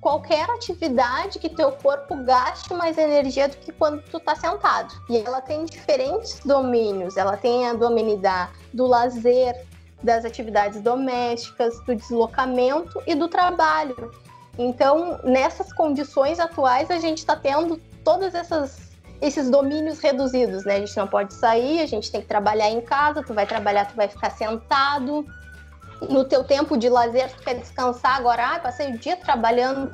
qualquer 0.00 0.48
atividade 0.50 1.40
que 1.40 1.48
teu 1.48 1.72
corpo 1.72 2.14
gaste 2.22 2.72
mais 2.72 2.96
energia 2.96 3.48
do 3.48 3.56
que 3.56 3.72
quando 3.72 4.00
tu 4.02 4.20
tá 4.20 4.36
sentado. 4.36 4.94
E 5.10 5.16
ela 5.18 5.40
tem 5.40 5.64
diferentes 5.64 6.38
domínios. 6.44 7.16
Ela 7.16 7.36
tem 7.36 7.66
a 7.66 7.72
domínio 7.72 8.18
da, 8.18 8.50
do 8.72 8.86
lazer, 8.86 9.66
das 10.00 10.24
atividades 10.24 10.80
domésticas, 10.80 11.80
do 11.84 11.96
deslocamento 11.96 13.02
e 13.04 13.16
do 13.16 13.26
trabalho. 13.26 14.12
Então, 14.56 15.18
nessas 15.24 15.72
condições 15.72 16.38
atuais, 16.38 16.88
a 16.88 16.98
gente 16.98 17.18
está 17.18 17.34
tendo 17.34 17.78
todas 18.04 18.32
essas 18.34 18.86
esses 19.20 19.50
domínios 19.50 19.98
reduzidos, 19.98 20.64
né? 20.64 20.76
A 20.76 20.78
gente 20.78 20.96
não 20.96 21.08
pode 21.08 21.34
sair, 21.34 21.80
a 21.80 21.86
gente 21.86 22.08
tem 22.08 22.20
que 22.20 22.28
trabalhar 22.28 22.70
em 22.70 22.80
casa, 22.80 23.20
tu 23.20 23.34
vai 23.34 23.44
trabalhar, 23.48 23.86
tu 23.86 23.96
vai 23.96 24.06
ficar 24.06 24.30
sentado, 24.30 25.26
no 26.02 26.24
teu 26.24 26.44
tempo 26.44 26.76
de 26.76 26.88
lazer, 26.88 27.30
tu 27.34 27.42
quer 27.42 27.54
descansar 27.54 28.16
agora, 28.16 28.54
ah, 28.54 28.60
passei 28.60 28.92
o 28.92 28.98
dia 28.98 29.16
trabalhando 29.16 29.90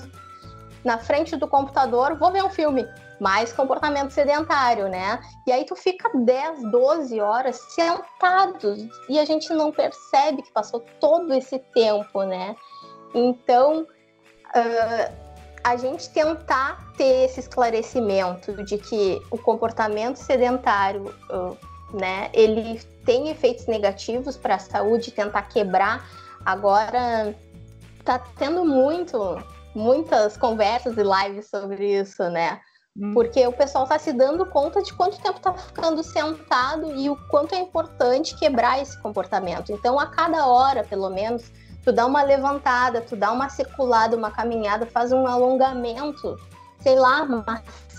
na 0.84 0.98
frente 0.98 1.34
do 1.36 1.48
computador, 1.48 2.16
vou 2.16 2.30
ver 2.30 2.44
um 2.44 2.50
filme. 2.50 2.86
Mais 3.20 3.52
comportamento 3.52 4.10
sedentário, 4.10 4.88
né? 4.88 5.20
E 5.46 5.52
aí 5.52 5.64
tu 5.64 5.76
fica 5.76 6.10
10, 6.12 6.70
12 6.70 7.20
horas 7.20 7.56
sentado 7.56 8.76
e 9.08 9.18
a 9.18 9.24
gente 9.24 9.52
não 9.54 9.70
percebe 9.70 10.42
que 10.42 10.52
passou 10.52 10.84
todo 11.00 11.32
esse 11.32 11.58
tempo, 11.72 12.24
né? 12.24 12.56
Então, 13.14 13.82
uh, 13.82 15.14
a 15.62 15.76
gente 15.76 16.10
tentar 16.10 16.92
ter 16.96 17.24
esse 17.24 17.40
esclarecimento 17.40 18.64
de 18.64 18.76
que 18.76 19.22
o 19.30 19.38
comportamento 19.38 20.16
sedentário, 20.16 21.14
uh, 21.30 21.56
né, 21.96 22.28
ele 22.34 22.80
tem 23.04 23.28
efeitos 23.28 23.66
negativos 23.66 24.36
para 24.36 24.56
a 24.56 24.58
saúde, 24.58 25.10
tentar 25.10 25.42
quebrar. 25.42 26.06
Agora 26.44 27.34
tá 28.04 28.18
tendo 28.38 28.64
muito, 28.64 29.38
muitas 29.74 30.36
conversas 30.36 30.96
e 30.96 31.02
lives 31.02 31.48
sobre 31.48 32.00
isso, 32.00 32.22
né? 32.30 32.60
Hum. 32.96 33.12
Porque 33.12 33.44
o 33.46 33.52
pessoal 33.52 33.84
está 33.84 33.98
se 33.98 34.12
dando 34.12 34.46
conta 34.46 34.82
de 34.82 34.92
quanto 34.92 35.20
tempo 35.20 35.38
está 35.38 35.52
ficando 35.52 36.02
sentado 36.02 36.94
e 36.94 37.10
o 37.10 37.16
quanto 37.28 37.54
é 37.54 37.58
importante 37.58 38.36
quebrar 38.36 38.80
esse 38.80 39.00
comportamento. 39.00 39.72
Então, 39.72 39.98
a 39.98 40.06
cada 40.06 40.46
hora, 40.46 40.84
pelo 40.84 41.10
menos, 41.10 41.50
tu 41.82 41.92
dá 41.92 42.06
uma 42.06 42.22
levantada, 42.22 43.00
tu 43.00 43.16
dá 43.16 43.32
uma 43.32 43.48
circulada, 43.48 44.16
uma 44.16 44.30
caminhada, 44.30 44.86
faz 44.86 45.12
um 45.12 45.26
alongamento, 45.26 46.36
sei 46.78 46.96
lá, 46.96 47.26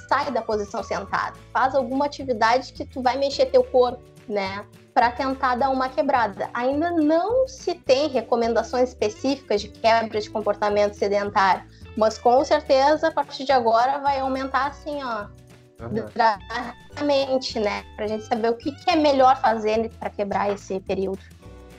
sai 0.08 0.32
da 0.32 0.42
posição 0.42 0.82
sentada, 0.82 1.36
faz 1.52 1.76
alguma 1.76 2.06
atividade 2.06 2.72
que 2.72 2.86
tu 2.86 3.02
vai 3.02 3.18
mexer 3.18 3.48
teu 3.48 3.64
corpo, 3.64 4.02
né? 4.30 4.66
Para 4.96 5.12
tentar 5.12 5.56
dar 5.56 5.70
uma 5.72 5.90
quebrada. 5.90 6.50
Ainda 6.54 6.90
não 6.90 7.50
se 7.50 7.76
tem 7.76 8.08
recomendações 8.08 8.90
específicas 8.90 9.60
de 9.60 9.68
quebra 9.68 10.22
de 10.22 10.30
comportamento 10.30 10.94
sedentário, 10.94 11.64
mas 11.98 12.18
com 12.18 12.44
certeza 12.46 13.10
a 13.10 13.12
partir 13.12 13.44
de 13.44 13.52
agora 13.52 14.00
vai 14.00 14.22
aumentar 14.22 14.68
assim, 14.68 15.04
ó, 15.04 15.26
uhum. 15.84 16.06
drasticamente, 16.14 17.60
né? 17.60 17.84
Para 17.98 18.06
a 18.06 18.08
gente 18.08 18.24
saber 18.24 18.50
o 18.50 18.56
que, 18.56 18.72
que 18.72 18.90
é 18.90 18.96
melhor 18.96 19.36
fazer 19.42 19.92
para 20.00 20.10
quebrar 20.10 20.54
esse 20.54 20.80
período. 20.80 21.20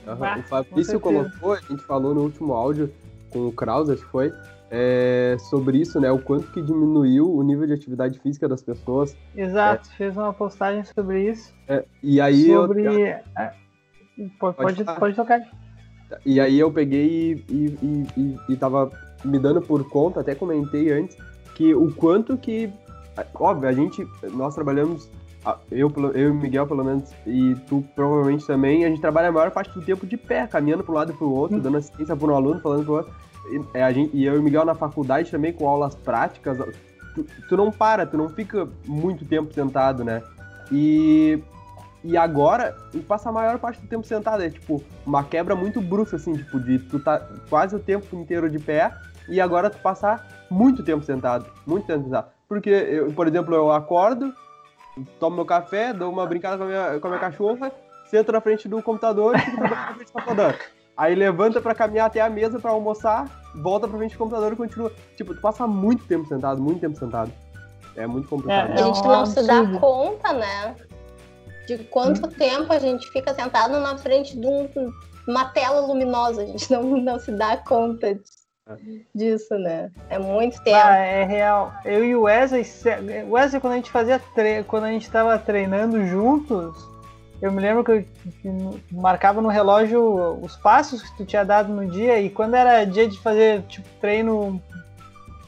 Uhum. 0.05 0.39
o 0.39 0.43
Fabrício 0.43 0.99
colocou, 0.99 1.53
a 1.53 1.59
gente 1.59 1.83
falou 1.83 2.13
no 2.13 2.21
último 2.21 2.53
áudio 2.53 2.93
com 3.31 3.47
o 3.47 3.51
Kraus, 3.51 3.89
acho 3.89 4.03
que 4.03 4.11
foi, 4.11 4.31
é, 4.69 5.37
sobre 5.39 5.79
isso, 5.79 5.99
né? 5.99 6.11
O 6.11 6.19
quanto 6.19 6.51
que 6.51 6.61
diminuiu 6.61 7.33
o 7.33 7.41
nível 7.43 7.65
de 7.67 7.73
atividade 7.73 8.19
física 8.19 8.47
das 8.47 8.61
pessoas. 8.61 9.15
Exato, 9.35 9.89
é, 9.89 9.97
fez 9.97 10.17
uma 10.17 10.33
postagem 10.33 10.83
sobre 10.83 11.29
isso. 11.29 11.53
É, 11.67 11.85
e 12.03 12.19
aí 12.19 12.47
sobre... 12.47 12.85
eu. 12.85 12.91
É, 12.91 13.23
pode, 14.39 14.57
pode, 14.57 14.83
pode, 14.83 15.15
tocar. 15.15 15.41
E 16.25 16.39
aí 16.39 16.59
eu 16.59 16.71
peguei 16.71 17.43
e, 17.49 17.77
e, 17.81 18.07
e, 18.17 18.37
e 18.49 18.55
tava 18.55 18.89
me 19.23 19.39
dando 19.39 19.61
por 19.61 19.87
conta, 19.89 20.21
até 20.21 20.35
comentei 20.35 20.91
antes, 20.91 21.17
que 21.55 21.73
o 21.73 21.93
quanto 21.93 22.37
que. 22.37 22.71
Óbvio, 23.33 23.69
a 23.69 23.73
gente. 23.73 24.05
Nós 24.33 24.53
trabalhamos. 24.53 25.09
Eu, 25.71 25.89
eu 26.13 26.27
e 26.27 26.29
o 26.29 26.33
Miguel, 26.33 26.67
pelo 26.67 26.83
menos, 26.83 27.09
e 27.25 27.55
tu 27.67 27.81
provavelmente 27.95 28.45
também, 28.45 28.83
a 28.83 28.89
gente 28.89 28.99
trabalha 28.99 29.29
a 29.29 29.31
maior 29.31 29.49
parte 29.49 29.71
do 29.73 29.81
tempo 29.81 30.05
de 30.05 30.17
pé, 30.17 30.45
caminhando 30.45 30.83
para 30.83 30.91
um 30.91 30.95
lado 30.95 31.13
e 31.13 31.15
para 31.15 31.25
o 31.25 31.33
outro, 31.33 31.61
dando 31.61 31.77
assistência 31.77 32.17
para 32.17 32.27
um 32.27 32.35
aluno, 32.35 32.59
falando 32.59 32.83
para 32.83 32.91
o 32.91 32.95
outro 32.97 33.13
a 33.73 33.91
gente, 33.91 34.15
e 34.15 34.25
eu 34.25 34.35
e 34.35 34.37
o 34.37 34.43
Miguel 34.43 34.65
na 34.65 34.75
faculdade 34.75 35.31
também, 35.31 35.53
com 35.53 35.67
aulas 35.67 35.95
práticas, 35.95 36.57
tu, 37.13 37.25
tu 37.47 37.57
não 37.57 37.71
para, 37.71 38.05
tu 38.05 38.17
não 38.17 38.29
fica 38.29 38.67
muito 38.85 39.25
tempo 39.25 39.53
sentado, 39.53 40.03
né? 40.03 40.21
E, 40.71 41.41
e 42.03 42.17
agora, 42.17 42.75
tu 42.91 42.99
passa 42.99 43.29
a 43.29 43.31
maior 43.31 43.57
parte 43.59 43.81
do 43.81 43.87
tempo 43.87 44.05
sentado, 44.05 44.43
é 44.43 44.49
tipo 44.49 44.83
uma 45.05 45.23
quebra 45.23 45.55
muito 45.55 45.81
brusca, 45.81 46.17
assim, 46.17 46.33
tipo, 46.33 46.59
de 46.59 46.79
tu 46.79 46.99
tá 46.99 47.25
quase 47.49 47.75
o 47.75 47.79
tempo 47.79 48.15
inteiro 48.15 48.49
de 48.49 48.59
pé 48.59 48.93
e 49.27 49.41
agora 49.41 49.69
tu 49.69 49.77
passar 49.79 50.47
muito 50.49 50.83
tempo 50.83 51.03
sentado, 51.03 51.45
muito 51.65 51.85
tempo 51.85 52.03
sentado. 52.03 52.27
Porque, 52.47 52.69
eu, 52.69 53.11
por 53.11 53.27
exemplo, 53.27 53.53
eu 53.53 53.71
acordo, 53.71 54.33
tomo 55.19 55.35
meu 55.35 55.45
café, 55.45 55.93
dou 55.93 56.11
uma 56.11 56.25
brincada 56.25 56.57
com 56.57 56.63
a 56.63 56.67
minha, 56.67 56.99
com 56.99 57.07
a 57.07 57.09
minha 57.09 57.19
cachorra, 57.19 57.71
sento 58.05 58.31
na 58.31 58.41
frente 58.41 58.67
do 58.67 58.81
computador 58.81 59.35
e 59.35 59.39
fico 59.39 59.61
na 59.61 59.93
frente 59.93 60.07
do 60.07 60.13
computador. 60.13 60.55
Aí 60.97 61.13
levanta 61.13 61.61
para 61.61 61.75
caminhar 61.75 62.07
até 62.07 62.19
a 62.19 62.29
mesa 62.29 62.59
para 62.59 62.71
almoçar, 62.71 63.29
volta 63.53 63.87
pra 63.87 63.99
frente 63.99 64.13
do 64.13 64.17
computador 64.17 64.53
e 64.53 64.55
continua. 64.55 64.91
Tipo, 65.15 65.35
tu 65.35 65.41
passa 65.41 65.67
muito 65.67 66.05
tempo 66.05 66.27
sentado, 66.27 66.59
muito 66.59 66.81
tempo 66.81 66.97
sentado. 66.97 67.31
É 67.95 68.07
muito 68.07 68.27
complicado. 68.27 68.71
É, 68.71 68.73
a 68.73 68.77
gente 68.77 69.03
não 69.03 69.25
se 69.25 69.45
dá 69.45 69.79
conta, 69.79 70.33
né? 70.33 70.75
De 71.67 71.77
quanto 71.85 72.25
hum. 72.25 72.29
tempo 72.29 72.73
a 72.73 72.79
gente 72.79 73.07
fica 73.11 73.33
sentado 73.33 73.79
na 73.79 73.95
frente 73.97 74.39
de 74.39 74.47
um, 74.47 74.67
uma 75.27 75.45
tela 75.45 75.81
luminosa. 75.81 76.41
A 76.41 76.45
gente 76.45 76.71
não, 76.71 76.83
não 76.97 77.19
se 77.19 77.31
dá 77.31 77.57
conta 77.57 78.15
disso, 78.15 78.47
é. 78.67 78.77
disso 79.13 79.55
né? 79.55 79.91
É 80.09 80.17
muito 80.17 80.61
tempo. 80.63 80.77
Ah, 80.81 80.95
é 80.95 81.23
real. 81.25 81.73
Eu 81.85 82.03
e 82.03 82.15
o 82.15 82.23
Wesley, 82.23 82.65
Wesley 83.29 83.61
quando 83.61 83.73
a 83.73 83.77
gente 83.77 83.91
fazia 83.91 84.19
tre... 84.33 84.63
quando 84.63 84.85
a 84.85 84.91
gente 84.91 85.09
tava 85.11 85.37
treinando 85.37 86.03
juntos, 86.05 86.75
eu 87.41 87.51
me 87.51 87.61
lembro 87.61 87.83
que, 87.83 87.91
eu, 87.91 88.05
que 88.41 88.49
marcava 88.91 89.41
no 89.41 89.47
relógio 89.47 90.39
os 90.41 90.55
passos 90.55 91.01
que 91.03 91.17
tu 91.17 91.25
tinha 91.25 91.43
dado 91.43 91.71
no 91.71 91.85
dia 91.85 92.19
e 92.19 92.29
quando 92.29 92.55
era 92.55 92.83
dia 92.85 93.07
de 93.07 93.19
fazer 93.19 93.61
tipo 93.63 93.87
treino 94.01 94.61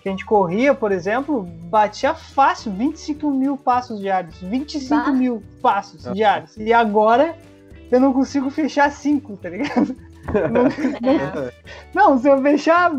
que 0.01 0.07
a 0.07 0.11
gente 0.11 0.25
corria, 0.25 0.73
por 0.73 0.91
exemplo, 0.91 1.43
batia 1.43 2.13
fácil 2.13 2.71
25 2.71 3.31
mil 3.31 3.57
passos 3.57 3.99
diários. 3.99 4.39
25 4.41 4.95
bah. 4.95 5.11
mil 5.11 5.43
passos 5.61 6.03
diários. 6.13 6.55
E 6.57 6.71
agora 6.71 7.35
eu 7.91 7.99
não 7.99 8.13
consigo 8.13 8.49
fechar 8.49 8.91
5, 8.91 9.37
tá 9.37 9.49
ligado? 9.49 9.95
Não, 10.31 10.63
não, 11.01 12.11
não, 12.11 12.19
se 12.19 12.29
eu 12.29 12.39
fechar, 12.39 12.91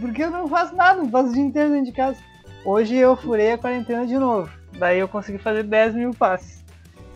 porque 0.00 0.22
eu 0.22 0.30
não 0.30 0.48
faço 0.48 0.74
nada, 0.74 1.02
não 1.02 1.10
faço 1.10 1.28
o 1.28 1.32
dia 1.34 1.42
inteiro 1.42 1.70
dentro 1.70 1.86
de 1.86 1.92
casa. 1.92 2.16
Hoje 2.64 2.96
eu 2.96 3.14
furei 3.14 3.52
a 3.52 3.58
quarentena 3.58 4.06
de 4.06 4.16
novo. 4.16 4.48
Daí 4.78 4.98
eu 4.98 5.06
consegui 5.06 5.36
fazer 5.36 5.64
10 5.64 5.94
mil 5.94 6.12
passes. 6.12 6.55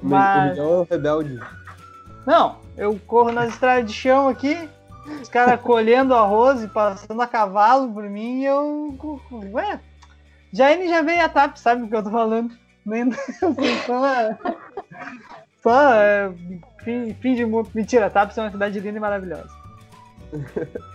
Mas... 0.02 0.58
O 0.58 0.86
rebelde. 0.90 1.40
Não, 2.26 2.56
eu 2.76 2.98
corro 3.06 3.32
nas 3.32 3.50
estradas 3.50 3.86
de 3.90 3.92
chão 3.92 4.28
aqui, 4.28 4.68
os 5.20 5.28
caras 5.28 5.60
colhendo 5.62 6.14
arroz 6.14 6.62
e 6.62 6.68
passando 6.68 7.20
a 7.20 7.26
cavalo 7.26 7.92
por 7.92 8.04
mim 8.04 8.40
e 8.40 8.46
eu. 8.46 8.96
Ué, 9.52 9.80
Jaine 10.52 10.88
já 10.88 11.02
veio 11.02 11.24
a 11.24 11.28
TAP, 11.28 11.56
sabe 11.56 11.82
o 11.82 11.88
que 11.88 11.94
eu 11.94 12.02
tô 12.02 12.10
falando? 12.10 12.52
Nem 12.84 13.10
só. 13.86 14.36
Só 15.62 15.94
é, 15.94 16.32
fim, 16.82 17.14
fim 17.14 17.34
de 17.34 17.44
mundo. 17.44 17.68
Mentira, 17.74 18.10
TAP 18.10 18.36
é 18.36 18.40
uma 18.40 18.50
cidade 18.50 18.80
linda 18.80 18.96
e 18.96 19.00
maravilhosa. 19.00 19.50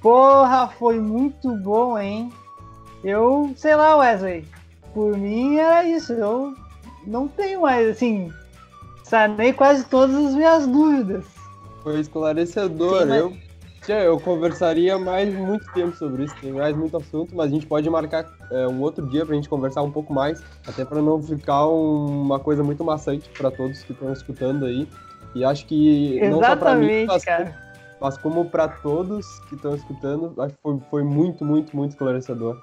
Porra, 0.00 0.68
foi 0.68 1.00
muito 1.00 1.56
bom, 1.56 1.98
hein? 1.98 2.32
Eu, 3.02 3.52
sei 3.56 3.74
lá, 3.74 3.96
Wesley. 3.96 4.46
Por 4.92 5.16
mim 5.16 5.56
era 5.56 5.84
isso. 5.84 6.12
Eu 6.12 6.54
não 7.06 7.28
tenho 7.28 7.62
mais, 7.62 7.88
assim, 7.88 8.32
sanei 9.04 9.52
quase 9.52 9.84
todas 9.86 10.14
as 10.16 10.34
minhas 10.34 10.66
dúvidas. 10.66 11.24
Foi 11.82 12.00
esclarecedor. 12.00 13.02
Sim, 13.02 13.08
mas... 13.08 13.88
eu, 13.88 13.96
eu 13.96 14.20
conversaria 14.20 14.98
mais 14.98 15.32
muito 15.32 15.64
tempo 15.72 15.96
sobre 15.96 16.24
isso, 16.24 16.34
tem 16.40 16.52
mais 16.52 16.76
muito 16.76 16.96
assunto, 16.96 17.34
mas 17.34 17.46
a 17.46 17.54
gente 17.54 17.66
pode 17.66 17.88
marcar 17.88 18.26
é, 18.50 18.66
um 18.66 18.80
outro 18.80 19.06
dia 19.06 19.24
para 19.24 19.34
a 19.34 19.36
gente 19.36 19.48
conversar 19.48 19.82
um 19.82 19.90
pouco 19.90 20.12
mais, 20.12 20.42
até 20.66 20.84
para 20.84 21.00
não 21.00 21.22
ficar 21.22 21.68
um, 21.68 22.22
uma 22.22 22.40
coisa 22.40 22.64
muito 22.64 22.82
maçante 22.82 23.28
para 23.30 23.50
todos 23.50 23.82
que 23.82 23.92
estão 23.92 24.12
escutando 24.12 24.64
aí. 24.64 24.88
E 25.34 25.44
acho 25.44 25.66
que 25.66 26.18
Exatamente, 26.18 26.30
não 26.30 26.42
só 26.42 26.56
para 26.56 26.74
mim, 26.74 27.04
mas, 27.04 27.24
cara. 27.24 27.56
mas 28.00 28.16
como 28.16 28.46
para 28.46 28.68
todos 28.68 29.38
que 29.48 29.54
estão 29.54 29.74
escutando, 29.74 30.32
acho 30.40 30.54
que 30.54 30.60
foi, 30.62 30.80
foi 30.90 31.02
muito, 31.04 31.44
muito, 31.44 31.76
muito 31.76 31.90
esclarecedor. 31.90 32.56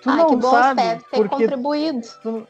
Tu 0.00 0.08
Ai, 0.08 0.16
não 0.16 0.28
que 0.28 0.36
bom, 0.36 0.50
sabe 0.50 0.80
espero 0.80 1.00
ter 1.00 1.16
porque 1.16 1.28
contribuído. 1.28 2.08
tu, 2.22 2.46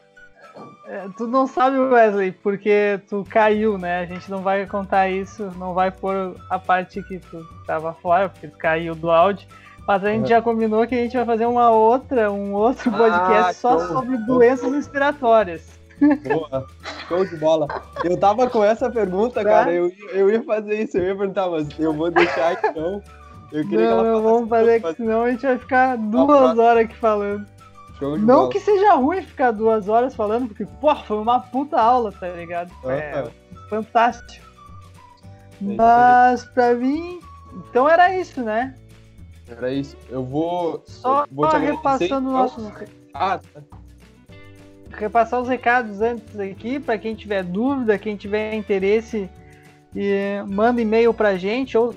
é, 0.85 1.07
tu 1.17 1.27
não 1.27 1.47
sabe, 1.47 1.77
Wesley, 1.77 2.31
porque 2.31 2.99
tu 3.09 3.25
caiu, 3.29 3.77
né? 3.77 3.99
A 4.01 4.05
gente 4.05 4.29
não 4.29 4.39
vai 4.41 4.65
contar 4.65 5.09
isso, 5.09 5.51
não 5.57 5.73
vai 5.73 5.91
pôr 5.91 6.35
a 6.49 6.59
parte 6.59 7.01
que 7.03 7.19
tu 7.19 7.45
tava 7.65 7.93
fora, 7.93 8.29
porque 8.29 8.47
tu 8.47 8.57
caiu 8.57 8.93
do 8.95 9.09
áudio. 9.11 9.47
Mas 9.87 10.03
a 10.03 10.09
gente 10.09 10.21
Uhum. 10.21 10.27
já 10.27 10.41
combinou 10.41 10.85
que 10.87 10.93
a 10.95 10.97
gente 10.99 11.17
vai 11.17 11.25
fazer 11.25 11.45
uma 11.47 11.69
outra, 11.71 12.31
um 12.31 12.53
outro 12.53 12.91
Ah, 12.93 12.97
podcast 12.97 13.55
só 13.55 13.79
show. 13.79 13.87
sobre 13.87 14.17
doenças 14.19 14.71
respiratórias. 14.71 15.79
Boa, 16.27 16.65
show 17.07 17.25
de 17.25 17.35
bola. 17.37 17.67
Eu 18.03 18.17
tava 18.17 18.49
com 18.49 18.63
essa 18.63 18.89
pergunta, 18.89 19.43
Tá. 19.43 19.49
cara, 19.49 19.71
eu, 19.73 19.87
ia- 19.87 20.11
eu 20.13 20.29
ia 20.29 20.43
fazer 20.43 20.81
isso, 20.83 20.97
eu 20.97 21.03
ia 21.05 21.15
perguntar, 21.15 21.47
mas 21.49 21.67
eu 21.79 21.93
vou 21.93 22.09
deixar 22.11 22.53
então. 22.53 23.01
Eu 23.51 23.63
queria 23.67 23.77
que 23.87 23.93
Não, 23.93 23.99
ela 23.99 24.03
não, 24.13 24.21
vamos 24.21 24.49
fazer, 24.49 24.81
que 24.81 24.93
senão 24.95 25.23
a 25.23 25.31
gente 25.31 25.45
vai 25.45 25.57
ficar 25.57 25.97
duas 25.97 26.57
horas 26.57 26.85
aqui 26.85 26.95
falando. 26.95 27.45
Não 28.01 28.25
bola. 28.25 28.49
que 28.49 28.59
seja 28.59 28.93
ruim 28.95 29.21
ficar 29.21 29.51
duas 29.51 29.87
horas 29.89 30.15
falando, 30.15 30.47
porque, 30.47 30.65
pô, 30.79 30.95
foi 30.95 31.17
uma 31.17 31.39
puta 31.39 31.79
aula, 31.79 32.11
tá 32.11 32.27
ligado? 32.29 32.71
É, 32.85 33.19
Ah, 33.25 33.31
fantástico. 33.69 34.45
aí. 35.61 35.75
Mas 35.75 36.43
pra 36.45 36.73
mim, 36.73 37.19
então 37.69 37.87
era 37.87 38.15
isso, 38.17 38.41
né? 38.41 38.75
Era 39.47 39.71
isso. 39.71 39.95
Eu 40.09 40.23
vou. 40.23 40.81
Só 40.85 41.21
eu 41.21 41.27
vou 41.35 41.47
repassando 41.49 42.29
então. 42.29 42.31
nosso, 42.31 42.71
Ah, 43.13 43.37
tá. 43.53 43.61
repassar 44.91 45.41
os 45.41 45.47
recados 45.47 46.01
antes 46.01 46.39
aqui 46.39 46.79
para 46.79 46.97
quem 46.97 47.15
tiver 47.15 47.43
dúvida, 47.43 47.97
quem 47.97 48.15
tiver 48.15 48.53
interesse, 48.55 49.29
e 49.95 50.41
manda 50.47 50.81
e-mail 50.81 51.13
pra 51.13 51.35
gente 51.37 51.77
ou 51.77 51.93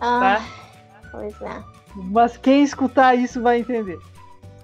Ah, 0.00 0.40
Tá? 0.40 1.08
pois 1.12 1.40
é. 1.42 1.62
Mas 1.96 2.36
quem 2.36 2.62
escutar 2.64 3.14
isso 3.14 3.40
vai 3.40 3.60
entender. 3.60 3.98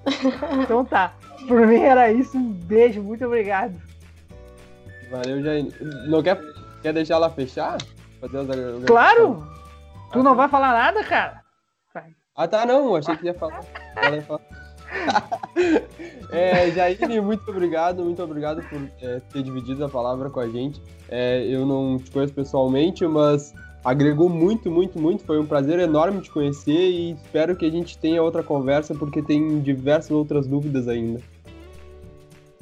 Então 0.63 0.85
tá. 0.85 1.13
Por 1.47 1.67
mim 1.67 1.81
era 1.81 2.11
isso. 2.13 2.37
Um 2.37 2.53
beijo, 2.53 3.03
muito 3.03 3.25
obrigado. 3.25 3.81
Valeu, 5.11 5.43
Jaine. 5.43 5.73
Não 6.09 6.23
quer, 6.23 6.41
quer 6.83 6.93
deixar 6.93 7.15
ela 7.15 7.31
fechar? 7.31 7.79
Fazer 8.21 8.39
as? 8.39 8.85
Claro! 8.87 9.47
Tu 10.13 10.19
Ah, 10.19 10.23
não 10.23 10.33
tá. 10.33 10.35
vai 10.35 10.49
falar 10.49 10.73
nada, 10.73 11.03
cara? 11.05 11.41
Ah, 12.37 12.47
tá, 12.49 12.65
não. 12.67 12.95
Achei 12.97 13.17
que 13.17 13.27
ia 13.27 13.35
falar. 13.35 13.61
Ela 13.97 14.17
ia 14.17 14.23
falar. 14.23 14.41
é, 16.31 16.71
Jaine, 16.71 17.21
muito 17.21 17.49
obrigado, 17.51 18.05
muito 18.05 18.23
obrigado 18.23 18.63
por 18.69 18.81
é, 19.03 19.21
ter 19.33 19.43
dividido 19.43 19.85
a 19.85 19.89
palavra 19.89 20.31
com 20.31 20.41
a 20.41 20.49
gente. 20.49 20.83
É, 21.09 21.45
eu 21.47 21.67
não 21.67 21.99
te 21.99 22.11
conheço 22.11 22.33
pessoalmente, 22.33 23.07
mas 23.07 23.55
agregou 23.85 24.29
muito, 24.29 24.71
muito, 24.71 25.01
muito. 25.01 25.25
Foi 25.25 25.39
um 25.39 25.47
prazer 25.47 25.79
enorme 25.79 26.21
te 26.21 26.31
conhecer 26.31 26.73
e 26.73 27.13
espero 27.13 27.57
que 27.57 27.67
a 27.67 27.71
gente 27.71 27.99
tenha 27.99 28.23
outra 28.23 28.43
conversa, 28.43 28.95
porque 28.95 29.23
tem 29.23 29.61
diversas 29.61 30.11
outras 30.11 30.47
dúvidas 30.47 30.89
ainda. 30.89 31.21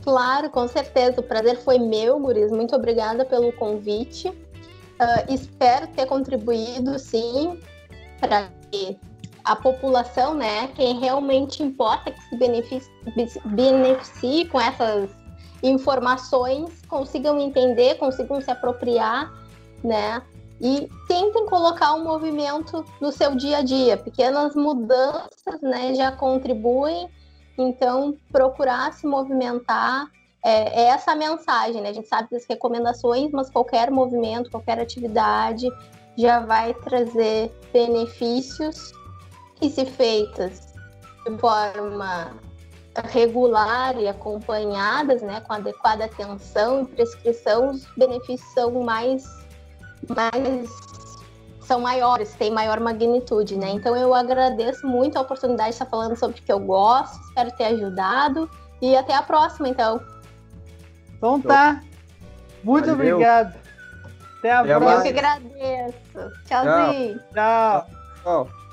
Claro, 0.03 0.49
com 0.51 0.67
certeza. 0.67 1.21
O 1.21 1.23
prazer 1.23 1.59
foi 1.59 1.79
meu, 1.79 2.19
Guris. 2.19 2.51
Muito 2.51 2.75
obrigada 2.75 3.25
pelo 3.25 3.53
convite. 3.53 4.33
Ah, 4.99 5.25
espero 5.29 5.87
ter 5.89 6.07
contribuído, 6.07 6.99
sim, 6.99 7.61
para 8.19 8.49
que 8.71 8.97
a 9.49 9.57
população, 9.57 10.35
né, 10.35 10.69
quem 10.75 11.01
realmente 11.01 11.63
importa 11.63 12.11
que 12.11 12.21
se 12.21 12.37
beneficie, 12.37 12.93
beneficie 13.47 14.45
com 14.45 14.61
essas 14.61 15.11
informações, 15.63 16.83
consigam 16.87 17.41
entender, 17.41 17.95
consigam 17.95 18.43
se 18.43 18.51
apropriar, 18.51 19.33
né, 19.83 20.21
e 20.61 20.87
tentem 21.07 21.47
colocar 21.47 21.95
um 21.95 22.05
movimento 22.05 22.85
no 23.01 23.11
seu 23.11 23.35
dia 23.35 23.59
a 23.59 23.63
dia. 23.63 23.97
Pequenas 23.97 24.55
mudanças, 24.55 25.61
né, 25.63 25.95
já 25.95 26.13
contribuem. 26.13 27.09
Então, 27.57 28.17
procurar 28.31 28.93
se 28.93 29.07
movimentar 29.07 30.09
é, 30.45 30.83
é 30.83 30.85
essa 30.89 31.15
mensagem, 31.15 31.81
né? 31.81 31.89
A 31.89 31.93
gente 31.93 32.09
sabe 32.09 32.29
das 32.31 32.45
recomendações, 32.45 33.31
mas 33.33 33.51
qualquer 33.51 33.91
movimento, 33.91 34.51
qualquer 34.51 34.79
atividade 34.79 35.69
já 36.17 36.41
vai 36.41 36.75
trazer 36.75 37.53
benefícios 37.73 38.93
e 39.61 39.71
se 39.71 39.85
feitas 39.85 40.75
de 41.27 41.37
forma 41.39 42.33
regular 43.11 43.97
e 43.99 44.09
acompanhadas, 44.09 45.23
né, 45.23 45.41
com 45.41 45.53
adequada 45.53 46.05
atenção 46.05 46.83
e 46.83 46.87
prescrição, 46.87 47.71
os 47.71 47.87
benefícios 47.97 48.53
são 48.53 48.83
mais, 48.83 49.25
mais 50.09 50.69
são 51.61 51.81
maiores, 51.81 52.35
têm 52.35 52.51
maior 52.51 52.81
magnitude, 52.81 53.57
né? 53.57 53.71
Então 53.71 53.95
eu 53.95 54.15
agradeço 54.15 54.87
muito 54.87 55.17
a 55.17 55.21
oportunidade 55.21 55.71
de 55.71 55.75
estar 55.75 55.87
falando 55.87 56.17
sobre 56.17 56.41
o 56.41 56.43
que 56.43 56.51
eu 56.51 56.59
gosto, 56.59 57.21
espero 57.29 57.53
ter 57.53 57.67
ajudado 57.67 58.51
e 58.81 58.97
até 58.97 59.15
a 59.15 59.23
próxima, 59.23 59.69
então. 59.69 60.01
Então 61.17 61.41
tá. 61.41 61.83
Muito 62.65 62.87
Valeu. 62.87 63.17
obrigado. 63.17 63.55
Até 64.39 64.53
a 64.53 64.61
Até 64.61 64.79
próxima. 64.79 64.95
Eu 64.95 65.03
que 65.03 65.09
agradeço. 65.09 66.43
Tchauzinho. 66.47 67.21
Tchau. 67.35 67.87
Tchau. 68.23 68.68